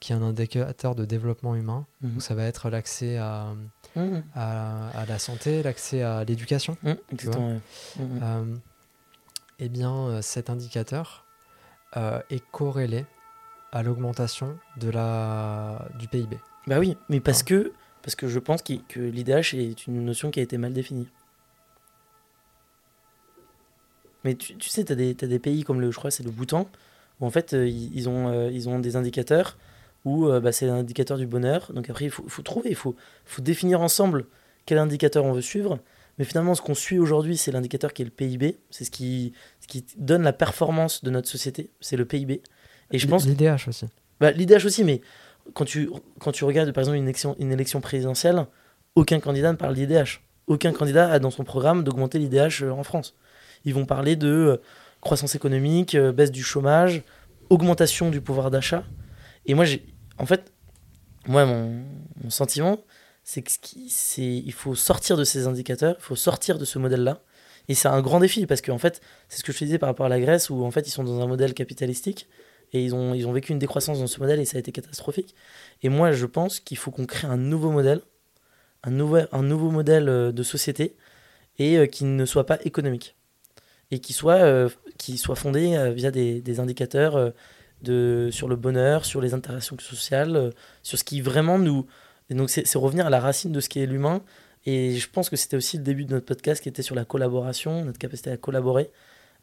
qui 0.00 0.12
est 0.12 0.16
un 0.16 0.22
indicateur 0.22 0.94
de 0.94 1.04
développement 1.04 1.54
humain, 1.54 1.86
mhm. 2.00 2.20
ça 2.20 2.34
va 2.34 2.44
être 2.44 2.70
l'accès 2.70 3.18
à, 3.18 3.54
mhm. 3.96 4.24
à, 4.34 4.88
à, 4.90 5.06
la 5.06 5.18
santé, 5.18 5.62
l'accès 5.62 6.02
à 6.02 6.24
l'éducation. 6.24 6.76
Mhm, 6.82 6.96
euh, 8.22 8.56
eh 9.58 9.68
bien, 9.68 10.20
cet 10.22 10.50
indicateur 10.50 11.24
est 12.30 12.42
corrélé 12.50 13.04
à 13.70 13.82
l'augmentation 13.82 14.58
de 14.78 14.90
la 14.90 15.88
du 15.98 16.08
PIB. 16.08 16.38
Bah 16.66 16.78
oui, 16.78 16.96
mais 17.08 17.20
parce 17.20 17.42
que 17.42 17.72
parce 18.02 18.16
que 18.16 18.28
je 18.28 18.38
pense 18.38 18.62
que 18.62 19.00
l'IDH 19.00 19.54
est 19.54 19.86
une 19.86 20.04
notion 20.04 20.30
qui 20.30 20.40
a 20.40 20.42
été 20.42 20.58
mal 20.58 20.72
définie. 20.72 21.08
Mais 24.24 24.34
tu, 24.34 24.56
tu 24.56 24.68
sais, 24.68 24.84
tu 24.84 24.92
as, 24.92 24.96
as, 24.96 25.26
des 25.26 25.38
pays 25.38 25.64
comme 25.64 25.80
le, 25.80 25.90
je 25.90 25.96
crois, 25.96 26.10
c'est 26.10 26.22
le 26.22 26.30
Bhoutan, 26.30 26.68
en 27.26 27.30
fait, 27.30 27.54
euh, 27.54 27.68
ils, 27.68 28.08
ont, 28.08 28.28
euh, 28.28 28.50
ils 28.50 28.68
ont 28.68 28.78
des 28.78 28.96
indicateurs 28.96 29.56
où 30.04 30.26
euh, 30.26 30.40
bah, 30.40 30.52
c'est 30.52 30.66
l'indicateur 30.66 31.18
du 31.18 31.26
bonheur. 31.26 31.70
Donc 31.72 31.88
après, 31.88 32.06
il 32.06 32.10
faut, 32.10 32.24
faut 32.28 32.42
trouver, 32.42 32.70
il 32.70 32.76
faut, 32.76 32.96
faut 33.24 33.42
définir 33.42 33.80
ensemble 33.80 34.26
quel 34.66 34.78
indicateur 34.78 35.24
on 35.24 35.32
veut 35.32 35.42
suivre. 35.42 35.78
Mais 36.18 36.24
finalement, 36.24 36.54
ce 36.54 36.60
qu'on 36.60 36.74
suit 36.74 36.98
aujourd'hui, 36.98 37.36
c'est 37.36 37.52
l'indicateur 37.52 37.92
qui 37.92 38.02
est 38.02 38.04
le 38.04 38.10
PIB. 38.10 38.58
C'est 38.70 38.84
ce 38.84 38.90
qui, 38.90 39.32
ce 39.60 39.66
qui 39.66 39.84
donne 39.96 40.22
la 40.22 40.32
performance 40.32 41.04
de 41.04 41.10
notre 41.10 41.28
société. 41.28 41.70
C'est 41.80 41.96
le 41.96 42.04
PIB. 42.04 42.42
Et 42.90 42.98
je 42.98 43.06
pense. 43.06 43.26
L'IDH 43.26 43.68
aussi. 43.68 43.86
Bah, 44.20 44.32
L'IDH 44.32 44.66
aussi, 44.66 44.84
mais 44.84 45.00
quand 45.54 45.64
tu, 45.64 45.90
quand 46.18 46.32
tu 46.32 46.44
regardes 46.44 46.72
par 46.72 46.82
exemple 46.82 46.98
une 46.98 47.04
élection, 47.04 47.36
une 47.38 47.52
élection 47.52 47.80
présidentielle, 47.80 48.46
aucun 48.94 49.20
candidat 49.20 49.52
ne 49.52 49.56
parle 49.56 49.74
d'IDH. 49.74 50.20
Aucun 50.48 50.72
candidat 50.72 51.10
a 51.10 51.18
dans 51.18 51.30
son 51.30 51.44
programme 51.44 51.84
d'augmenter 51.84 52.18
l'IDH 52.18 52.64
en 52.64 52.82
France. 52.82 53.14
Ils 53.64 53.74
vont 53.74 53.86
parler 53.86 54.16
de 54.16 54.60
croissance 55.02 55.34
économique, 55.34 55.94
euh, 55.94 56.12
baisse 56.12 56.30
du 56.30 56.42
chômage, 56.42 57.02
augmentation 57.50 58.08
du 58.08 58.22
pouvoir 58.22 58.50
d'achat. 58.50 58.84
Et 59.44 59.52
moi, 59.52 59.66
j'ai, 59.66 59.84
en 60.16 60.24
fait, 60.24 60.52
moi, 61.26 61.44
mon, 61.44 61.84
sentiment, 62.30 62.78
c'est 63.24 63.42
qu'il 63.42 64.52
faut 64.52 64.74
sortir 64.74 65.16
de 65.16 65.24
ces 65.24 65.46
indicateurs, 65.46 65.96
il 65.98 66.02
faut 66.02 66.16
sortir 66.16 66.56
de 66.56 66.64
ce 66.64 66.78
modèle-là. 66.78 67.22
Et 67.68 67.74
c'est 67.74 67.88
un 67.88 68.00
grand 68.00 68.20
défi 68.20 68.46
parce 68.46 68.62
qu'en 68.62 68.78
fait, 68.78 69.00
c'est 69.28 69.38
ce 69.38 69.44
que 69.44 69.52
je 69.52 69.58
te 69.58 69.64
disais 69.64 69.78
par 69.78 69.88
rapport 69.88 70.06
à 70.06 70.08
la 70.08 70.20
Grèce 70.20 70.50
où 70.50 70.64
en 70.64 70.70
fait 70.70 70.86
ils 70.86 70.90
sont 70.90 71.04
dans 71.04 71.20
un 71.20 71.26
modèle 71.26 71.54
capitalistique 71.54 72.28
et 72.72 72.82
ils 72.82 72.94
ont, 72.94 73.14
ils 73.14 73.26
ont 73.26 73.32
vécu 73.32 73.52
une 73.52 73.60
décroissance 73.60 74.00
dans 74.00 74.08
ce 74.08 74.18
modèle 74.18 74.40
et 74.40 74.44
ça 74.44 74.56
a 74.56 74.60
été 74.60 74.72
catastrophique. 74.72 75.34
Et 75.82 75.88
moi, 75.88 76.10
je 76.10 76.26
pense 76.26 76.58
qu'il 76.58 76.76
faut 76.76 76.90
qu'on 76.90 77.06
crée 77.06 77.28
un 77.28 77.36
nouveau 77.36 77.70
modèle, 77.70 78.00
un 78.82 78.90
nouveau, 78.90 79.18
un 79.30 79.42
nouveau 79.42 79.70
modèle 79.70 80.08
euh, 80.08 80.32
de 80.32 80.42
société 80.42 80.96
et 81.58 81.86
qui 81.88 82.04
ne 82.04 82.24
soit 82.24 82.46
pas 82.46 82.58
économique 82.64 83.14
et 83.92 83.98
qui 83.98 84.14
soit, 84.14 84.38
euh, 84.38 84.70
qui 84.96 85.18
soit 85.18 85.36
fondé 85.36 85.76
euh, 85.76 85.92
via 85.92 86.10
des, 86.10 86.60
indicateurs 86.60 87.14
euh, 87.14 87.30
de, 87.82 88.30
sur 88.32 88.48
le 88.48 88.56
bonheur, 88.56 89.04
sur 89.04 89.20
les 89.20 89.34
interactions 89.34 89.78
sociales, 89.78 90.52
sur 90.82 90.98
ce 90.98 91.04
qui 91.04 91.20
vraiment 91.20 91.58
nous... 91.58 91.86
Donc 92.30 92.48
c'est 92.48 92.78
revenir 92.78 93.06
à 93.06 93.10
la 93.10 93.20
racine 93.20 93.52
de 93.52 93.60
ce 93.60 93.68
qui 93.68 93.80
est 93.80 93.86
l'humain. 93.86 94.22
Et 94.64 94.96
je 94.96 95.10
pense 95.10 95.28
que 95.28 95.36
c'était 95.36 95.56
aussi 95.56 95.76
le 95.76 95.82
début 95.82 96.06
de 96.06 96.12
notre 96.12 96.24
podcast 96.24 96.62
qui 96.62 96.70
était 96.70 96.82
sur 96.82 96.94
la 96.94 97.04
collaboration, 97.04 97.84
notre 97.84 97.98
capacité 97.98 98.30
à 98.30 98.38
collaborer. 98.38 98.90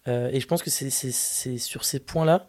et 0.08 0.39
je 0.39 0.47
pense 0.47 0.64
que 0.64 0.72
c'est 0.72 1.58
sur 1.60 1.84
ces 1.84 2.00
points-là. 2.00 2.47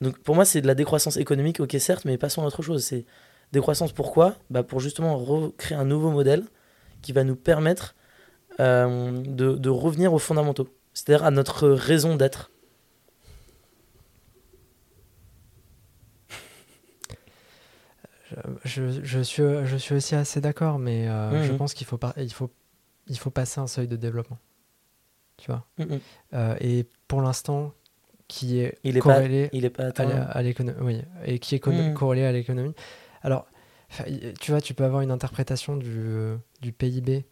Donc 0.00 0.18
pour 0.18 0.34
moi, 0.34 0.44
c'est 0.44 0.60
de 0.60 0.66
la 0.66 0.74
décroissance 0.74 1.18
économique, 1.18 1.60
ok 1.60 1.76
certes, 1.78 2.04
mais 2.04 2.18
passons 2.18 2.42
à 2.42 2.46
autre 2.46 2.62
chose. 2.62 2.82
C'est 2.82 3.04
décroissance 3.52 3.92
pourquoi? 3.92 4.34
Bah 4.48 4.64
Pour 4.64 4.80
justement 4.80 5.16
recréer 5.16 5.78
un 5.78 5.84
nouveau 5.84 6.10
modèle 6.10 6.42
qui 7.02 7.12
va 7.12 7.22
nous 7.22 7.36
permettre 7.36 7.94
de 8.58 9.68
revenir 9.68 10.12
aux 10.12 10.18
fondamentaux 10.18 10.68
c'est-à-dire 10.92 11.24
à 11.24 11.30
notre 11.30 11.68
raison 11.68 12.16
d'être. 12.16 12.50
Je, 18.64 19.02
je, 19.02 19.20
suis, 19.20 19.42
je 19.64 19.76
suis 19.76 19.94
aussi 19.94 20.14
assez 20.14 20.40
d'accord, 20.40 20.78
mais 20.78 21.08
euh, 21.08 21.42
je 21.44 21.52
mhm. 21.52 21.58
pense 21.58 21.74
qu'il 21.74 21.86
faut, 21.86 21.98
il 22.16 22.32
faut, 22.32 22.50
il 23.08 23.18
faut 23.18 23.30
passer 23.30 23.60
un 23.60 23.66
seuil 23.66 23.88
de 23.88 23.96
développement. 23.96 24.38
Tu 25.36 25.50
vois? 25.50 25.66
Mhm. 25.78 26.00
euh, 26.34 26.54
Et 26.60 26.86
pour 27.08 27.22
l'instant, 27.22 27.74
qui 28.28 28.60
est, 28.60 28.78
il 28.84 28.96
est 28.96 29.00
corrélé 29.00 29.48
pas, 29.48 29.56
il 29.56 29.64
est 29.64 29.70
pas 29.70 29.88
à 29.88 30.42
l'économie. 30.42 30.78
Oui, 30.80 31.02
et 31.24 31.40
qui 31.40 31.56
est 31.56 31.58
corrélé 31.58 32.24
à 32.24 32.30
l'économie. 32.30 32.74
Alors, 33.22 33.46
tu 34.40 34.52
vois, 34.52 34.60
tu 34.60 34.74
peux 34.74 34.84
avoir 34.84 35.02
une 35.02 35.10
interprétation 35.10 35.76
du, 35.76 36.36
du 36.60 36.72
PIB 36.72 37.26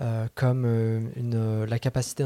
euh, 0.00 0.26
comme 0.34 0.64
euh, 0.64 1.00
une, 1.16 1.34
euh, 1.34 1.66
la 1.66 1.78
capacité 1.78 2.24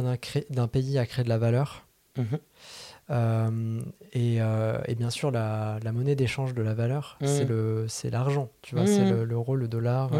d'un 0.51 0.69
pays 0.69 0.99
à 0.99 1.07
créer 1.07 1.25
de 1.25 1.29
la 1.29 1.39
valeur. 1.39 1.85
Mhm. 2.17 3.83
et, 4.15 4.37
et, 4.37 4.95
bien 4.95 5.11
sûr, 5.11 5.31
la, 5.31 5.79
la 5.83 5.93
monnaie 5.93 6.17
d'échange 6.17 6.55
de 6.55 6.63
la 6.63 6.73
valeur, 6.73 7.19
mhm. 7.21 7.87
c'est 7.89 8.11
l'argent, 8.11 8.51
tu 8.63 8.75
vois, 8.75 8.87
c'est 8.87 9.05
mhm. 9.05 9.25
l'euro, 9.25 9.55
le, 9.55 9.69
dollar. 9.69 10.11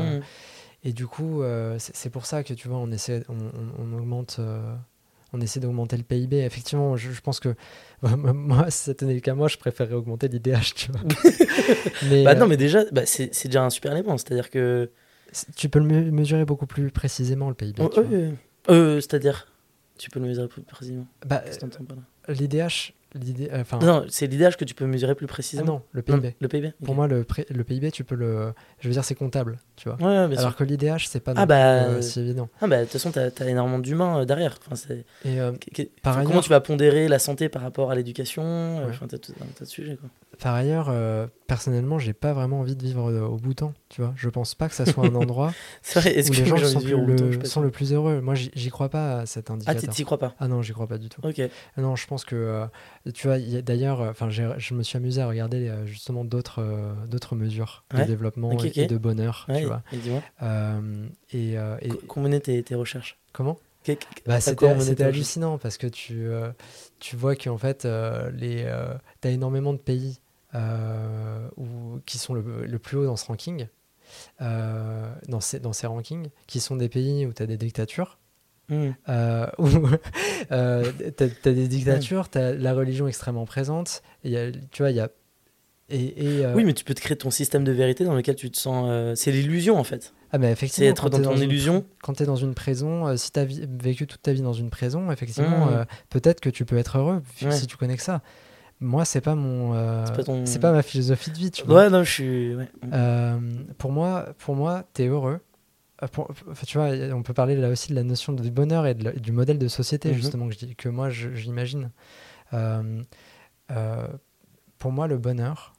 et 0.85 0.93
du 0.93 1.07
coup, 1.07 1.43
c'est 1.79 2.11
pour 2.11 2.27
ça 2.27 2.43
que, 2.43 2.53
tu 2.53 2.69
vois, 2.69 2.77
on 2.77 2.91
essaie, 2.91 3.23
on, 3.29 3.37
on, 3.83 3.99
augmente 3.99 4.41
on 5.33 5.41
essaie 5.41 5.61
d'augmenter 5.61 5.97
le 5.97 6.03
PIB. 6.03 6.45
Effectivement, 6.45 6.97
je, 6.97 7.21
pense 7.21 7.41
que 7.41 7.55
moi, 8.03 8.71
si 8.71 8.85
ça 8.85 8.95
tenait 8.95 9.15
le 9.15 9.21
cas, 9.21 9.35
moi, 9.35 9.49
je 9.49 9.57
préférerais 9.57 9.95
augmenter 9.95 10.29
l'IDH, 10.29 10.75
tu 10.75 10.93
vois. 10.93 11.01
mais, 12.11 12.25
bah 12.25 12.35
non, 12.35 12.47
mais 12.47 12.57
déjà, 12.57 12.85
bah, 12.93 13.07
c'est 13.07 13.31
déjà 13.47 13.65
un 13.65 13.71
super 13.71 13.93
élément. 13.93 14.19
C'est-à-dire 14.19 14.51
que 14.51 14.91
tu 15.57 15.69
peux 15.69 15.79
le 15.79 16.11
mesurer 16.11 16.45
beaucoup 16.45 16.67
plus 16.67 16.91
précisément, 16.91 17.49
le 17.49 17.55
PIB. 17.55 17.83
euh, 18.71 19.01
C'est-à-dire 19.01 19.47
Tu 19.99 20.11
peux 20.11 20.21
le 20.21 20.27
mesurer 20.27 20.49
plus 20.49 20.63
précisément 20.63 21.07
bah, 21.27 21.43
L'IDH, 22.29 22.93
euh, 23.15 23.65
non, 23.81 24.05
c'est 24.09 24.27
l'IDH 24.27 24.57
que 24.57 24.65
tu 24.65 24.75
peux 24.75 24.87
mesurer 24.87 25.15
plus 25.15 25.27
précisément. 25.27 25.65
Ah 25.67 25.71
non, 25.73 25.83
le 25.93 26.03
PIB. 26.03 26.35
le 26.41 26.49
PIB. 26.49 26.73
Pour 26.85 26.95
moi, 26.95 27.07
le, 27.07 27.25
le, 27.51 27.65
PIB, 27.65 27.91
tu 27.91 28.05
peux 28.05 28.15
le. 28.15 28.53
Je 28.81 28.89
veux 28.89 28.93
dire, 28.93 29.05
c'est 29.05 29.15
comptable, 29.15 29.59
tu 29.77 29.89
vois. 29.89 29.99
Ouais, 30.01 30.37
Alors 30.37 30.57
que 30.57 30.65
l'IDH, 30.65 31.07
c'est 31.07 31.21
pas 31.21 31.33
ah 31.37 31.47
bah, 31.47 31.57
euh, 31.57 32.03
si 32.03 32.21
évident. 32.21 32.49
Ah 32.61 32.67
bah, 32.67 32.79
de 32.79 32.83
toute 32.85 32.93
façon, 32.93 33.13
tu 33.13 33.19
as, 33.19 33.49
énormément 33.49 33.79
d'humains 33.79 34.21
euh, 34.21 34.25
derrière. 34.25 34.59
Enfin, 34.71 34.95
Et 35.25 35.39
par 36.03 36.23
comment 36.25 36.41
tu 36.41 36.51
vas 36.51 36.61
pondérer 36.61 37.09
la 37.09 37.19
santé 37.19 37.49
par 37.49 37.63
rapport 37.63 37.91
à 37.91 37.95
l'éducation 37.95 38.87
Enfin, 38.89 39.07
tas 39.07 39.65
sujets. 39.65 39.97
Quoi. 39.97 40.09
Par 40.41 40.55
ailleurs, 40.55 40.93
personnellement, 41.47 41.99
j'ai 41.99 42.13
pas 42.13 42.33
vraiment 42.33 42.61
envie 42.61 42.77
de 42.77 42.83
vivre 42.83 43.13
au 43.13 43.37
Bhoutan, 43.37 43.73
tu 43.89 44.01
vois. 44.01 44.13
Je 44.17 44.29
pense 44.29 44.55
pas 44.55 44.69
que 44.69 44.75
ça 44.75 44.87
soit 44.87 45.07
un 45.07 45.15
endroit 45.15 45.53
où 45.97 46.01
les 46.05 46.47
gens 46.47 46.57
sont, 46.59 46.81
le, 46.81 47.45
sont 47.45 47.61
le 47.61 47.71
plus 47.71 47.93
heureux. 47.93 48.21
Moi, 48.21 48.35
j'y 48.35 48.71
crois 48.71 48.89
pas 48.89 49.21
à 49.21 49.27
cet 49.27 49.51
indicateur. 49.51 49.83
Ah, 49.87 49.93
t'y 49.93 50.05
crois 50.05 50.19
pas 50.19 50.35
Ah 50.41 50.49
non, 50.49 50.63
j'y 50.63 50.73
crois 50.73 50.87
pas 50.87 50.99
du 50.99 51.09
tout. 51.09 51.21
Ok. 51.25 51.41
Non, 51.77 51.97
je 51.97 52.07
pense 52.07 52.25
que 52.25 52.67
tu 53.15 53.29
vois, 53.29 53.39
d'ailleurs, 53.39 54.01
euh, 54.01 54.11
enfin, 54.11 54.29
je 54.31 54.75
me 54.75 54.83
suis 54.83 54.97
amusé 54.97 55.21
à 55.21 55.29
regarder 55.29 55.69
euh, 55.69 55.87
justement 55.87 56.25
d'autres 56.25 56.61
euh, 56.61 56.93
d'autres 57.07 57.37
mesures 57.37 57.85
de 57.95 58.03
développement 58.03 58.51
et, 58.75 58.87
de 58.87 58.99
bonheur, 58.99 59.47
tu 59.67 59.73
vois. 59.73 59.83
Et, 59.93 59.97
dis-moi. 59.99 60.23
et, 61.83 61.89
Combien 62.07 62.39
tes, 62.41 62.63
tes 62.63 62.75
recherches? 62.75 63.19
Comment? 63.33 63.59
Bah, 64.27 64.41
C'était 64.41 65.05
hallucinant 65.05 65.59
parce 65.59 65.79
que 65.79 65.87
tu, 65.87 66.29
tu 66.99 67.17
vois 67.17 67.37
qu'en 67.37 67.59
fait, 67.59 67.85
les, 67.85 68.65
tu 69.23 69.29
as 69.29 69.31
énormément 69.31 69.73
de 69.73 69.79
pays 69.79 70.21
où, 70.55 72.01
qui 72.05 72.19
sont 72.19 72.35
le, 72.35 72.67
le, 72.67 72.79
plus 72.79 72.97
haut 72.97 73.05
dans 73.05 73.17
ce 73.17 73.27
ranking, 73.27 73.69
dans, 74.41 75.41
ces, 75.41 75.61
dans 75.61 75.73
ces 75.73 75.87
rankings, 75.87 76.31
qui 76.47 76.61
sont 76.61 76.77
des 76.77 76.89
pays 76.89 77.27
où 77.27 77.33
tu 77.33 77.43
as 77.43 77.47
des 77.47 77.57
dictatures. 77.57 78.19
Mmh. 78.69 78.89
où 79.59 79.69
euh, 80.51 80.93
tu 81.17 81.25
as, 81.25 81.53
des 81.53 81.69
dictatures, 81.69 82.29
tu 82.29 82.39
as 82.39 82.53
la 82.53 82.75
religion 82.75 83.07
extrêmement 83.07 83.47
présente. 83.47 84.03
Et 84.25 84.31
y 84.31 84.37
a, 84.37 84.51
tu 84.51 84.83
vois, 84.83 84.91
il 84.91 84.97
y 84.97 85.01
a 85.01 85.11
et, 85.89 86.45
euh, 86.45 86.55
Oui, 86.55 86.65
mais 86.65 86.73
tu 86.73 86.85
peux 86.85 86.95
te 86.95 87.01
créer 87.01 87.17
ton 87.17 87.31
système 87.31 87.63
de 87.63 87.71
vérité 87.71 88.05
dans 88.05 88.15
lequel 88.15 88.35
tu 88.35 88.51
te 88.51 88.57
sens. 88.57 88.87
Euh, 88.89 89.15
c'est 89.15 89.31
l'illusion 89.31 89.79
en 89.79 89.85
fait. 89.85 90.15
Ah, 90.33 90.39
mais 90.39 90.51
effectivement. 90.51 90.87
C'est 90.87 90.91
être 90.91 91.11
dans 91.11 91.23
ton 91.23 91.37
illusion. 91.37 91.85
quand 92.03 92.15
tu 92.15 92.25
es 92.25 92.27
dans 92.27 92.37
une 92.37 92.55
prison, 92.55 93.07
euh, 93.07 93.17
si 93.17 93.31
tu 93.31 93.39
as 93.39 93.45
vécu 93.45 94.07
toute 94.09 94.23
ta 94.23 94.33
vie 94.33 94.43
dans 94.43 94.53
une 94.53 94.71
prison, 94.71 95.13
effectivement, 95.13 95.67
mmh. 95.67 95.87
peut-être 96.11 96.41
que 96.41 96.51
tu 96.51 96.65
peux 96.65 96.77
être 96.77 96.99
heureux 96.99 97.23
si 97.51 97.67
tu 97.67 97.77
connais 97.77 97.97
que 97.97 98.03
ça. 98.03 98.23
Moi, 98.81 99.05
c'est 99.05 99.21
pas 99.21 99.37
mon. 99.37 99.75
c'est 100.45 100.59
pas, 100.59 100.73
ma 100.73 100.83
philosophie 100.83 101.31
de 101.31 101.37
vie. 101.37 101.51
Tu 101.51 101.65
vois. 101.65 101.85
Ouais, 101.85 101.91
non, 101.91 102.03
je 102.03 102.11
suis. 102.11 102.57
pour 103.79 103.93
moi, 103.93 104.27
pour 104.39 104.57
moi, 104.57 104.85
t'es 104.93 105.07
heureux. 105.07 105.39
Pour, 106.13 106.29
tu 106.67 106.77
vois, 106.77 106.91
on 107.15 107.23
peut 107.23 107.33
parler 107.33 107.57
là 107.57 107.71
aussi 107.71 107.89
de 107.89 107.95
la 107.95 108.03
notion 108.03 108.35
du 108.35 108.51
bonheur 108.51 108.87
et 108.87 108.95
du 108.95 109.33
modèle 109.33 109.59
de 109.59 109.69
société, 109.69 110.11
mmh. 110.11 110.15
justement, 110.15 110.49
que 110.77 110.89
moi 110.89 111.11
j'imagine. 111.11 111.91
pour 114.79 114.93
moi, 114.93 115.07
le 115.07 115.17
bonheur, 115.17 115.76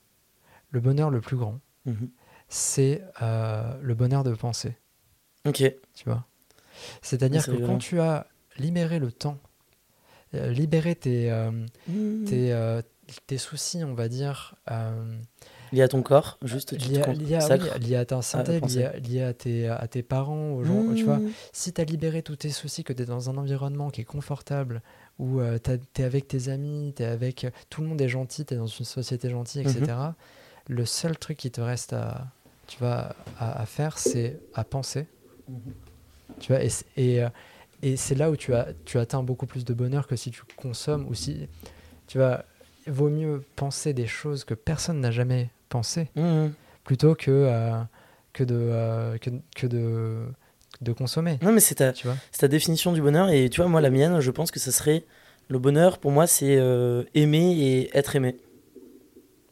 le 0.71 0.79
bonheur 0.79 1.09
le 1.09 1.21
plus 1.21 1.37
grand, 1.37 1.59
mhm. 1.85 2.09
c'est 2.49 3.01
euh, 3.21 3.73
le 3.81 3.95
bonheur 3.95 4.23
de 4.23 4.33
penser. 4.33 4.75
Ok. 5.45 5.63
Tu 5.93 6.05
vois? 6.05 6.25
C'est-à-dire 7.01 7.45
que 7.45 7.65
quand 7.65 7.77
tu 7.77 7.99
as 7.99 8.27
libéré 8.57 8.99
le 8.99 9.11
temps, 9.11 9.37
euh, 10.35 10.51
libéré 10.51 10.93
tes, 10.95 11.31
euh, 11.31 11.51
mmh. 11.87 12.25
tes, 12.25 12.81
tes, 13.25 13.37
soucis, 13.37 13.83
on 13.83 13.93
va 13.93 14.09
dire. 14.09 14.55
lié 15.71 15.81
à 15.81 15.87
ton 15.87 16.03
corps, 16.03 16.37
juste 16.43 16.73
lié, 16.73 17.01
à, 17.01 17.13
lié, 17.13 17.95
à, 17.95 18.05
ta 18.05 18.21
santé, 18.21 18.59
lié, 18.59 19.23
à, 19.23 19.33
tes, 19.33 19.69
à 19.69 19.87
tes 19.87 20.03
parents, 20.03 20.51
aux 20.51 20.63
gens. 20.63 20.93
Tu 20.93 21.03
vois, 21.03 21.17
mmh. 21.17 21.31
si 21.53 21.73
tu 21.73 21.81
as 21.81 21.85
libéré 21.85 22.21
tous 22.21 22.35
tes 22.35 22.49
soucis, 22.49 22.83
que 22.83 22.93
tu 22.93 23.01
es 23.01 23.05
dans 23.05 23.29
un 23.29 23.37
environnement 23.37 23.89
qui 23.89 24.01
est 24.01 24.05
confortable, 24.05 24.83
où 25.17 25.39
tu 25.63 25.71
es 25.71 26.03
avec 26.03 26.27
tes 26.27 26.49
amis, 26.49 26.93
es 26.99 27.05
avec, 27.05 27.47
tout 27.69 27.81
le 27.81 27.87
monde 27.87 28.01
est 28.01 28.09
gentil, 28.09 28.45
tu 28.45 28.53
es 28.53 28.57
dans 28.57 28.67
une 28.67 28.85
société 28.85 29.29
gentille, 29.29 29.61
etc 29.61 30.11
le 30.67 30.85
seul 30.85 31.17
truc 31.17 31.37
qui 31.37 31.51
te 31.51 31.61
reste 31.61 31.93
à, 31.93 32.27
tu 32.67 32.77
vois, 32.79 33.15
à, 33.39 33.65
faire, 33.65 33.97
c'est 33.97 34.39
à 34.53 34.63
penser. 34.63 35.07
Mhm. 35.47 35.59
Tu 36.39 36.51
vois, 36.51 36.63
et, 36.63 36.69
et, 36.97 37.23
euh, 37.23 37.29
et 37.81 37.95
c'est 37.95 38.15
là 38.15 38.29
où 38.29 38.35
tu, 38.35 38.53
as, 38.53 38.67
tu 38.85 38.99
atteins 38.99 39.23
beaucoup 39.23 39.45
plus 39.45 39.65
de 39.65 39.73
bonheur 39.73 40.07
que 40.07 40.15
si 40.15 40.31
tu 40.31 40.41
consommes 40.55 41.07
ou 41.07 41.13
si, 41.13 41.47
tu 42.07 42.17
vois, 42.17 42.43
vaut 42.85 43.09
mieux 43.09 43.43
penser 43.55 43.93
des 43.93 44.07
choses 44.07 44.43
que 44.43 44.53
personne 44.53 44.99
n'a 44.99 45.11
jamais 45.11 45.49
pensé 45.69 46.09
mhm. 46.15 46.53
plutôt 46.83 47.15
que, 47.15 47.31
euh, 47.31 47.81
que, 48.33 48.43
de, 48.43 48.55
euh, 48.55 49.17
que, 49.17 49.29
que, 49.55 49.67
de, 49.67 50.25
de 50.81 50.91
consommer. 50.91 51.39
Non, 51.41 51.53
mais 51.53 51.61
c'est 51.61 51.75
ta, 51.75 51.93
ta 51.93 52.47
définition 52.47 52.91
du 52.91 53.01
bonheur. 53.01 53.29
Et 53.29 53.49
tu 53.49 53.61
vois, 53.61 53.69
moi, 53.69 53.81
la 53.81 53.89
mienne, 53.89 54.19
je 54.19 54.31
pense 54.31 54.51
que 54.51 54.59
ça 54.59 54.71
serait 54.71 55.05
le 55.49 55.59
bonheur, 55.59 55.97
pour 55.97 56.11
moi, 56.11 56.27
c'est 56.27 56.59
aimer 57.15 57.57
et 57.57 57.97
être 57.97 58.17
aimé. 58.17 58.35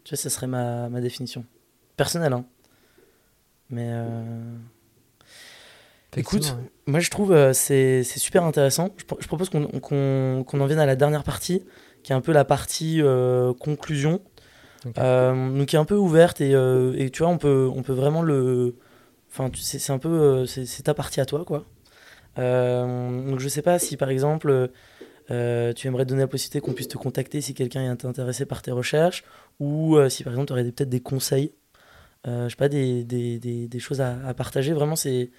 Tu 0.06 0.12
vois, 0.12 0.18
ça 0.18 0.30
serait 0.30 0.48
ma, 0.48 0.88
ma 0.88 1.02
définition. 1.02 1.44
Personnelle, 1.98 2.34
hein. 2.34 2.46
Mais. 3.70 3.90
Euh... 3.90 4.56
Écoute, 6.18 6.56
moi 6.86 7.02
je 7.02 7.10
trouve 7.10 7.34
euh, 7.34 7.52
c'est 7.52 8.04
c'est 8.04 8.20
super 8.20 8.44
intéressant. 8.44 8.90
Je, 8.96 9.04
je 9.20 9.28
propose 9.28 9.50
qu'on 9.50 9.68
qu'on 9.82 10.60
en 10.62 10.66
vienne 10.66 10.80
à 10.80 10.86
la 10.86 10.96
dernière 10.96 11.24
partie, 11.24 11.62
qui 12.04 12.14
est 12.14 12.16
un 12.16 12.22
peu 12.22 12.32
la 12.32 12.46
partie 12.46 13.02
euh, 13.02 13.54
conclusion. 13.54 14.22
Euh, 15.00 15.58
donc 15.58 15.70
qui 15.70 15.76
est 15.76 15.80
un 15.80 15.86
peu 15.86 15.96
ouverte 15.96 16.42
et, 16.42 16.52
et, 16.52 17.10
tu 17.10 17.24
vois, 17.24 17.32
on 17.32 17.40
peut, 17.40 17.70
on 17.74 17.82
peut 17.82 17.94
vraiment 17.94 18.22
le. 18.22 18.76
Enfin, 19.32 19.50
c'est 19.56 19.92
un 19.92 19.98
peu. 19.98 20.46
c'est 20.46 20.84
ta 20.84 20.94
partie 20.94 21.20
à 21.20 21.26
toi, 21.26 21.44
quoi. 21.44 21.66
donc 22.38 23.40
je 23.40 23.48
sais 23.50 23.64
pas 23.64 23.80
si 23.80 23.98
par 23.98 24.10
exemple. 24.10 24.70
tu 25.28 25.88
aimerais 25.88 26.06
donner 26.06 26.22
la 26.22 26.28
possibilité 26.28 26.62
qu'on 26.62 26.74
puisse 26.74 26.88
te 26.88 26.98
contacter 26.98 27.42
si 27.42 27.54
quelqu'un 27.56 27.82
est 27.92 28.06
intéressé 28.06 28.46
par 28.46 28.62
tes 28.62 28.72
recherches, 28.72 29.26
ou 29.60 29.96
euh, 29.96 30.10
si 30.10 30.24
par 30.24 30.34
exemple 30.34 30.48
tu 30.48 30.54
aurais 30.54 30.64
peut-être 30.64 30.90
des 30.90 31.00
conseils, 31.00 31.54
euh, 32.28 32.46
je 32.46 32.50
sais 32.50 32.56
pas, 32.56 32.70
des, 32.70 33.04
des, 33.04 33.40
des, 33.40 33.80
choses 33.80 34.02
à, 34.02 34.34
partager, 34.34 34.74
vraiment 34.74 34.96
c'est 34.96 35.32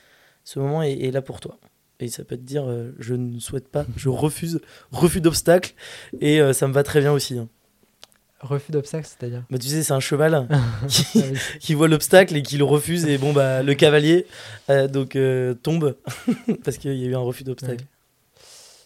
ce 0.44 0.58
moment 0.58 0.82
est, 0.82 1.10
là 1.10 1.22
pour 1.22 1.40
toi. 1.40 1.58
Et 1.98 2.08
ça 2.08 2.24
peut 2.24 2.36
te 2.36 2.42
dire, 2.42 2.68
euh, 2.68 2.94
je 2.98 3.14
ne 3.14 3.38
souhaite 3.40 3.68
pas, 3.68 3.86
je 3.96 4.08
refuse, 4.10 4.60
refus 4.92 5.20
d'obstacle, 5.20 5.74
et 6.20 6.40
ça 6.52 6.68
me 6.68 6.72
va 6.72 6.82
très 6.82 7.00
bien 7.00 7.12
aussi. 7.12 7.38
Hein. 7.38 7.48
Refus 8.40 8.70
d'obstacle, 8.70 9.06
c'est-à-dire? 9.06 9.44
Bah, 9.50 9.58
Tu 9.58 9.66
sais, 9.66 9.82
c'est 9.82 9.94
un 9.94 10.00
cheval 10.00 10.46
qui, 10.88 11.22
ah 11.22 11.38
qui, 11.58 11.74
voit 11.74 11.88
l'obstacle 11.88 12.36
et 12.36 12.42
qui 12.42 12.58
le 12.58 12.64
refuse, 12.64 13.06
et 13.06 13.18
bon, 13.18 13.32
bah, 13.32 13.62
le 13.62 13.74
cavalier 13.74 14.26
donc 14.90 15.18
tombe 15.62 15.96
parce 16.64 16.78
qu'il 16.78 16.94
y 16.94 17.04
a 17.04 17.08
eu 17.08 17.14
un 17.14 17.20
refus 17.20 17.44
d'obstacle. 17.44 17.84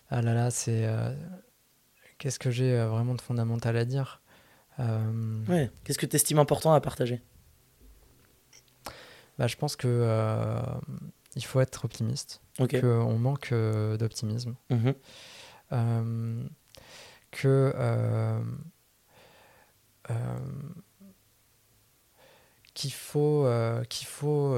Ah 0.09 0.23
là 0.23 0.35
là, 0.35 0.51
c'est. 0.51 0.89
Qu'est-ce 2.19 2.39
que 2.39 2.51
j'ai 2.51 2.77
vraiment 2.77 3.15
de 3.15 3.21
fondamental 3.21 3.77
à 3.77 3.85
dire? 3.85 4.20
Ouais. 5.49 5.71
Qu'est-ce 5.85 5.99
que 5.99 6.07
tu 6.07 6.17
estimes 6.17 6.39
important 6.39 6.73
à 6.73 6.81
partager? 6.81 7.21
Bah, 9.39 9.47
Je 9.47 9.57
pense 9.57 9.77
que 9.77 9.89
euh, 9.89 10.61
il 11.35 11.45
faut 11.45 11.61
être 11.61 11.85
optimiste, 11.85 12.43
okay. 12.59 12.81
qu'on 12.81 13.19
manque 13.19 13.53
euh, 13.53 13.97
d'optimisme, 13.97 14.55
mm-hmm. 14.71 14.95
que 17.31 17.75
qu'il 22.75 22.93
faut 22.93 23.49
qu'il 23.89 24.07
faut 24.07 24.55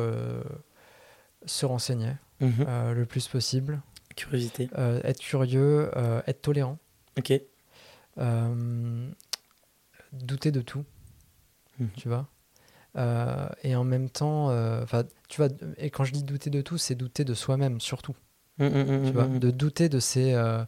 se 1.47 1.67
renseigner 1.67 2.15
mm-hmm. 2.41 2.93
le 2.93 3.07
plus 3.07 3.29
possible. 3.29 3.83
Curiosité. 4.17 4.69
être 4.77 5.21
curieux, 5.21 5.91
être 6.27 6.43
tolérant. 6.43 6.79
Ok 7.19 7.41
douter 10.13 10.53
de 10.53 10.61
tout, 10.61 10.85
mhm. 11.79 11.89
tu 11.97 12.09
vois. 12.09 12.29
Euh, 12.97 13.49
et 13.63 13.75
en 13.75 13.85
même 13.85 14.11
temps, 14.11 14.51
euh, 14.51 14.83
enfin, 14.83 15.05
tu 15.29 15.39
vois, 15.39 15.49
et 15.79 15.91
quand 15.91 16.05
je 16.05 16.13
dis 16.13 16.23
douter 16.23 16.51
de 16.51 16.61
tout, 16.61 16.79
c'est 16.79 16.95
douter 16.95 17.25
de 17.25 17.35
soi-même 17.35 17.81
surtout, 17.81 18.15
mhm, 18.59 18.69
mhm, 18.69 19.07
tu 19.07 19.13
vois, 19.13 19.27
de 19.27 19.51
douter 19.51 19.89
de 19.89 19.99
ces, 19.99 20.35
euh, 20.35 20.65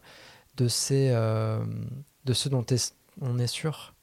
de 0.57 0.67
ces, 0.67 1.09
de 1.09 2.33
ce 2.33 2.49
dont 2.49 2.65
on 3.21 3.39
est 3.39 3.47
sûr. 3.47 3.93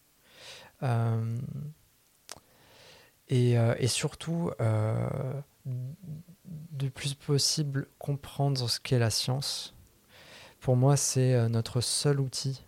Et, 3.28 3.53
et, 3.53 3.88
surtout, 3.88 4.51
du 5.64 6.90
plus 6.90 7.14
possible, 7.14 7.86
comprendre 7.99 8.68
ce 8.68 8.78
qu'est 8.78 8.99
la 8.99 9.11
science. 9.11 9.74
Pour 10.61 10.76
moi, 10.76 10.97
c'est 10.97 11.49
notre 11.49 11.80
seul 11.80 12.20
outil 12.20 12.64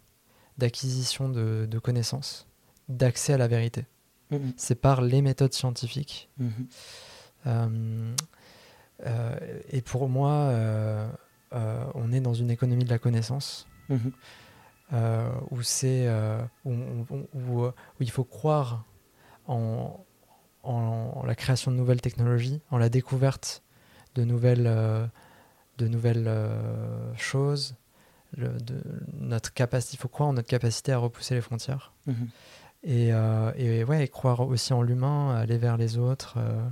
d'acquisition 0.59 1.29
de, 1.29 1.66
de 1.68 1.79
connaissances 1.79 2.47
d'accès 2.89 3.35
à 3.35 3.39
la 3.39 3.49
vérité. 3.49 3.87
Mhm. 4.30 4.53
C'est 4.57 4.74
par 4.74 5.01
les 5.01 5.22
méthodes 5.22 5.53
scientifiques. 5.53 6.28
Mhm. 6.39 6.51
Euh, 7.47 8.14
euh, 9.07 9.61
et 9.70 9.82
pour 9.82 10.09
moi, 10.09 10.30
euh, 10.30 11.09
on 11.95 12.12
est 12.12 12.20
dans 12.20 12.35
une 12.35 12.51
économie 12.51 12.85
de 12.85 12.91
la 12.91 12.99
connaissance. 12.99 13.66
Mhm. 13.91 14.12
où 15.51 15.61
c'est 15.61 16.09
où, 16.64 16.72
où, 17.35 17.70
il 18.01 18.11
faut 18.11 18.24
croire 18.24 18.85
en, 19.47 20.01
en, 20.62 21.22
la 21.26 21.35
création 21.35 21.70
de 21.70 21.76
nouvelles 21.76 22.01
technologies, 22.01 22.62
en 22.70 22.78
la 22.78 22.89
découverte 22.89 23.62
de 24.14 24.24
nouvelles, 24.24 25.11
de 25.78 25.89
nouvelles 25.89 26.30
choses, 27.16 27.74
de 28.39 28.57
notre 29.18 29.53
capacité, 29.53 29.97
il 29.97 30.01
faut 30.01 30.09
croire 30.09 30.30
en 30.30 30.32
notre 30.32 30.49
capacité 30.49 30.93
à 30.93 30.99
repousser 30.99 31.35
les 31.35 31.43
frontières. 31.43 31.93
Et, 32.85 33.12
euh, 33.12 33.51
et, 33.57 33.82
ouais, 33.85 34.07
croire 34.09 34.41
aussi 34.41 34.72
en 34.72 34.82
l'humain, 34.82 35.35
aller 35.35 35.57
vers 35.57 35.76
les 35.76 35.97
autres. 35.97 36.35
Euh, 36.37 36.68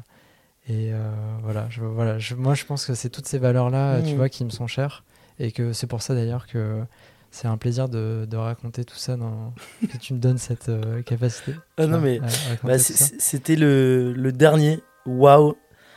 et 0.69 0.93
euh, 0.93 1.11
voilà, 1.43 1.67
je, 1.71 1.81
voilà 1.81 2.19
je, 2.19 2.35
moi 2.35 2.55
je 2.55 2.65
pense 2.65 2.87
que 2.87 2.95
c'est 2.95 3.09
toutes 3.09 3.27
ces 3.27 3.39
valeurs-là, 3.39 4.03
tu 4.03 4.13
mmh. 4.13 4.17
vois, 4.17 4.29
qui 4.29 4.45
me 4.45 4.51
sont 4.51 4.67
chères. 4.67 5.05
Et 5.39 5.51
que 5.53 5.73
c'est 5.73 5.87
pour 5.87 6.03
ça 6.03 6.15
d'ailleurs 6.15 6.47
que 6.47 6.83
c'est 7.31 7.49
un 7.49 7.57
plaisir 7.57 7.89
de, 7.89 8.27
de, 8.31 8.37
raconter 8.37 8.85
tout 8.85 8.97
ça, 8.97 9.17
dans, 9.17 9.55
que 9.91 9.97
tu 9.97 10.13
me 10.13 10.19
donnes 10.19 10.37
cette 10.37 10.71
capacité. 11.07 11.55
Ah 11.79 11.87
non, 11.87 11.99
mais 11.99 12.21
bah, 12.63 12.79
c'était 12.79 13.57
le, 13.57 14.13
le, 14.13 14.33
dernier. 14.33 14.81
Waouh! 15.07 15.57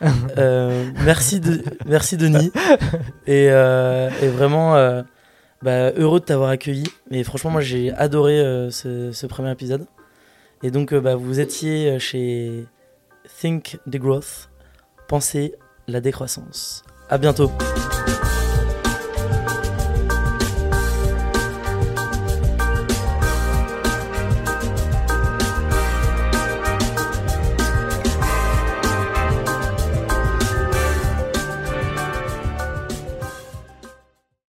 merci, 1.04 1.40
de, 1.40 1.62
merci 1.86 2.16
Denis. 2.16 2.50
Et, 3.26 3.44
et 3.44 4.28
vraiment, 4.28 4.72
bah, 5.60 5.92
heureux 5.92 6.20
de 6.20 6.24
t'avoir 6.24 6.48
accueilli. 6.48 6.84
Mais 7.10 7.22
franchement, 7.22 7.50
moi 7.50 7.60
j'ai 7.60 7.92
adoré 7.92 8.38
ce, 8.70 9.12
ce, 9.12 9.26
premier 9.26 9.52
épisode. 9.52 9.86
Et 10.62 10.70
donc, 10.70 10.92
euh, 10.92 11.00
bah, 11.00 11.16
vous 11.16 11.40
étiez 11.40 11.90
euh, 11.90 11.98
chez 11.98 12.66
Think 13.40 13.78
the 13.90 13.96
Growth. 13.96 14.50
Pensez 15.08 15.54
la 15.86 16.00
décroissance. 16.00 16.84
À 17.08 17.18
bientôt. 17.18 17.50